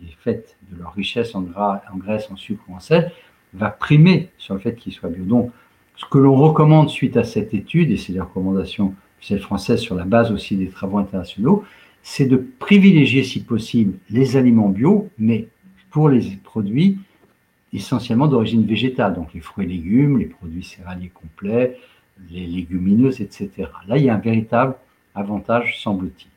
les 0.00 0.08
effets 0.08 0.44
de 0.70 0.78
leur 0.78 0.92
richesse 0.94 1.34
en 1.34 1.42
gras, 1.42 1.82
en 1.92 1.96
graisse, 1.96 2.28
en 2.30 2.36
sucre 2.36 2.62
ou 2.68 2.74
en 2.74 2.80
sel, 2.80 3.12
va 3.54 3.70
primer 3.70 4.30
sur 4.38 4.54
le 4.54 4.60
fait 4.60 4.74
qu'ils 4.74 4.92
soient 4.92 5.10
bio. 5.10 5.24
Donc, 5.24 5.50
ce 5.96 6.04
que 6.06 6.18
l'on 6.18 6.34
recommande 6.34 6.88
suite 6.88 7.16
à 7.16 7.24
cette 7.24 7.54
étude, 7.54 7.90
et 7.90 7.96
c'est 7.96 8.12
les 8.12 8.20
recommandations 8.20 8.94
officielles 9.18 9.40
françaises 9.40 9.80
sur 9.80 9.94
la 9.94 10.04
base 10.04 10.32
aussi 10.32 10.56
des 10.56 10.68
travaux 10.68 10.98
internationaux, 10.98 11.64
c'est 12.02 12.26
de 12.26 12.44
privilégier 12.58 13.22
si 13.22 13.42
possible 13.42 13.94
les 14.10 14.36
aliments 14.36 14.68
bio, 14.68 15.08
mais 15.18 15.46
pour 15.90 16.08
les 16.08 16.38
produits 16.42 16.98
essentiellement 17.72 18.26
d'origine 18.26 18.64
végétale, 18.66 19.14
donc 19.14 19.32
les 19.34 19.40
fruits 19.40 19.64
et 19.64 19.68
légumes, 19.68 20.18
les 20.18 20.26
produits 20.26 20.64
céréaliers 20.64 21.10
complets, 21.10 21.78
les 22.30 22.46
légumineuses, 22.46 23.20
etc. 23.20 23.50
Là, 23.88 23.96
il 23.96 24.04
y 24.04 24.10
a 24.10 24.14
un 24.14 24.18
véritable 24.18 24.74
avantage, 25.14 25.80
semble-t-il. 25.80 26.28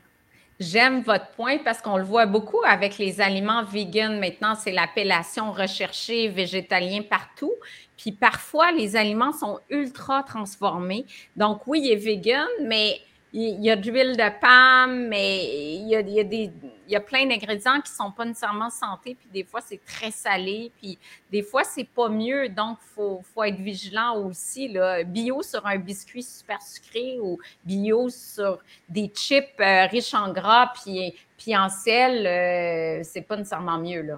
J'aime 0.57 1.01
votre 1.01 1.27
point 1.31 1.57
parce 1.57 1.81
qu'on 1.81 1.97
le 1.97 2.03
voit 2.03 2.25
beaucoup 2.27 2.61
avec 2.65 2.97
les 2.97 3.19
aliments 3.19 3.65
vegan. 3.65 4.17
Maintenant, 4.19 4.55
c'est 4.55 4.71
l'appellation 4.71 5.51
recherchée 5.51 6.29
végétalien 6.29 7.01
partout. 7.01 7.51
Puis 7.97 8.13
parfois, 8.13 8.71
les 8.71 8.95
aliments 8.95 9.33
sont 9.33 9.59
ultra 9.69 10.23
transformés. 10.23 11.05
Donc 11.35 11.67
oui, 11.67 11.81
il 11.83 11.91
est 11.91 11.97
vegan, 11.97 12.47
mais 12.63 13.01
il 13.37 13.65
y 13.65 13.69
a 13.69 13.75
de 13.75 13.91
l'huile 13.91 14.15
de 14.15 14.39
palme, 14.39 15.09
mais 15.09 15.43
il 15.75 15.89
y 15.89 16.95
a, 16.95 16.99
plein 17.01 17.25
d'ingrédients 17.25 17.81
qui 17.81 17.91
ne 17.91 18.05
sont 18.05 18.11
pas 18.11 18.23
nécessairement 18.23 18.69
santé, 18.69 19.17
puis 19.19 19.27
des 19.33 19.43
fois, 19.43 19.59
c'est 19.59 19.81
très 19.85 20.09
salé, 20.09 20.71
puis 20.77 20.97
des 21.33 21.41
fois, 21.41 21.65
c'est 21.65 21.87
pas 21.87 22.07
mieux. 22.07 22.47
Donc, 22.47 22.77
il 22.81 23.23
faut, 23.33 23.43
être 23.43 23.59
vigilant 23.59 24.15
aussi. 24.25 24.69
Là. 24.69 25.03
Bio 25.03 25.41
sur 25.41 25.65
un 25.65 25.77
biscuit 25.77 26.23
super 26.23 26.61
sucré 26.61 27.17
ou 27.21 27.37
bio 27.65 28.07
sur 28.07 28.59
des 28.87 29.11
chips 29.13 29.47
euh, 29.59 29.85
riches 29.87 30.13
en 30.13 30.31
gras 30.31 30.71
puis, 30.81 31.13
puis 31.37 31.57
en 31.57 31.67
sel, 31.67 32.25
euh, 32.25 33.03
c'est 33.03 33.27
pas 33.27 33.35
nécessairement 33.35 33.79
mieux. 33.79 34.01
Là. 34.01 34.17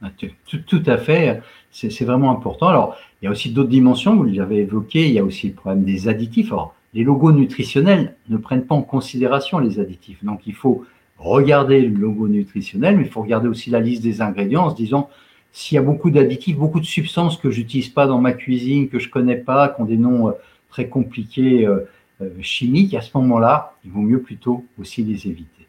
Ah, 0.00 0.10
tout, 0.46 0.82
à 0.86 0.96
fait, 0.96 1.42
c'est 1.72 2.04
vraiment 2.04 2.30
important. 2.30 2.68
Alors, 2.68 2.96
il 3.20 3.24
y 3.24 3.28
a 3.28 3.32
aussi 3.32 3.50
d'autres 3.50 3.68
dimensions, 3.68 4.14
vous 4.14 4.26
l'avez 4.26 4.58
évoqué, 4.58 5.08
il 5.08 5.14
y 5.14 5.18
a 5.18 5.24
aussi 5.24 5.48
le 5.48 5.54
problème 5.54 5.84
des 5.84 6.06
additifs. 6.06 6.52
Les 6.94 7.04
logos 7.04 7.32
nutritionnels 7.32 8.14
ne 8.28 8.36
prennent 8.36 8.64
pas 8.64 8.74
en 8.74 8.82
considération 8.82 9.58
les 9.58 9.78
additifs. 9.78 10.24
Donc 10.24 10.46
il 10.46 10.54
faut 10.54 10.84
regarder 11.18 11.82
le 11.82 11.94
logo 11.94 12.28
nutritionnel, 12.28 12.96
mais 12.96 13.04
il 13.04 13.10
faut 13.10 13.22
regarder 13.22 13.48
aussi 13.48 13.70
la 13.70 13.80
liste 13.80 14.02
des 14.02 14.20
ingrédients 14.20 14.66
en 14.66 14.70
se 14.70 14.76
disant 14.76 15.10
s'il 15.52 15.76
y 15.76 15.78
a 15.78 15.82
beaucoup 15.82 16.10
d'additifs, 16.10 16.56
beaucoup 16.56 16.80
de 16.80 16.86
substances 16.86 17.36
que 17.36 17.50
j'utilise 17.50 17.88
pas 17.88 18.06
dans 18.06 18.18
ma 18.18 18.32
cuisine, 18.32 18.88
que 18.88 18.98
je 18.98 19.08
connais 19.08 19.36
pas, 19.36 19.68
qui 19.68 19.80
ont 19.80 19.86
des 19.86 19.96
noms 19.96 20.28
euh, 20.28 20.32
très 20.68 20.88
compliqués 20.88 21.66
euh, 21.66 21.88
euh, 22.20 22.30
chimiques, 22.40 22.94
à 22.94 23.00
ce 23.00 23.16
moment-là, 23.18 23.74
il 23.84 23.90
vaut 23.90 24.00
mieux 24.00 24.20
plutôt 24.20 24.64
aussi 24.78 25.02
les 25.02 25.26
éviter. 25.26 25.66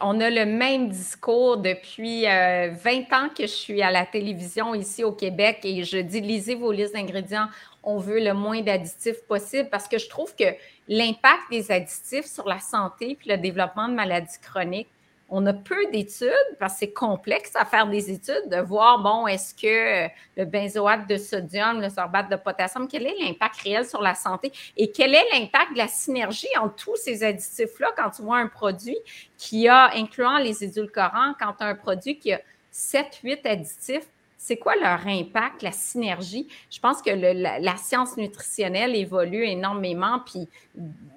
on 0.00 0.20
a 0.20 0.30
le 0.30 0.46
même 0.46 0.88
discours 0.88 1.58
depuis 1.58 2.22
20 2.22 2.76
ans 3.12 3.28
que 3.36 3.42
je 3.42 3.52
suis 3.52 3.82
à 3.82 3.90
la 3.90 4.06
télévision 4.06 4.74
ici 4.74 5.04
au 5.04 5.12
Québec 5.12 5.60
et 5.64 5.84
je 5.84 5.98
dis 5.98 6.20
lisez 6.20 6.54
vos 6.54 6.72
listes 6.72 6.94
d'ingrédients 6.94 7.48
on 7.82 7.98
veut 7.98 8.20
le 8.20 8.34
moins 8.34 8.60
d'additifs 8.60 9.22
possible 9.26 9.68
parce 9.70 9.88
que 9.88 9.98
je 9.98 10.08
trouve 10.08 10.34
que 10.34 10.44
l'impact 10.88 11.50
des 11.50 11.70
additifs 11.70 12.26
sur 12.26 12.46
la 12.48 12.60
santé 12.60 13.16
puis 13.18 13.30
le 13.30 13.38
développement 13.38 13.88
de 13.88 13.94
maladies 13.94 14.38
chroniques, 14.42 14.88
on 15.30 15.44
a 15.46 15.52
peu 15.52 15.86
d'études 15.92 16.32
parce 16.58 16.74
que 16.74 16.78
c'est 16.80 16.92
complexe 16.92 17.54
à 17.54 17.64
faire 17.64 17.86
des 17.86 18.10
études, 18.10 18.48
de 18.50 18.60
voir, 18.60 19.00
bon, 19.00 19.26
est-ce 19.26 19.54
que 19.54 20.08
le 20.36 20.44
benzoate 20.46 21.06
de 21.06 21.18
sodium, 21.18 21.80
le 21.80 21.90
sorbate 21.90 22.30
de 22.30 22.36
potassium, 22.36 22.88
quel 22.88 23.06
est 23.06 23.14
l'impact 23.20 23.60
réel 23.60 23.84
sur 23.84 24.00
la 24.00 24.14
santé 24.14 24.52
et 24.76 24.90
quel 24.90 25.14
est 25.14 25.24
l'impact 25.32 25.72
de 25.72 25.78
la 25.78 25.88
synergie 25.88 26.48
entre 26.58 26.76
tous 26.76 26.96
ces 26.96 27.22
additifs-là 27.22 27.92
quand 27.96 28.10
tu 28.10 28.22
vois 28.22 28.38
un 28.38 28.46
produit 28.46 28.96
qui 29.36 29.68
a, 29.68 29.90
incluant 29.94 30.38
les 30.38 30.64
édulcorants, 30.64 31.34
quand 31.38 31.52
tu 31.58 31.64
as 31.64 31.68
un 31.68 31.74
produit 31.74 32.18
qui 32.18 32.32
a 32.32 32.40
7, 32.70 33.20
8 33.22 33.46
additifs, 33.46 34.06
c'est 34.40 34.56
quoi 34.56 34.76
leur 34.76 35.04
impact, 35.06 35.62
la 35.62 35.72
synergie? 35.72 36.46
Je 36.70 36.78
pense 36.78 37.02
que 37.02 37.10
la, 37.10 37.76
science 37.76 38.16
nutritionnelle 38.16 38.94
évolue 38.94 39.44
énormément. 39.44 40.20
Puis 40.24 40.48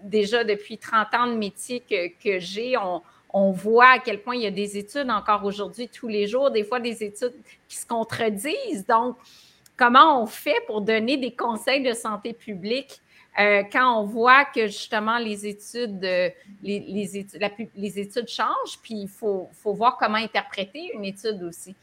déjà 0.03 0.43
depuis 0.43 0.79
30 0.79 1.07
ans 1.13 1.27
de 1.27 1.35
métier 1.35 1.81
que, 1.81 2.39
j'ai, 2.39 2.75
on, 3.31 3.51
voit 3.51 3.91
à 3.91 3.99
quel 3.99 4.21
point 4.21 4.35
il 4.35 4.41
y 4.41 4.47
a 4.47 4.51
des 4.51 4.75
études 4.75 5.09
encore 5.11 5.45
aujourd'hui, 5.45 5.87
tous 5.87 6.07
les 6.07 6.25
jours, 6.25 6.49
des 6.49 6.63
fois 6.63 6.79
des 6.79 7.03
études 7.03 7.35
qui 7.69 7.77
se 7.77 7.85
contredisent. 7.85 8.87
Donc, 8.87 9.17
comment 9.77 10.23
on 10.23 10.25
fait 10.25 10.59
pour 10.65 10.81
donner 10.81 11.15
des 11.15 11.31
conseils 11.31 11.83
de 11.83 11.93
santé 11.93 12.33
publique 12.33 13.01
euh, 13.39 13.63
quand 13.71 14.01
on 14.01 14.03
voit 14.03 14.43
que 14.45 14.65
justement 14.65 15.17
les 15.19 15.45
études, 15.45 16.01
les, 16.63 17.17
études, 17.17 17.39
les 17.75 17.99
études 17.99 18.27
changent, 18.27 18.79
puis 18.81 18.95
il 18.95 19.07
faut 19.07 19.47
voir 19.63 19.95
comment 19.97 20.17
interpréter 20.17 20.91
une 20.95 21.05
étude 21.05 21.41
aussi? 21.43 21.75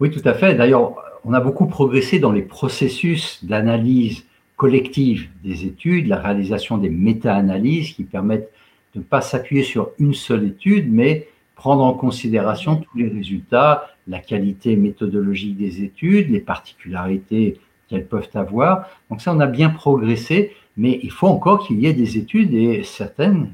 Oui, 0.00 0.10
tout 0.10 0.22
à 0.24 0.34
fait. 0.34 0.54
D'ailleurs, 0.54 0.94
on 1.24 1.32
a 1.32 1.40
beaucoup 1.40 1.66
progressé 1.66 2.20
dans 2.20 2.30
les 2.30 2.42
processus 2.42 3.44
d'analyse 3.44 4.24
collective 4.56 5.28
des 5.42 5.64
études, 5.66 6.06
la 6.06 6.18
réalisation 6.18 6.78
des 6.78 6.88
méta-analyses 6.88 7.92
qui 7.92 8.04
permettent 8.04 8.50
de 8.94 9.00
ne 9.00 9.04
pas 9.04 9.20
s'appuyer 9.20 9.62
sur 9.62 9.90
une 9.98 10.14
seule 10.14 10.44
étude, 10.46 10.92
mais 10.92 11.28
prendre 11.56 11.82
en 11.82 11.94
considération 11.94 12.76
tous 12.76 12.96
les 12.96 13.08
résultats, 13.08 13.88
la 14.06 14.20
qualité 14.20 14.76
méthodologique 14.76 15.56
des 15.56 15.82
études, 15.82 16.30
les 16.30 16.40
particularités 16.40 17.58
qu'elles 17.88 18.06
peuvent 18.06 18.30
avoir. 18.34 18.88
Donc 19.10 19.20
ça, 19.20 19.34
on 19.34 19.40
a 19.40 19.46
bien 19.46 19.70
progressé, 19.70 20.52
mais 20.76 21.00
il 21.02 21.10
faut 21.10 21.26
encore 21.26 21.66
qu'il 21.66 21.80
y 21.80 21.86
ait 21.86 21.92
des 21.92 22.18
études 22.18 22.54
et 22.54 22.84
certaines, 22.84 23.50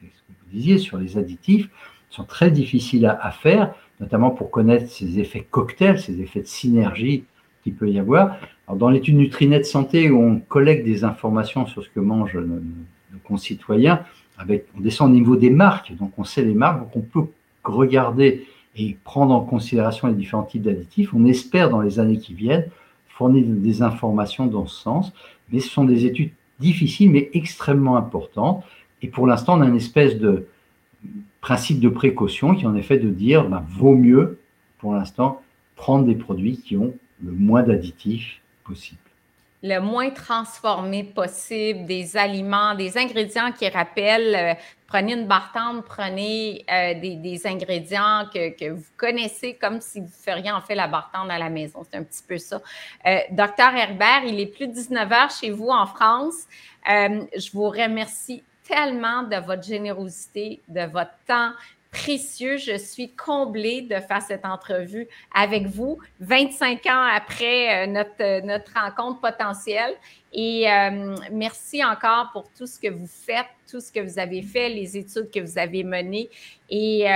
ce 0.00 0.06
que 0.06 0.10
vous 0.28 0.52
disiez 0.52 0.78
sur 0.78 0.98
les 0.98 1.16
additifs, 1.16 1.68
sont 2.10 2.24
très 2.24 2.50
difficiles 2.50 3.06
à, 3.06 3.18
à 3.24 3.30
faire 3.30 3.74
notamment 4.00 4.30
pour 4.30 4.50
connaître 4.50 4.90
ces 4.90 5.18
effets 5.18 5.46
cocktails, 5.50 5.98
ces 5.98 6.20
effets 6.20 6.40
de 6.40 6.46
synergie 6.46 7.24
qu'il 7.62 7.74
peut 7.74 7.88
y 7.88 7.98
avoir. 7.98 8.36
Alors, 8.66 8.78
dans 8.78 8.90
l'étude 8.90 9.16
Nutrinet 9.16 9.62
Santé, 9.64 10.10
où 10.10 10.20
on 10.20 10.38
collecte 10.38 10.84
des 10.84 11.04
informations 11.04 11.66
sur 11.66 11.82
ce 11.82 11.88
que 11.88 12.00
mangent 12.00 12.36
nos, 12.36 12.60
concitoyens, 13.24 14.00
avec, 14.38 14.66
on 14.76 14.80
descend 14.80 15.10
au 15.10 15.14
niveau 15.14 15.36
des 15.36 15.50
marques, 15.50 15.96
donc 15.96 16.12
on 16.18 16.24
sait 16.24 16.44
les 16.44 16.54
marques, 16.54 16.80
donc 16.80 16.96
on 16.96 17.00
peut 17.00 17.28
regarder 17.64 18.46
et 18.76 18.96
prendre 19.04 19.34
en 19.34 19.40
considération 19.40 20.08
les 20.08 20.14
différents 20.14 20.42
types 20.42 20.62
d'additifs. 20.62 21.14
On 21.14 21.24
espère 21.24 21.70
dans 21.70 21.80
les 21.80 21.98
années 21.98 22.18
qui 22.18 22.34
viennent 22.34 22.66
fournir 23.08 23.46
des 23.46 23.82
informations 23.82 24.46
dans 24.46 24.66
ce 24.66 24.82
sens, 24.82 25.12
mais 25.50 25.60
ce 25.60 25.70
sont 25.70 25.84
des 25.84 26.04
études 26.04 26.32
difficiles 26.60 27.10
mais 27.10 27.30
extrêmement 27.32 27.96
importantes. 27.96 28.62
Et 29.00 29.08
pour 29.08 29.26
l'instant, 29.26 29.58
on 29.58 29.62
a 29.62 29.66
une 29.66 29.76
espèce 29.76 30.18
de 30.18 30.46
principe 31.46 31.78
de 31.78 31.88
précaution 31.88 32.56
qui 32.56 32.66
en 32.66 32.74
effet 32.74 32.98
de 32.98 33.08
dire 33.08 33.48
ben, 33.48 33.64
vaut 33.68 33.94
mieux, 33.94 34.40
pour 34.78 34.94
l'instant, 34.94 35.42
prendre 35.76 36.04
des 36.04 36.16
produits 36.16 36.58
qui 36.58 36.76
ont 36.76 36.92
le 37.22 37.30
moins 37.30 37.62
d'additifs 37.62 38.40
possible 38.64 38.98
le 39.62 39.80
moins 39.80 40.10
transformé 40.10 41.02
possible, 41.02 41.86
des 41.86 42.16
aliments, 42.16 42.74
des 42.74 42.98
ingrédients 42.98 43.50
qui 43.52 43.68
rappellent, 43.68 44.34
euh, 44.34 44.54
prenez 44.86 45.14
une 45.14 45.26
bartende, 45.26 45.82
prenez 45.84 46.64
euh, 46.70 46.94
des, 47.00 47.46
ingrédients 47.46 48.28
que, 48.32 48.70
vous 48.70 48.84
connaissez 48.96 49.54
comme 49.54 49.80
si 49.80 50.00
vous 50.00 50.12
feriez 50.24 50.52
en 50.52 50.60
fait 50.60 50.74
la 50.74 50.86
bartende 50.86 51.30
à 51.30 51.38
la 51.38 51.48
maison. 51.48 51.84
C'est 51.90 51.96
un 51.96 52.04
petit 52.04 52.22
peu 52.22 52.38
ça. 52.38 52.60
Euh, 53.06 53.18
docteur 53.30 53.74
Herbert, 53.74 54.24
il 54.26 54.38
est 54.38 54.46
plus 54.46 54.68
de 54.68 54.72
19 54.72 55.12
heures 55.12 55.30
chez 55.30 55.50
vous 55.50 55.68
en 55.68 55.86
France. 55.86 56.44
je 56.86 57.50
vous 57.52 57.68
remercie 57.68 58.44
tellement 58.68 59.22
de 59.22 59.36
votre 59.36 59.62
générosité, 59.62 60.60
de 60.68 60.82
votre 60.82 61.12
temps, 61.26 61.52
précieux. 61.96 62.56
Je 62.58 62.76
suis 62.76 63.10
comblée 63.10 63.82
de 63.82 63.96
faire 63.96 64.22
cette 64.22 64.44
entrevue 64.44 65.08
avec 65.34 65.66
vous 65.66 65.98
25 66.20 66.84
ans 66.86 67.08
après 67.14 67.84
euh, 67.84 67.86
notre, 67.86 68.10
euh, 68.20 68.40
notre 68.42 68.72
rencontre 68.74 69.20
potentielle. 69.20 69.94
Et 70.32 70.70
euh, 70.70 71.16
merci 71.32 71.82
encore 71.82 72.30
pour 72.32 72.50
tout 72.56 72.66
ce 72.66 72.78
que 72.78 72.88
vous 72.88 73.06
faites, 73.06 73.46
tout 73.70 73.80
ce 73.80 73.90
que 73.90 74.00
vous 74.00 74.18
avez 74.18 74.42
fait, 74.42 74.68
les 74.68 74.96
études 74.98 75.30
que 75.30 75.40
vous 75.40 75.56
avez 75.56 75.82
menées. 75.82 76.28
Et 76.68 77.06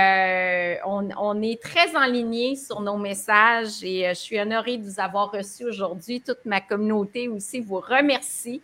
on, 0.85 1.41
est 1.43 1.61
très 1.61 1.95
en 1.95 2.55
sur 2.55 2.81
nos 2.81 2.97
messages 2.97 3.83
et 3.83 4.05
je 4.09 4.13
suis 4.15 4.39
honorée 4.39 4.77
de 4.77 4.83
vous 4.83 4.99
avoir 4.99 5.29
reçu 5.31 5.65
aujourd'hui. 5.65 6.21
Toute 6.21 6.45
ma 6.45 6.61
communauté 6.61 7.27
aussi 7.27 7.59
vous 7.59 7.79
remercie. 7.79 8.61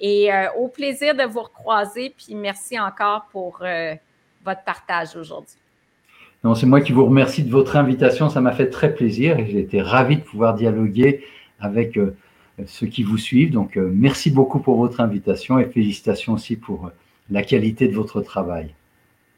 Et 0.00 0.30
au 0.56 0.68
plaisir 0.68 1.14
de 1.14 1.24
vous 1.24 1.42
recroiser. 1.42 2.14
Puis 2.16 2.34
merci 2.34 2.80
encore 2.80 3.26
pour 3.30 3.62
votre 4.44 4.64
partage 4.64 5.14
aujourd'hui. 5.14 5.56
Non, 6.42 6.54
c'est 6.54 6.66
moi 6.66 6.80
qui 6.80 6.92
vous 6.92 7.04
remercie 7.04 7.42
de 7.42 7.50
votre 7.50 7.76
invitation. 7.76 8.30
Ça 8.30 8.40
m'a 8.40 8.52
fait 8.52 8.70
très 8.70 8.94
plaisir 8.94 9.38
et 9.38 9.46
j'ai 9.46 9.60
été 9.60 9.82
ravi 9.82 10.16
de 10.16 10.22
pouvoir 10.22 10.54
dialoguer 10.54 11.22
avec 11.60 11.98
euh, 11.98 12.16
ceux 12.66 12.86
qui 12.86 13.02
vous 13.02 13.18
suivent. 13.18 13.50
Donc, 13.50 13.76
euh, 13.76 13.90
merci 13.92 14.30
beaucoup 14.30 14.58
pour 14.58 14.76
votre 14.76 15.00
invitation 15.00 15.58
et 15.58 15.66
félicitations 15.66 16.32
aussi 16.32 16.56
pour 16.56 16.86
euh, 16.86 16.90
la 17.30 17.42
qualité 17.42 17.88
de 17.88 17.94
votre 17.94 18.22
travail. 18.22 18.74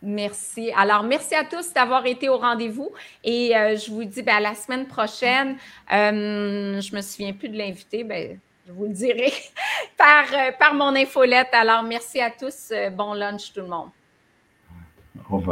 Merci. 0.01 0.71
Alors, 0.77 1.03
merci 1.03 1.35
à 1.35 1.45
tous 1.45 1.73
d'avoir 1.75 2.07
été 2.07 2.29
au 2.29 2.37
rendez-vous 2.37 2.91
et 3.23 3.53
je 3.55 3.89
vous 3.93 4.03
dis 4.03 4.23
ben, 4.23 4.35
à 4.35 4.41
la 4.41 4.55
semaine 4.57 4.87
prochaine. 4.87 5.57
je 5.89 6.97
me 6.97 7.01
souviens 7.01 7.33
plus 7.33 7.49
de 7.49 7.57
l'invité, 7.57 8.03
ben, 8.03 8.37
je 8.67 8.73
vous 8.73 8.85
le 8.85 8.93
dirai 8.93 9.33
par, 9.97 10.25
par 10.59 10.75
mon 10.75 10.95
infolette. 10.95 11.49
Alors, 11.53 11.83
merci 11.83 12.21
à 12.21 12.31
tous. 12.31 12.73
bon 12.97 13.15
lunch 13.15 13.53
tout 13.53 13.61
le 13.61 13.69
monde. 13.69 13.91
Au 15.31 15.37
revoir. 15.37 15.51